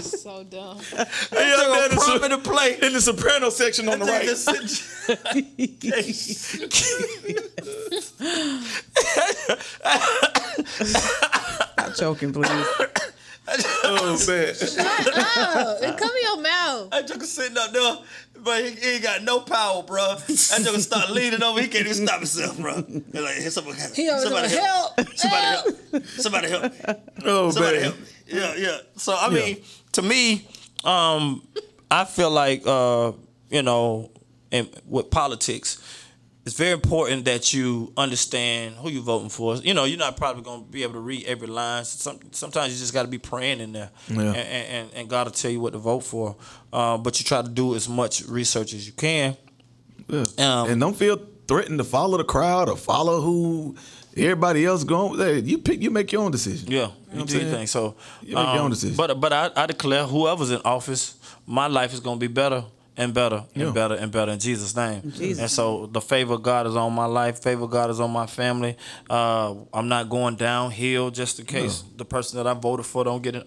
So 0.00 0.44
dumb. 0.44 0.78
Hey, 0.78 1.00
up 1.00 1.08
there 1.30 1.84
in 1.84 1.90
the 1.90 1.96
Prop 1.96 2.22
in 2.22 2.30
the 2.30 2.38
play. 2.38 2.78
in 2.80 2.92
the 2.92 3.00
soprano 3.00 3.50
section 3.50 3.88
on 3.88 3.98
the 3.98 4.04
right. 4.04 4.28
Stop 11.78 11.94
choking, 11.96 12.32
please. 12.32 12.66
Oh 13.84 14.18
man. 14.28 14.54
Oh, 14.60 15.78
it 15.82 15.96
come 15.96 16.10
in 16.16 16.22
your 16.22 16.40
mouth. 16.42 16.90
That 16.90 17.06
joker 17.08 17.24
sitting 17.26 17.56
up 17.56 17.72
there, 17.72 17.96
but 18.42 18.64
he, 18.64 18.70
he 18.72 18.90
ain't 18.94 19.02
got 19.02 19.22
no 19.22 19.40
power, 19.40 19.82
bro. 19.82 20.16
That 20.16 20.60
joker 20.64 20.78
start 20.80 21.10
leaning 21.10 21.42
over, 21.42 21.60
he 21.60 21.68
can't 21.68 21.86
even 21.86 22.06
stop 22.06 22.18
himself, 22.18 22.58
bro. 22.58 22.82
He's 22.82 23.02
like, 23.14 23.34
hey, 23.36 23.48
somebody, 23.50 23.78
He 23.94 24.08
over 24.10 24.20
somebody 24.22 24.48
help. 24.48 24.98
help, 24.98 25.08
Somebody 25.16 25.46
help. 25.46 25.64
help. 25.92 26.06
Somebody 26.06 26.48
help. 26.48 26.72
Oh 27.24 27.50
Somebody 27.50 27.76
man. 27.78 27.84
help. 27.84 27.96
Yeah, 28.26 28.54
yeah. 28.56 28.78
So 28.96 29.16
I 29.18 29.30
mean, 29.30 29.62
to 29.92 30.02
me, 30.02 30.46
um, 30.84 31.42
I 31.90 32.04
feel 32.04 32.30
like 32.30 32.62
uh, 32.66 33.12
you 33.48 33.62
know, 33.62 34.10
in, 34.50 34.68
with 34.86 35.10
politics, 35.10 35.82
it's 36.48 36.56
very 36.56 36.72
important 36.72 37.26
that 37.26 37.52
you 37.52 37.92
understand 37.96 38.74
who 38.76 38.88
you're 38.88 39.02
voting 39.02 39.28
for. 39.28 39.56
You 39.56 39.74
know, 39.74 39.84
you're 39.84 39.98
not 39.98 40.16
probably 40.16 40.42
going 40.42 40.64
to 40.64 40.70
be 40.70 40.82
able 40.82 40.94
to 40.94 41.00
read 41.00 41.26
every 41.26 41.46
line. 41.46 41.84
Some, 41.84 42.18
sometimes 42.32 42.72
you 42.72 42.78
just 42.78 42.94
got 42.94 43.02
to 43.02 43.08
be 43.08 43.18
praying 43.18 43.60
in 43.60 43.72
there, 43.72 43.90
Yeah. 44.08 44.22
and, 44.32 44.36
and, 44.36 44.90
and 44.94 45.08
God 45.10 45.26
will 45.26 45.32
tell 45.32 45.50
you 45.50 45.60
what 45.60 45.74
to 45.74 45.78
vote 45.78 46.00
for. 46.00 46.36
Uh, 46.72 46.96
but 46.96 47.18
you 47.20 47.24
try 47.24 47.42
to 47.42 47.48
do 47.50 47.74
as 47.74 47.86
much 47.86 48.22
research 48.26 48.72
as 48.72 48.86
you 48.86 48.94
can. 48.94 49.36
Yeah. 50.08 50.24
Um, 50.38 50.70
and 50.70 50.80
don't 50.80 50.96
feel 50.96 51.20
threatened 51.46 51.78
to 51.78 51.84
follow 51.84 52.16
the 52.16 52.24
crowd 52.24 52.70
or 52.70 52.76
follow 52.78 53.20
who 53.20 53.76
everybody 54.16 54.64
else 54.64 54.84
going. 54.84 55.18
Hey, 55.18 55.40
you 55.40 55.58
pick. 55.58 55.82
You 55.82 55.90
make 55.90 56.10
your 56.12 56.22
own 56.22 56.30
decision. 56.30 56.70
Yeah, 56.72 56.78
you 56.78 56.86
know 56.86 56.94
do 57.10 57.10
I'm 57.12 57.18
your 57.18 57.28
saying? 57.28 57.50
thing. 57.52 57.66
So, 57.66 57.94
You 58.22 58.36
make 58.36 58.46
your 58.46 58.54
own 58.54 58.58
um, 58.60 58.70
decision. 58.70 58.96
But 58.96 59.20
but 59.20 59.32
I, 59.34 59.50
I 59.54 59.66
declare 59.66 60.04
whoever's 60.04 60.50
in 60.50 60.62
office, 60.64 61.16
my 61.46 61.66
life 61.66 61.92
is 61.92 62.00
gonna 62.00 62.18
be 62.18 62.26
better 62.26 62.64
and 62.98 63.14
better 63.14 63.44
and 63.54 63.64
Yeah. 63.64 63.70
better 63.70 63.94
and 63.94 64.12
better 64.12 64.32
in 64.32 64.38
Jesus' 64.38 64.76
name. 64.76 65.02
Jesus. 65.16 65.38
And 65.40 65.50
so 65.50 65.86
the 65.86 66.00
favor 66.00 66.34
of 66.34 66.42
God 66.42 66.66
is 66.66 66.76
on 66.76 66.92
my 66.92 67.06
life. 67.06 67.40
Favor 67.42 67.64
of 67.64 67.70
God 67.70 67.88
is 67.90 68.00
on 68.00 68.10
my 68.10 68.26
family. 68.26 68.76
Uh, 69.08 69.54
I'm 69.72 69.88
not 69.88 70.10
going 70.10 70.36
downhill 70.36 71.10
just 71.10 71.38
in 71.38 71.46
case 71.46 71.84
the 71.96 72.04
person 72.04 72.36
that 72.36 72.46
I 72.46 72.52
voted 72.54 72.84
for 72.84 73.04
don't 73.04 73.22
get 73.22 73.34
in. 73.36 73.44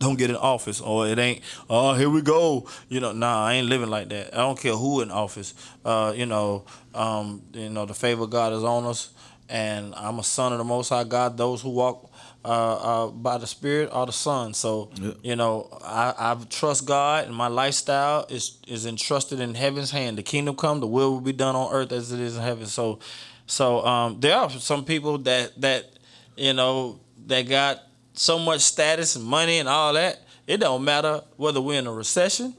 Don't 0.00 0.16
get 0.18 0.28
in 0.28 0.36
office, 0.36 0.80
or 0.80 1.06
it 1.06 1.18
ain't. 1.20 1.40
Oh, 1.70 1.94
here 1.94 2.10
we 2.10 2.20
go. 2.20 2.66
You 2.88 2.98
know, 3.00 3.12
nah, 3.12 3.44
I 3.46 3.54
ain't 3.54 3.68
living 3.68 3.88
like 3.88 4.08
that. 4.08 4.34
I 4.34 4.38
don't 4.38 4.58
care 4.58 4.74
who 4.74 5.00
in 5.00 5.10
office. 5.10 5.54
Uh, 5.84 6.12
you 6.16 6.26
know, 6.26 6.64
um, 6.94 7.42
you 7.52 7.70
know, 7.70 7.86
the 7.86 7.94
favor 7.94 8.24
of 8.24 8.30
God 8.30 8.52
is 8.52 8.64
on 8.64 8.84
us, 8.86 9.10
and 9.48 9.94
I'm 9.94 10.18
a 10.18 10.24
son 10.24 10.50
of 10.52 10.58
the 10.58 10.64
Most 10.64 10.88
High 10.88 11.04
God. 11.04 11.36
Those 11.36 11.62
who 11.62 11.70
walk 11.70 12.10
uh, 12.44 12.48
uh, 12.48 13.06
by 13.08 13.38
the 13.38 13.46
Spirit 13.46 13.88
or 13.92 14.06
the 14.06 14.12
Son. 14.12 14.52
So, 14.54 14.90
you 15.22 15.34
know, 15.36 15.68
I, 15.82 16.14
I 16.18 16.36
trust 16.50 16.84
God, 16.86 17.26
and 17.26 17.34
my 17.34 17.48
lifestyle 17.48 18.26
is 18.28 18.58
is 18.66 18.86
entrusted 18.86 19.40
in 19.40 19.54
heaven's 19.54 19.90
hand. 19.90 20.18
The 20.18 20.22
kingdom 20.22 20.56
come, 20.56 20.80
the 20.80 20.86
will 20.86 21.12
will 21.12 21.20
be 21.20 21.32
done 21.32 21.56
on 21.56 21.72
earth 21.72 21.92
as 21.92 22.12
it 22.12 22.20
is 22.20 22.36
in 22.36 22.42
heaven. 22.42 22.66
So, 22.66 22.98
so 23.46 23.84
um, 23.86 24.20
there 24.20 24.36
are 24.36 24.50
some 24.50 24.84
people 24.84 25.18
that 25.18 25.60
that 25.60 25.90
you 26.36 26.52
know 26.52 27.00
that 27.26 27.42
got 27.48 27.80
so 28.12 28.38
much 28.38 28.60
status 28.60 29.16
and 29.16 29.24
money 29.24 29.58
and 29.58 29.68
all 29.68 29.94
that. 29.94 30.20
It 30.46 30.58
don't 30.58 30.84
matter 30.84 31.22
whether 31.36 31.60
we're 31.60 31.78
in 31.78 31.86
a 31.86 31.92
recession, 31.92 32.54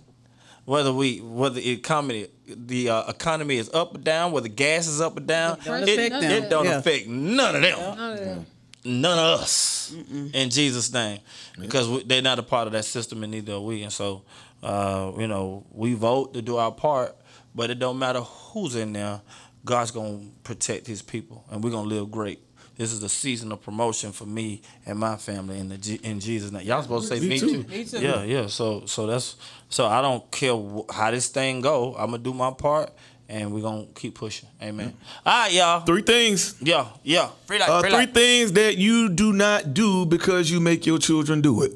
whether 0.66 0.92
we 0.92 1.20
whether 1.20 1.56
the 1.56 1.70
economy 1.72 2.28
the 2.48 2.90
uh, 2.90 3.04
economy 3.10 3.58
is 3.58 3.70
up 3.74 3.94
or 3.96 4.00
down, 4.00 4.32
whether 4.32 4.48
gas 4.48 4.88
is 4.88 5.02
up 5.02 5.18
or 5.18 5.20
down. 5.22 5.60
don't 5.64 5.84
it, 5.84 5.90
affect 5.90 6.22
them. 6.22 6.32
it 6.44 6.50
don't 6.50 6.66
Yeah. 6.66 6.78
affect 6.80 7.08
none 7.08 7.56
of 7.56 7.62
them 7.62 7.80
None 7.98 8.14
of 8.14 8.20
them. 8.20 8.46
None 8.86 9.18
of 9.20 9.42
us 9.42 9.94
in 10.34 10.50
Jesus' 10.50 10.92
name 10.94 11.20
because 11.60 11.88
we, 11.90 12.04
they're 12.04 12.22
not 12.22 12.40
a 12.40 12.44
part 12.44 12.68
of 12.68 12.74
that 12.74 12.86
system 12.86 13.24
and 13.24 13.32
neither 13.32 13.54
are 13.54 13.60
we. 13.60 13.84
And 13.84 13.92
so, 13.92 14.22
uh, 14.64 15.12
you 15.18 15.28
know, 15.28 15.66
we 15.72 15.94
vote 15.94 16.34
to 16.36 16.42
do 16.42 16.58
our 16.58 16.72
part, 16.72 17.16
but 17.54 17.70
it 17.70 17.80
don't 17.80 18.00
matter 18.00 18.22
who's 18.22 18.76
in 18.76 18.94
there. 18.94 19.22
God's 19.64 19.92
gonna 19.92 20.20
protect 20.44 20.86
His 20.86 21.02
people, 21.02 21.44
and 21.50 21.64
we're 21.64 21.72
gonna 21.72 21.88
live 21.90 22.12
great. 22.12 22.40
This 22.78 22.92
is 22.92 23.02
a 23.04 23.10
season 23.10 23.52
of 23.54 23.62
promotion 23.62 24.12
for 24.12 24.26
me 24.26 24.62
and 24.86 25.00
my 25.00 25.16
family 25.16 25.58
in 25.60 25.70
the 25.70 25.78
G- 25.78 26.00
in 26.04 26.20
Jesus' 26.20 26.52
name. 26.52 26.68
Y'all 26.68 26.82
supposed 26.84 27.08
to 27.10 27.18
say 27.18 27.28
me, 27.28 27.40
too. 27.40 27.64
Me 27.70 27.86
too. 27.86 28.00
Yeah, 28.00 28.24
yeah. 28.24 28.48
So 28.48 28.86
so 28.86 29.08
that's 29.08 29.38
so 29.70 29.88
I 29.88 30.02
don't 30.02 30.30
care 30.30 30.54
wh- 30.56 30.94
how 30.94 31.10
this 31.10 31.30
thing 31.30 31.62
go. 31.62 31.96
I'm 31.98 32.12
gonna 32.12 32.20
do 32.20 32.34
my 32.34 32.52
part, 32.52 32.92
and 33.30 33.54
we're 33.54 33.62
gonna 33.62 33.86
keep 33.96 34.16
pushing. 34.16 34.48
Amen. 34.62 34.94
All 35.26 35.42
right, 35.44 35.52
y'all. 35.54 35.82
Three 35.82 36.02
things. 36.04 36.56
Yeah, 36.62 36.88
yeah. 37.04 37.30
Free 37.46 37.60
life, 37.60 37.70
Uh, 37.70 37.82
free 37.82 37.90
three 37.90 38.00
life. 38.00 38.14
things 38.14 38.52
that 38.54 38.78
you 38.78 39.10
do 39.10 39.34
not 39.34 39.74
do 39.74 40.06
because 40.06 40.50
you 40.52 40.60
make 40.60 40.86
your 40.86 41.00
children 41.00 41.42
do 41.42 41.62
it. 41.64 41.72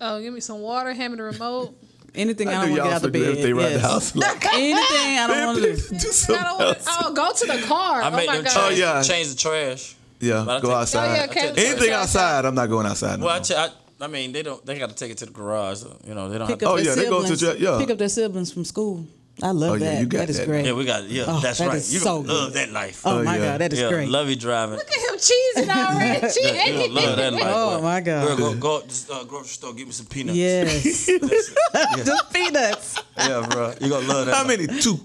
Oh, 0.00 0.20
give 0.20 0.32
me 0.32 0.40
some 0.40 0.60
water. 0.60 0.92
Hand 0.92 1.12
me 1.12 1.16
the 1.16 1.24
remote. 1.24 1.74
Anything 2.14 2.48
I, 2.48 2.52
I 2.52 2.54
don't 2.54 2.60
want 2.62 2.70
to 2.70 2.76
get 2.76 2.84
y'all 2.86 2.94
out 2.94 3.02
the 3.02 3.08
finna 3.08 3.12
do 3.12 3.18
bed. 3.20 3.28
everything 3.30 3.52
around 3.52 3.64
the 3.64 3.70
Yes. 3.72 3.82
house. 3.82 4.14
Like, 4.16 4.44
Anything 4.54 5.18
I 5.18 5.26
don't 5.26 5.46
want 5.46 5.58
to 5.58 5.64
do. 5.64 5.76
do 5.76 5.94
I 5.94 5.98
something 5.98 6.44
don't 6.44 6.58
want. 6.58 6.76
else. 6.78 6.86
Oh, 6.88 7.14
go 7.14 7.32
to 7.32 7.46
the 7.46 7.66
car. 7.66 8.02
I 8.02 8.08
oh 8.08 8.16
made 8.16 8.26
my 8.26 8.36
them 8.36 8.44
god. 8.44 8.52
change, 8.70 8.80
Oh, 8.80 8.94
yeah. 8.94 9.02
change 9.02 9.28
the 9.28 9.36
trash. 9.36 9.94
Yeah, 10.20 10.42
But 10.46 10.56
I 10.56 10.60
go 10.60 10.68
take- 10.68 10.76
outside. 10.76 11.10
Oh, 11.10 11.14
yeah, 11.14 11.24
okay. 11.30 11.66
Anything 11.68 11.90
outside, 11.92 12.44
I'm 12.44 12.54
not 12.54 12.68
going 12.68 12.86
outside. 12.86 13.20
No 13.20 13.26
Well, 13.26 13.36
I, 13.36 13.40
ch- 13.40 13.52
I, 13.52 13.68
I 14.00 14.06
mean, 14.06 14.32
they 14.32 14.42
don't. 14.42 14.64
They 14.64 14.78
got 14.78 14.88
to 14.88 14.96
take 14.96 15.10
it 15.12 15.18
to 15.18 15.26
the 15.26 15.32
garage. 15.32 15.82
You 16.06 16.14
know, 16.14 16.28
they 16.28 16.38
don't. 16.38 16.48
Pick 16.48 16.60
have 16.60 16.68
up 16.70 16.74
Oh, 16.74 16.76
their 16.76 16.86
yeah, 16.86 16.94
they 16.94 17.08
go 17.08 17.22
to 17.24 17.56
yeah. 17.58 17.78
Pick 17.78 17.90
up 17.90 17.98
their 17.98 18.08
siblings 18.08 18.50
from 18.52 18.64
school. 18.64 19.06
I 19.40 19.50
love 19.52 19.70
Oh, 19.70 19.74
yeah, 19.74 19.92
that. 19.92 20.00
you 20.00 20.06
got 20.06 20.18
that 20.18 20.30
is 20.30 20.38
that. 20.38 20.46
great. 20.46 20.66
Yeah, 20.66 20.72
we 20.72 20.84
got 20.84 21.04
it. 21.04 21.10
Yeah, 21.10 21.24
Oh, 21.28 21.38
that's 21.40 21.58
that 21.58 21.68
right. 21.68 21.74
You 21.76 21.80
so 22.00 22.22
gonna 22.22 22.32
love 22.32 22.52
good. 22.52 22.54
that 22.54 22.72
life. 22.72 23.02
oh, 23.04 23.18
Oh, 23.20 23.22
my 23.22 23.36
yeah. 23.38 23.44
God, 23.52 23.60
that 23.60 23.72
is 23.72 23.80
yeah, 23.80 23.88
great. 23.88 24.08
love 24.08 24.28
you 24.28 24.36
driving. 24.36 24.76
Look 24.78 24.90
at 24.90 24.96
him 25.10 25.16
cheesing 25.18 25.68
already. 25.70 26.26
Yeah, 26.42 26.64
you 26.66 26.72
gonna 26.88 26.92
love 26.92 27.16
that 27.16 27.32
life. 27.34 27.42
Oh, 27.46 27.76
boy. 27.78 27.82
my 27.82 28.00
God. 28.00 28.26
Girl, 28.26 28.36
go, 28.36 28.54
go 28.56 28.76
up 28.78 28.88
to 28.88 29.06
the 29.06 29.14
uh, 29.14 29.24
grocery 29.24 29.48
store, 29.48 29.74
get 29.74 29.86
me 29.86 29.92
some 29.92 30.06
peanuts. 30.06 30.36
Yes. 30.36 31.06
the 31.06 32.24
peanuts. 32.32 32.98
Yeah, 33.16 33.46
bro. 33.48 33.74
You 33.80 33.88
gonna 33.90 34.06
love 34.08 34.26
that. 34.26 34.34
How 34.34 34.44
life. 34.44 34.58
many? 34.58 34.80
Two. 34.80 34.98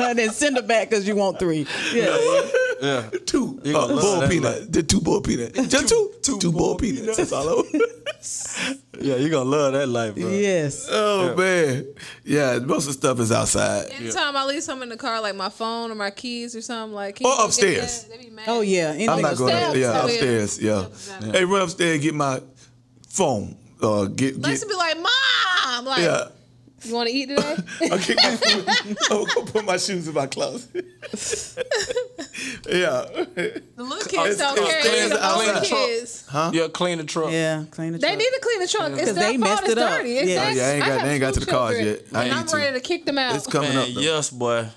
and 0.00 0.18
then 0.18 0.30
send 0.30 0.56
it 0.56 0.66
back 0.66 0.88
because 0.90 1.06
you 1.06 1.14
want 1.16 1.38
three. 1.38 1.66
Yes. 1.92 2.69
Yeah. 2.82 3.10
Two. 3.26 3.60
You 3.62 3.76
Uh, 3.76 3.86
gonna 3.88 4.00
boiled 4.00 4.30
peanut. 4.30 4.72
The 4.72 4.82
two 4.82 5.00
boiled 5.00 5.24
peanut. 5.24 5.54
Just 5.54 5.88
two. 5.88 6.12
Two, 6.38 6.52
boiled 6.52 6.78
peanuts. 6.80 7.16
That's 7.16 7.32
all 7.32 7.48
I 7.48 7.52
want. 7.54 7.68
Yeah, 9.00 9.16
you're 9.16 9.30
gonna 9.30 9.48
love 9.48 9.72
that 9.72 9.86
life, 9.88 10.14
bro. 10.14 10.28
Yes. 10.28 10.86
Oh 10.90 11.34
man. 11.34 11.86
Yeah, 12.22 12.58
most 12.58 12.82
of 12.86 12.88
the 12.88 12.92
stuff 12.92 13.18
is 13.20 13.32
outside. 13.32 13.86
Anytime 13.92 14.36
I 14.36 14.44
leave 14.44 14.62
something 14.62 14.82
in 14.82 14.88
the 14.90 14.98
car, 14.98 15.22
like 15.22 15.34
my 15.34 15.48
phone 15.48 15.90
or 15.90 15.94
my 15.94 16.10
keys 16.10 16.54
or 16.54 16.60
something, 16.60 16.94
like 16.94 17.18
Or 17.22 17.24
you 17.24 17.24
go 17.30 17.36
get 17.38 17.46
upstairs. 17.46 18.04
that? 18.04 18.20
Be 18.20 18.28
mad. 18.28 18.44
Oh, 18.46 18.60
yeah. 18.60 18.90
I'm 18.92 19.22
not 19.22 19.36
going. 19.38 19.54
upstairs. 19.54 19.70
Up, 19.70 19.76
yeah, 19.76 19.88
Oh, 19.88 19.92
yeah. 19.92 20.04
upstairs. 20.04 20.60
Yeah. 20.60 21.32
Hey, 21.32 21.44
run 21.46 21.62
upstairs. 21.62 21.94
and 21.94 22.02
Get 22.02 22.14
my 22.14 22.42
phone. 23.08 23.56
Uh, 23.80 24.04
get 24.04 24.34
get. 24.34 24.42
Listen 24.42 24.68
be 24.68 24.74
like, 24.74 24.96
Mom, 24.96 25.84
like, 25.86 26.00
Yeah. 26.02 26.24
You 26.84 26.94
want 26.94 27.08
to 27.08 27.14
eat 27.14 27.26
today? 27.26 27.56
I'll 27.90 27.98
kick 27.98 28.16
my 28.22 28.36
food. 28.36 28.68
I'm 29.10 29.24
gonna 29.34 29.46
put 29.50 29.64
my 29.64 29.76
shoes 29.76 30.08
in 30.08 30.14
my 30.14 30.26
closet. 30.26 30.70
yeah. 32.68 33.06
The 33.06 33.62
little 33.76 33.96
It's- 33.96 34.06
kids 34.06 34.36
don't 34.38 34.58
it's 34.58 34.66
care. 34.68 34.80
clean 34.82 34.94
It's 34.94 35.08
the 35.10 35.16
the 35.16 35.24
outside. 35.24 35.54
older 35.54 35.66
kids. 35.66 36.24
Yeah, 36.52 36.68
clean 36.68 36.98
the 36.98 37.04
truck. 37.04 37.32
Yeah, 37.32 37.64
clean 37.70 37.92
the 37.92 37.98
They 37.98 38.16
need 38.16 38.30
to 38.30 38.40
clean 38.42 38.60
the 38.60 38.68
trunk. 38.68 38.94
It's 38.96 39.04
'Cause 39.06 39.14
their 39.14 39.24
they 39.32 39.38
fault. 39.38 39.50
messed 39.50 39.62
It's 39.64 39.72
it 39.72 39.78
up. 39.78 39.90
dirty. 39.98 40.10
Yeah. 40.10 40.20
Exactly. 40.20 40.60
Oh, 40.60 40.64
yeah, 40.64 40.66
I 40.68 40.72
ain't 40.74 40.80
got- 40.84 40.90
have 40.92 41.02
they 41.06 41.12
ain't 41.12 41.20
got 41.20 41.34
to 41.34 41.40
the 41.40 41.46
cars 41.46 41.78
yet. 41.80 42.02
I 42.14 42.24
and 42.24 42.32
I'm 42.34 42.46
to. 42.46 42.56
ready 42.56 42.74
to 42.74 42.80
kick 42.80 43.04
them 43.06 43.18
out. 43.18 43.36
It's 43.36 43.46
coming 43.46 43.70
Man, 43.70 43.78
up. 43.78 43.88
Though. 43.94 44.00
yes, 44.00 44.30
boy. 44.30 44.68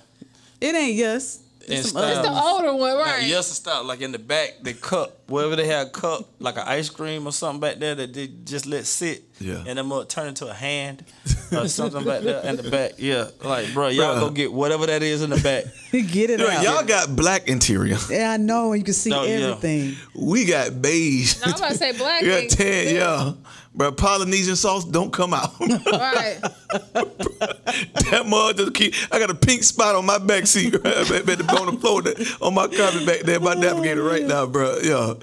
It 0.61 0.75
ain't 0.75 0.95
yes. 0.95 1.39
In 1.67 1.73
It's 1.75 1.91
some 1.91 2.01
style. 2.01 2.17
others. 2.17 2.25
the 2.31 2.41
older 2.43 2.75
one, 2.75 2.97
right? 2.97 3.23
Yes, 3.25 3.47
to 3.49 3.55
stop 3.55 3.85
like 3.85 4.01
in 4.01 4.11
the 4.11 4.19
back, 4.19 4.55
the 4.63 4.73
cup, 4.73 5.17
wherever 5.29 5.55
they 5.55 5.65
had 5.65 5.87
a 5.87 5.89
cup, 5.89 6.25
like 6.39 6.57
an 6.57 6.63
ice 6.65 6.89
cream 6.89 7.25
or 7.25 7.31
something 7.31 7.61
back 7.61 7.77
there 7.77 7.95
that 7.95 8.13
they 8.13 8.27
just 8.43 8.65
let 8.65 8.85
sit. 8.85 9.23
Yeah. 9.39 9.63
And 9.65 9.77
then 9.77 9.89
will 9.89 10.03
turn 10.05 10.27
into 10.27 10.47
a 10.47 10.53
hand 10.53 11.05
or 11.53 11.67
something 11.69 12.03
back 12.03 12.21
there 12.23 12.41
in 12.43 12.57
the 12.57 12.69
back. 12.69 12.93
Yeah. 12.97 13.29
Like, 13.41 13.73
bro, 13.73 13.87
y'all 13.89 14.15
Bruh. 14.15 14.19
go 14.19 14.29
get 14.29 14.51
whatever 14.51 14.85
that 14.87 15.03
is 15.03 15.21
in 15.21 15.29
the 15.29 15.37
back. 15.39 15.63
Get 15.93 16.31
it 16.31 16.39
Yeah, 16.39 16.45
out. 16.57 16.63
y'all 16.63 16.83
got 16.85 17.15
black 17.15 17.47
interior. 17.47 17.97
yeah, 18.09 18.31
I 18.31 18.37
know. 18.37 18.71
and 18.73 18.81
You 18.81 18.85
can 18.85 18.93
see 18.95 19.13
Oh, 19.13 19.23
yeah. 19.23 19.29
everything. 19.47 19.95
We 20.15 20.45
got 20.45 20.81
beige. 20.81 21.37
No, 21.39 21.51
I'm 21.51 21.57
about 21.57 21.71
to 21.71 21.77
say 21.77 21.91
black. 21.97 22.21
We 22.23 22.27
got 22.29 22.39
ain't- 22.41 22.51
tan. 22.51 22.95
Yeah. 22.95 23.33
But 23.75 23.97
Polynesian 23.97 24.55
sauce 24.55 24.85
don't 24.85 25.11
come 25.11 25.33
out. 25.33 25.51
Right. 25.59 26.39
that 26.93 28.23
mud 28.27 28.57
just 28.57 28.73
keep. 28.73 28.93
I 29.11 29.19
got 29.19 29.29
a 29.29 29.35
pink 29.35 29.63
spot 29.63 29.95
on 29.95 30.05
my 30.05 30.17
back 30.17 30.47
seat, 30.47 30.73
right, 30.73 31.07
back, 31.09 31.25
back 31.25 31.61
on 31.61 31.73
the 31.73 31.79
floor, 31.79 32.01
there, 32.01 32.15
on 32.41 32.53
my 32.53 32.67
carpet 32.67 33.05
back 33.05 33.21
there, 33.21 33.39
my 33.39 33.53
navigator 33.53 34.03
right 34.03 34.23
now, 34.25 34.45
bro. 34.45 34.77
Yeah, 34.83 35.13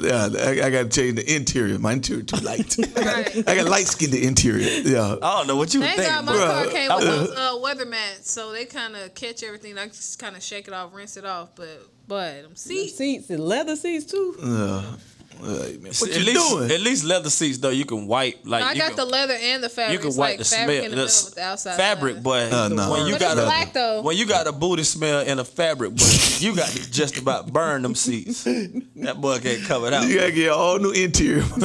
yeah. 0.00 0.28
I, 0.38 0.66
I 0.66 0.70
got 0.70 0.84
to 0.84 0.88
change 0.88 1.16
the 1.16 1.34
interior. 1.34 1.78
My 1.78 1.92
interior 1.94 2.22
too 2.22 2.36
light. 2.44 2.76
Right. 2.96 3.48
I 3.48 3.54
got 3.56 3.66
light 3.68 3.86
skinned 3.86 4.12
the 4.12 4.24
interior. 4.24 4.66
Yeah. 4.66 5.16
I 5.22 5.38
don't 5.38 5.46
know 5.46 5.56
what 5.56 5.74
you 5.74 5.80
Thank 5.80 5.96
think. 5.96 6.10
God 6.10 6.24
my 6.24 6.32
bro. 6.32 6.46
car 6.46 6.66
came 6.66 6.94
with 6.94 7.04
Bruh. 7.04 7.26
those 7.26 7.36
uh, 7.36 7.58
weather 7.60 7.86
mats, 7.86 8.30
so 8.30 8.52
they 8.52 8.64
kind 8.64 8.96
of 8.96 9.14
catch 9.14 9.42
everything. 9.42 9.78
I 9.78 9.86
just 9.86 10.18
kind 10.18 10.36
of 10.36 10.42
shake 10.42 10.68
it 10.68 10.74
off, 10.74 10.94
rinse 10.94 11.16
it 11.16 11.24
off. 11.24 11.50
But 11.54 11.82
but 12.06 12.42
them 12.42 12.52
The 12.52 12.58
seats, 12.58 12.96
seats 12.96 13.30
and 13.30 13.40
leather 13.40 13.76
seats 13.76 14.04
too. 14.06 14.36
Uh, 14.42 14.96
hey, 15.42 15.78
man, 15.78 15.92
what 15.98 16.10
at 16.10 16.18
you 16.18 16.24
least, 16.26 16.50
doing? 16.50 16.70
At 16.70 16.80
least 16.80 17.04
leather 17.04 17.30
seats 17.30 17.58
though, 17.58 17.70
you 17.70 17.84
can 17.84 18.06
wipe 18.06 18.40
like 18.44 18.62
I 18.62 18.72
you 18.72 18.78
got 18.80 18.88
can, 18.88 18.96
the 18.96 19.04
leather 19.04 19.34
and 19.40 19.62
the 19.62 19.68
fabric. 19.68 19.92
you 19.92 19.98
can 20.10 20.16
wipe 20.16 20.30
like 20.30 20.38
the 20.38 20.44
fabric 20.44 20.76
smell. 20.78 20.84
in 20.92 20.98
the 20.98 21.04
the 21.06 21.32
the 21.36 21.42
outside 21.42 21.76
fabric, 21.76 22.14
side. 22.16 22.22
boy. 22.24 22.48
Uh, 22.50 22.68
no. 22.68 22.90
When 22.90 23.06
you 23.06 23.12
But 23.14 23.20
got 23.20 23.32
it's 23.32 23.40
a 23.40 23.44
black 23.44 23.72
though. 23.72 24.02
when 24.02 24.16
you 24.16 24.26
got 24.26 24.46
a 24.46 24.52
booty 24.52 24.82
smell 24.84 25.20
in 25.20 25.38
a 25.38 25.44
fabric, 25.44 25.94
boy, 25.94 26.04
you 26.38 26.54
got 26.56 26.68
to 26.68 26.90
just 26.90 27.18
about 27.18 27.52
burn 27.52 27.82
them 27.82 27.94
seats. 27.94 28.46
That 29.00 29.18
boy 29.18 29.38
can't 29.38 29.62
cover 29.64 29.86
it 29.86 29.94
out. 29.94 30.06
You 30.06 30.18
gotta 30.20 30.32
get 30.32 30.50
a 30.50 30.54
all 30.54 30.78
new 30.78 30.90
interior. 30.90 31.42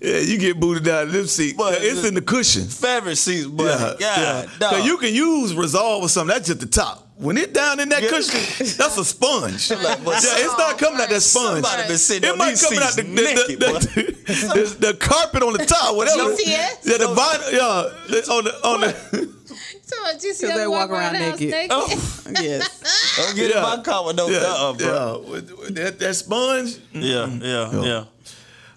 yeah, 0.00 0.18
you 0.20 0.38
get 0.38 0.58
booted 0.60 0.86
out 0.88 1.04
of 1.08 1.12
them 1.12 1.26
seats. 1.26 1.56
But 1.56 1.78
it's 1.82 2.04
in 2.04 2.14
the 2.14 2.22
cushion. 2.22 2.64
Fabric 2.66 3.16
seats, 3.16 3.46
boy. 3.46 3.64
Yeah, 3.64 3.78
God, 3.78 4.00
yeah. 4.00 4.46
dog. 4.58 4.72
So 4.74 4.76
you 4.84 4.96
can 4.98 5.12
use 5.14 5.54
Resolve 5.54 6.04
or 6.04 6.08
something. 6.08 6.34
That's 6.34 6.46
just 6.48 6.60
the 6.60 6.66
top. 6.66 7.08
When 7.16 7.36
it 7.36 7.52
down 7.54 7.78
in 7.78 7.90
that 7.90 8.02
Yeah. 8.02 8.08
cushion, 8.08 8.66
that's 8.78 8.96
a 8.98 9.04
sponge. 9.04 9.68
but 9.68 9.78
yeah, 9.80 9.98
it's 10.04 10.58
not 10.58 10.76
coming 10.78 11.00
out 11.00 11.08
that 11.10 11.20
sponge. 11.22 11.64
Somebody 11.64 11.88
been 11.88 11.98
sitting 11.98 12.28
It 12.28 12.32
on 12.32 12.38
might 12.38 12.50
these 12.50 12.62
come 12.62 12.78
out 12.82 12.94
the, 12.94 13.02
the, 13.02 13.08
naked, 13.08 13.60
boy. 13.60 13.66
the, 13.78 14.02
the, 14.26 14.76
the, 14.80 14.86
the 14.92 14.94
carpet 14.98 15.42
on 15.42 15.52
the 15.52 15.64
top, 15.64 15.94
whatever. 15.94 16.30
GTS? 16.34 16.84
Yeah, 16.84 16.96
the 16.98 17.14
vinyl, 17.14 17.52
yeah, 17.52 18.34
on 18.34 18.44
the 18.44 18.66
on 18.66 18.80
the. 18.80 19.42
So 19.84 19.96
I 20.04 20.12
just 20.14 20.40
Because 20.40 20.56
they 20.56 20.66
walk 20.66 20.90
around 20.90 21.12
the 21.12 21.18
house 21.18 21.38
naked. 21.38 21.68
Oh, 21.70 21.86
yes. 22.40 23.14
don't 23.18 23.36
get 23.36 23.50
Yeah. 23.50 23.56
in 23.58 23.62
my 23.78 23.82
car 23.84 24.06
with 24.06 24.16
no 24.16 24.28
Yeah, 24.28 24.38
uh, 24.46 24.72
bro. 24.72 24.86
yeah. 25.24 25.30
With- 25.30 25.50
with 25.58 25.74
That, 25.76 25.98
that 25.98 26.14
sponge. 26.14 26.78
Yeah, 26.92 27.26
yeah, 27.26 27.82
yeah. 27.82 28.04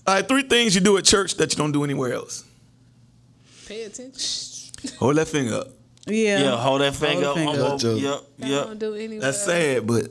All 0.05 0.13
right, 0.13 0.27
three 0.27 0.43
things 0.43 0.75
you 0.75 0.81
do 0.81 0.97
at 0.97 1.05
church 1.05 1.35
that 1.37 1.51
you 1.51 1.57
don't 1.57 1.71
do 1.71 1.83
anywhere 1.83 2.13
else. 2.13 2.43
Pay 3.65 3.83
attention. 3.83 4.71
Hold 4.99 5.15
that 5.15 5.27
finger 5.29 5.55
up. 5.55 5.69
Yeah. 6.07 6.39
Yeah, 6.39 6.57
hold 6.57 6.81
that 6.81 6.95
finger 6.95 7.27
up. 7.27 7.35
finger 7.35 7.51
I'm 7.51 7.61
up. 7.61 7.71
up. 7.73 7.79
Joe. 7.79 7.95
Yep, 7.95 8.21
I 8.43 8.47
yep. 8.47 8.65
don't 8.65 8.79
do 8.79 8.93
anywhere. 8.93 9.19
That's 9.21 9.43
sad, 9.43 9.87
but 9.87 10.07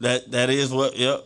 That 0.00 0.30
that 0.32 0.50
is 0.50 0.72
what. 0.72 0.96
Yep. 0.96 1.24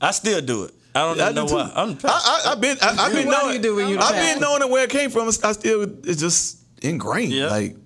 I 0.00 0.10
still 0.10 0.40
do 0.40 0.64
it. 0.64 0.74
I 0.94 1.00
don't 1.00 1.20
I 1.20 1.30
know 1.32 1.46
do 1.46 1.54
why. 1.54 1.72
I'm 1.74 1.90
I, 1.90 1.96
I, 2.04 2.52
I've 2.52 2.60
been, 2.60 2.76
I, 2.80 2.88
I've 2.98 3.12
been 3.12 3.26
What 3.28 3.62
do 3.62 3.76
knowing. 3.76 3.88
you 3.90 3.96
do 3.96 4.00
I've 4.00 4.14
been 4.14 4.40
knowing 4.40 4.70
where 4.70 4.84
it 4.84 4.90
came 4.90 5.10
from. 5.10 5.28
I 5.28 5.30
still, 5.52 5.82
it's 6.04 6.20
just 6.20 6.58
ingrained. 6.82 7.32
Yeah. 7.32 7.46
Like 7.48 7.76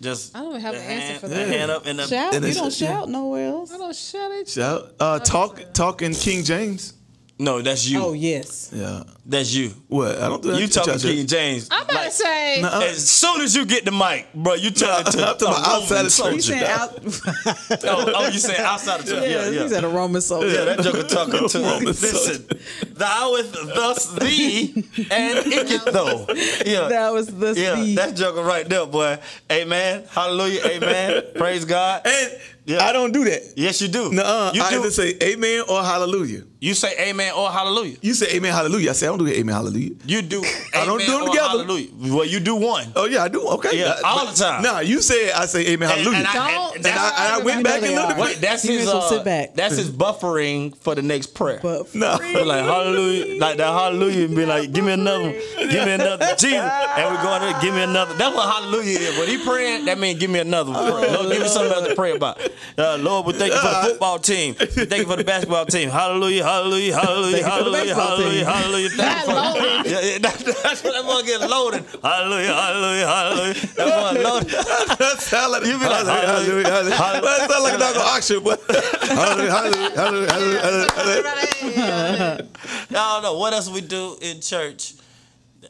just. 0.00 0.36
I 0.36 0.40
don't 0.40 0.50
even 0.50 0.60
have 0.60 0.74
the 0.74 0.80
an 0.80 0.86
answer 0.90 1.20
for 1.20 1.28
that. 1.28 1.48
hand 1.48 1.70
up 1.70 1.86
in 1.86 1.96
the. 1.96 2.06
Shout. 2.06 2.34
And 2.34 2.44
You 2.44 2.54
don't 2.54 2.80
yeah. 2.80 2.88
shout 2.88 3.08
nowhere 3.08 3.46
else. 3.48 3.72
I 3.72 3.78
don't 3.78 3.96
shout 3.96 4.30
at 4.32 4.38
you. 4.40 4.46
shout, 4.46 4.92
uh, 5.00 5.18
talk, 5.20 5.60
talking 5.72 6.12
King 6.12 6.42
James. 6.44 6.94
No, 7.42 7.60
that's 7.60 7.88
you. 7.88 8.00
Oh 8.00 8.12
yes. 8.12 8.70
Yeah. 8.72 9.02
That's 9.26 9.52
you. 9.54 9.70
What? 9.88 10.18
I 10.18 10.28
don't 10.28 10.42
do 10.42 10.52
that. 10.52 10.60
You 10.60 10.66
talking 10.68 10.92
Shout- 10.94 11.02
King 11.02 11.26
James? 11.26 11.68
I'm 11.70 11.82
about 11.84 11.94
like, 11.94 12.06
to 12.10 12.12
say. 12.12 12.60
Nuh-uh. 12.62 12.80
As 12.82 13.08
soon 13.08 13.40
as 13.40 13.54
you 13.54 13.64
get 13.66 13.84
the 13.84 13.92
mic, 13.92 14.32
bro, 14.34 14.54
you 14.54 14.70
turn 14.70 15.00
it 15.06 15.10
to 15.12 15.18
I'm 15.28 15.38
talking 15.38 15.48
a 15.48 15.50
about 15.50 15.66
outside 15.66 15.94
Roman 15.96 16.04
the 16.04 16.10
church. 16.10 16.34
He 16.34 16.40
soldier. 16.40 16.58
said 16.58 16.64
out. 16.64 17.84
Oh, 17.84 18.12
oh, 18.16 18.28
you 18.28 18.38
saying 18.38 18.60
outside 18.60 19.00
of 19.00 19.06
church? 19.06 19.22
yeah, 19.22 19.44
Yeah, 19.44 19.50
yeah. 19.50 19.62
He 19.64 19.68
said 19.68 19.84
a 19.84 19.88
Roman 19.88 20.20
soldier. 20.20 20.48
Yeah, 20.48 20.64
that 20.64 20.80
joker 20.80 21.02
talking 21.02 21.48
to 21.48 21.58
Roman 21.62 21.84
Listen, 21.86 22.46
thou 22.94 23.34
is 23.36 23.50
thus 23.52 24.12
thee 24.14 24.72
and 25.10 25.38
it 25.46 25.92
though. 25.92 26.26
Yeah. 26.64 26.88
That 26.88 27.12
was 27.12 27.26
the 27.26 27.54
yeah, 27.56 27.74
speed. 27.74 27.98
that 27.98 28.16
joker 28.16 28.42
right 28.42 28.68
there, 28.68 28.86
boy. 28.86 29.18
Amen. 29.50 30.04
Hallelujah. 30.10 30.60
Amen. 30.66 31.22
Praise 31.36 31.64
God. 31.64 32.02
And 32.06 32.32
Yeah. 32.64 32.84
I 32.84 32.92
don't 32.92 33.12
do 33.12 33.24
that. 33.24 33.42
Yes, 33.56 33.80
you 33.82 33.88
do. 33.88 34.12
Nuh-uh. 34.12 34.52
You 34.54 34.62
I 34.62 34.70
do. 34.70 34.78
either 34.80 34.90
say 34.92 35.14
amen 35.20 35.64
or 35.68 35.82
hallelujah. 35.82 36.44
you 36.60 36.74
say 36.74 36.94
amen 37.10 37.32
or 37.34 37.50
hallelujah. 37.50 37.96
You 38.00 38.14
say 38.14 38.36
amen, 38.36 38.52
hallelujah. 38.52 38.90
I 38.90 38.92
say 38.92 39.06
I 39.06 39.10
don't 39.10 39.18
do 39.18 39.26
amen, 39.26 39.52
hallelujah. 39.52 39.90
You 40.06 40.22
do. 40.22 40.44
I 40.74 40.84
don't 40.84 41.00
do 41.00 41.06
them 41.10 41.26
together. 41.26 41.48
Hallelujah. 41.48 41.88
Well, 42.14 42.24
you 42.24 42.38
do 42.38 42.54
one. 42.54 42.92
Oh 42.94 43.06
yeah, 43.06 43.24
I 43.24 43.28
do. 43.28 43.44
Okay. 43.48 43.80
Yeah, 43.80 43.96
all 44.04 44.26
but- 44.26 44.34
the 44.36 44.44
time. 44.44 44.62
Nah, 44.62 44.78
you 44.78 45.00
say 45.02 45.32
I 45.32 45.46
say 45.46 45.66
amen, 45.72 45.88
hallelujah. 45.88 46.18
And, 46.18 46.26
and 46.28 46.38
I, 46.38 46.50
Don't- 46.52 46.76
and 46.76 46.86
And 46.86 46.94
I, 46.98 47.08
and 47.08 47.42
I 47.42 47.44
went 47.44 47.64
back 47.64 47.74
and 47.76 47.84
they 47.84 47.96
looked 47.96 48.10
at 48.10 48.16
the 48.16 48.22
Wait, 48.22 48.36
that's 48.40 48.64
You 48.64 48.78
his. 48.78 48.88
Uh, 48.88 49.00
sit 49.08 49.24
back. 49.24 49.54
That's 49.54 49.76
his 49.76 49.90
buffering 49.90 50.76
for 50.78 50.94
the 50.94 51.02
next 51.02 51.34
prayer. 51.34 51.58
But 51.62 51.92
No. 51.96 52.16
We're 52.20 52.44
like 52.44 52.64
hallelujah, 52.64 53.40
like 53.40 53.56
that 53.56 53.66
hallelujah, 53.72 54.26
and 54.26 54.36
be 54.36 54.46
like, 54.46 54.70
give 54.72 54.84
me 54.84 54.92
another, 54.92 55.24
one. 55.24 55.32
give 55.68 55.84
me 55.84 55.92
another, 55.92 56.26
Jesus, 56.38 56.60
and 56.62 57.12
we're 57.16 57.22
going 57.24 57.52
to 57.52 57.60
give 57.60 57.74
me 57.74 57.82
another. 57.82 58.14
That's 58.14 58.34
what 58.36 58.48
hallelujah 58.48 58.98
is. 59.00 59.18
When 59.18 59.26
he 59.28 59.44
praying, 59.44 59.86
that 59.86 59.98
means 59.98 60.20
give 60.20 60.30
me 60.30 60.38
another. 60.38 60.70
One. 60.70 60.88
Lord, 60.90 61.32
give 61.32 61.42
me 61.42 61.48
something 61.48 61.72
else 61.72 61.88
to 61.88 61.94
pray 61.96 62.14
about. 62.14 62.38
Uh, 62.78 62.96
Lord, 62.98 63.26
we 63.26 63.32
thank 63.34 63.52
you 63.52 63.58
for 63.60 63.68
the 63.68 63.88
football 63.90 64.18
team. 64.18 64.54
We 64.58 64.66
thank 64.66 65.02
you 65.02 65.06
for 65.06 65.16
the 65.16 65.24
basketball 65.24 65.66
team. 65.66 65.90
Hallelujah, 65.90 66.44
hallelujah, 66.44 66.94
hallelujah, 66.94 67.42
Thank 67.42 67.46
you 67.46 67.64
for 67.64 67.70
the 67.70 67.76
hallelujah, 67.76 67.94
hallelujah, 67.94 68.38
team. 68.38 68.46
hallelujah. 68.46 68.88
Thank 68.90 69.18
you 69.18 69.24
for 69.24 69.32
Not 69.32 69.56
loaded. 69.56 69.90
yeah, 69.92 70.00
yeah, 70.00 70.18
that, 70.18 70.38
that's 70.62 70.84
what 70.84 70.92
that 70.92 71.04
boy 71.04 71.22
get 71.26 71.40
loaded. 71.50 71.84
Hallelujah, 72.02 72.54
hallelujah, 72.54 73.06
hallelujah. 73.06 73.54
That 73.54 74.14
boy 74.14 74.22
loaded. 74.22 74.48
that 74.98 75.16
sound 75.20 75.52
like 75.52 75.64
You 75.66 75.78
be 75.78 75.84
like, 75.84 76.06
hallelujah, 76.06 76.70
hallelujah, 76.70 76.96
hallelujah. 76.96 77.22
That 77.22 77.50
sound 77.50 77.64
like 77.64 77.74
a 77.74 77.78
dog 77.78 77.96
auction, 77.96 78.42
but 78.42 78.60
hallelujah, 79.06 79.50
hallelujah, 79.50 79.96
hallelujah, 79.96 80.30
hallelujah, 80.30 81.22
hallelujah. 81.28 82.46
I 82.90 83.14
don't 83.14 83.22
know 83.22 83.38
what 83.38 83.52
else 83.52 83.68
we 83.70 83.80
do 83.80 84.16
in 84.20 84.40
church. 84.40 84.94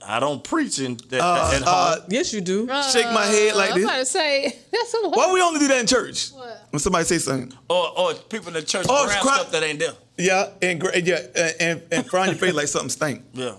I 0.06 0.20
don't 0.20 0.42
preach 0.42 0.78
in 0.78 0.92
at, 1.12 1.20
Uh, 1.20 1.50
at 1.54 1.62
home. 1.62 1.64
uh, 1.66 1.96
yes, 2.08 2.32
you 2.32 2.40
do. 2.40 2.66
Shake 2.92 3.06
my 3.12 3.24
head 3.24 3.54
like 3.54 3.70
I'm 3.70 3.76
this. 3.76 3.84
about 3.84 3.98
to 3.98 4.06
say 4.06 4.56
that's 4.72 4.94
a 4.94 4.98
lot. 5.06 5.16
Why 5.16 5.32
we 5.32 5.40
only 5.40 5.60
do 5.60 5.68
that 5.68 5.80
in 5.80 5.86
church? 5.86 6.30
What? 6.32 6.66
When 6.70 6.80
somebody 6.80 7.04
say 7.04 7.18
something. 7.18 7.52
or 7.68 7.98
or 7.98 8.14
people 8.14 8.48
in 8.48 8.54
the 8.54 8.62
church 8.62 8.86
Oh, 8.88 9.06
grab 9.06 9.20
cry- 9.22 9.34
stuff 9.36 9.52
that 9.52 9.62
ain't 9.62 9.78
there. 9.78 9.92
Yeah, 10.18 10.48
and 10.60 10.80
gra- 10.80 10.98
yeah, 11.00 11.20
and 11.34 11.54
and, 11.60 11.82
and 11.90 12.06
frown 12.06 12.26
your 12.26 12.36
face 12.36 12.54
like 12.54 12.68
something 12.68 12.90
stink. 12.90 13.22
Yeah. 13.34 13.54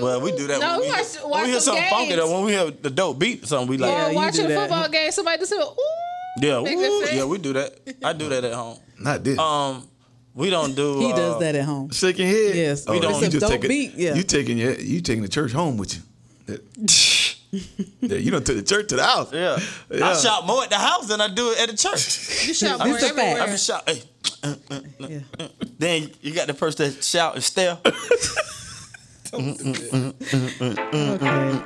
Well, 0.00 0.20
we 0.20 0.32
do 0.32 0.46
that. 0.46 0.60
No, 0.60 0.78
when 0.78 0.80
we 0.80 0.86
we, 0.86 0.92
watch- 0.92 1.16
when 1.22 1.30
watch 1.30 1.44
we 1.44 1.50
hear 1.50 1.60
some 1.60 1.74
something 1.74 1.90
funky 1.90 2.06
games. 2.08 2.20
though. 2.20 2.32
When 2.32 2.44
we 2.44 2.52
hear 2.52 2.70
the 2.70 2.90
dope 2.90 3.18
beat, 3.18 3.42
or 3.42 3.46
something 3.46 3.68
we 3.68 3.76
like. 3.78 3.90
Yeah, 3.90 4.06
Or 4.06 4.10
you 4.10 4.16
watching 4.16 4.46
a 4.50 4.54
football 4.54 4.88
game, 4.88 5.10
somebody 5.12 5.38
just 5.38 5.50
said, 5.50 5.60
"Ooh." 5.60 5.76
Yeah, 6.40 6.62
Make 6.62 6.76
woo, 6.76 7.02
it 7.02 7.06
fit. 7.08 7.16
yeah, 7.16 7.24
we 7.24 7.38
do 7.38 7.52
that. 7.54 7.74
I 8.04 8.12
do 8.12 8.28
that 8.28 8.44
at 8.44 8.54
home. 8.54 8.78
Not 9.00 9.24
this. 9.24 9.38
Um, 9.38 9.86
we 10.40 10.50
don't 10.50 10.74
do. 10.74 10.98
He 11.00 11.12
uh, 11.12 11.16
does 11.16 11.40
that 11.40 11.54
at 11.54 11.64
home. 11.64 11.90
Shaking 11.90 12.26
head. 12.26 12.54
Yes. 12.56 12.84
Oh, 12.86 12.92
We 12.92 13.00
don't- 13.00 13.20
you 13.20 13.26
It's 13.26 13.34
a 13.36 13.40
dope 13.40 13.50
take 13.50 13.68
beat, 13.68 13.94
yeah. 13.94 14.14
You 14.14 14.22
taking 14.22 14.58
your 14.58 14.74
you 14.74 15.00
taking 15.00 15.22
the 15.22 15.28
church 15.28 15.52
home 15.52 15.76
with 15.76 15.94
you. 15.94 16.02
That- 16.46 16.62
Yeah, 18.00 18.16
you 18.16 18.30
done 18.30 18.44
took 18.44 18.54
the 18.56 18.62
church 18.62 18.86
to 18.90 18.96
the 18.96 19.02
house. 19.04 19.32
Yeah. 19.32 19.58
Yeah. 19.90 20.10
I 20.10 20.14
shout 20.14 20.46
more 20.46 20.62
at 20.62 20.70
the 20.70 20.76
house 20.78 21.08
than 21.08 21.20
I 21.20 21.26
do 21.26 21.52
at 21.58 21.68
the 21.68 21.76
church. 21.76 22.46
You 22.46 22.54
shout 22.54 22.78
It's 22.80 22.86
more 22.86 22.96
a 22.96 23.00
fact. 23.00 23.18
everywhere. 23.18 23.42
I 23.42 23.50
be 23.50 23.56
shout. 23.56 23.88
Hey. 23.90 24.02
Yeah. 25.00 25.48
Then 25.78 26.10
you 26.22 26.32
got 26.32 26.46
the 26.46 26.54
person 26.54 26.92
that 26.92 27.02
shout 27.02 27.34
and 27.34 27.42
stare. 27.42 27.76
Okay, 29.32 30.12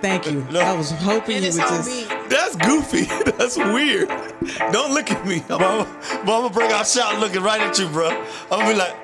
thank 0.03 0.27
you. 0.31 0.47
I 0.59 0.73
was 0.77 0.91
hoping 0.91 1.37
And 1.37 1.45
you 1.47 1.53
would 1.53 1.61
just. 1.61 1.89
me. 2.11 2.17
That's 2.29 2.57
goofy. 2.57 3.05
That's 3.39 3.57
weird. 3.57 4.09
Don't 4.73 4.93
look 4.93 5.11
at 5.11 5.27
me. 5.27 5.41
Bro, 5.49 5.59
bro, 5.59 5.87
I'm 5.87 6.25
gonna 6.27 6.51
bring 6.51 6.73
out 6.73 6.87
shout 6.87 7.19
looking 7.21 7.43
right 7.43 7.61
at 7.61 7.79
you, 7.79 7.89
bro. 7.89 8.09
I'm 8.51 8.61
gonna 8.61 8.69
be 8.73 8.79
like, 8.79 8.95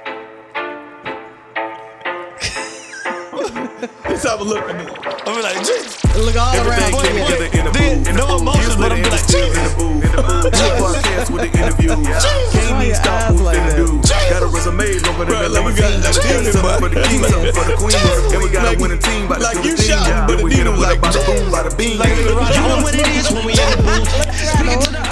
Let's 3.81 4.25
have 4.29 4.41
a 4.41 4.45
look 4.45 4.61
at 4.69 4.77
me. 4.77 4.85
I'm 5.27 5.37
be 5.37 5.43
like, 5.43 5.57
jeez. 5.65 5.97
Look 6.21 6.37
all 6.37 6.53
Everything 6.53 6.93
around. 6.93 7.05
came 7.05 7.17
together 7.25 7.49
in 7.59 7.65
the 7.65 7.73
Then, 7.73 8.03
booth. 8.05 8.17
No 8.17 8.37
emotions, 8.37 8.77
but 8.77 8.93
where 8.93 8.93
I'm 8.93 9.03
the 9.03 9.09
like, 9.09 9.25
industry 9.25 9.41
in 9.41 9.53
the 9.57 9.73
booth. 9.79 10.05
In 10.05 10.13
the 10.13 10.21
booth. 10.21 10.53
Chill 10.53 10.75
podcast 10.81 11.29
with 11.33 11.43
the 11.47 11.51
interview. 11.57 11.91
Can't 11.97 12.69
even 12.77 12.95
stop 12.95 13.09
eyes 13.09 13.31
moving 13.33 13.45
like 13.49 13.63
the 13.65 13.77
dude. 13.81 14.03
Got 14.31 14.43
a 14.43 14.49
resume 14.53 14.89
longer 15.01 15.25
than 15.25 15.33
Bro, 15.33 15.41
the 15.41 15.49
Oh 15.49 15.57
limousine. 15.57 16.01
Like, 16.01 16.13
uh, 16.13 16.13
something 16.13 16.81
for 16.81 16.89
the 16.93 17.01
king, 17.09 17.21
something 17.25 17.55
for 17.57 17.65
the 17.65 17.75
queen. 17.81 17.97
And 18.35 18.41
we 18.45 18.49
got 18.53 18.65
a 18.69 18.73
winning 18.81 19.01
team. 19.01 19.25
About 19.27 19.39
to 19.41 19.45
like 19.49 19.57
do 19.57 19.63
the 19.63 19.69
you 19.71 19.77
thing. 19.81 19.89
shouting, 19.89 20.21
but 20.29 20.37
Then 20.37 20.45
we 20.45 20.51
the 20.51 20.57
hit 20.61 20.67
'em 20.69 20.77
like 20.77 20.99
bada 21.01 21.21
boom, 21.25 21.45
bada 21.49 21.71
bing. 21.79 21.97
Like, 21.97 22.13
You 22.21 22.63
know 22.69 22.85
what 22.85 22.95
it 22.95 23.09
is 23.17 23.31
when 23.33 23.45
we 23.49 23.53
in 23.57 23.69
the 23.73 23.79
booth. 23.81 25.10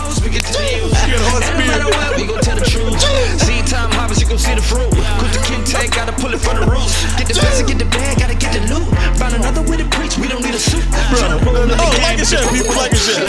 Shit, 0.55 1.21
no 1.21 1.39
matter 1.61 1.89
what, 1.93 2.17
we 2.17 2.25
gon' 2.25 2.41
tell 2.41 2.57
the 2.57 2.65
truth. 2.65 2.97
See 3.45 3.61
time 3.69 3.91
harvest, 3.93 4.21
you 4.21 4.29
gon' 4.29 4.39
see 4.39 4.55
the 4.55 4.63
fruit. 4.63 4.89
Cook 4.91 5.31
the 5.33 5.41
Kintag, 5.45 5.93
gotta 5.93 6.13
pull 6.13 6.33
it 6.33 6.41
from 6.41 6.61
the 6.61 6.67
roots. 6.67 6.95
Get 7.17 7.29
the 7.29 7.35
best 7.35 7.61
and 7.61 7.69
get 7.69 7.79
the 7.79 7.89
bag, 7.93 8.19
gotta 8.19 8.35
get 8.35 8.53
the 8.57 8.63
loot. 8.73 8.89
Find 9.19 9.35
another 9.35 9.63
way 9.69 9.77
to 9.77 9.85
preach, 9.93 10.17
we 10.17 10.29
don't 10.29 10.43
need 10.43 10.55
a 10.55 10.59
suit. 10.59 10.85
Bro, 11.13 11.43
oh, 11.45 11.93
like 12.01 12.19
and 12.19 12.29
share, 12.29 12.45
people, 12.49 12.75
like 12.77 12.93
and 12.93 13.01
share. 13.01 13.25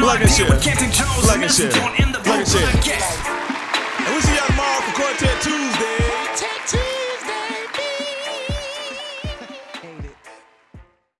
Like 0.00 0.22
and 0.22 0.30
share. 0.30 0.48
Like 0.50 1.42
and 1.42 1.50
share. 1.50 1.70
Like 1.70 2.42
and 2.42 2.48
share. 2.48 2.70
And 4.06 4.14
we 4.14 4.20
see 4.22 4.34
y'all 4.34 4.46
tomorrow 4.46 4.80
for 4.86 4.92
Quartet 5.02 5.40
Tuesday. 5.42 5.79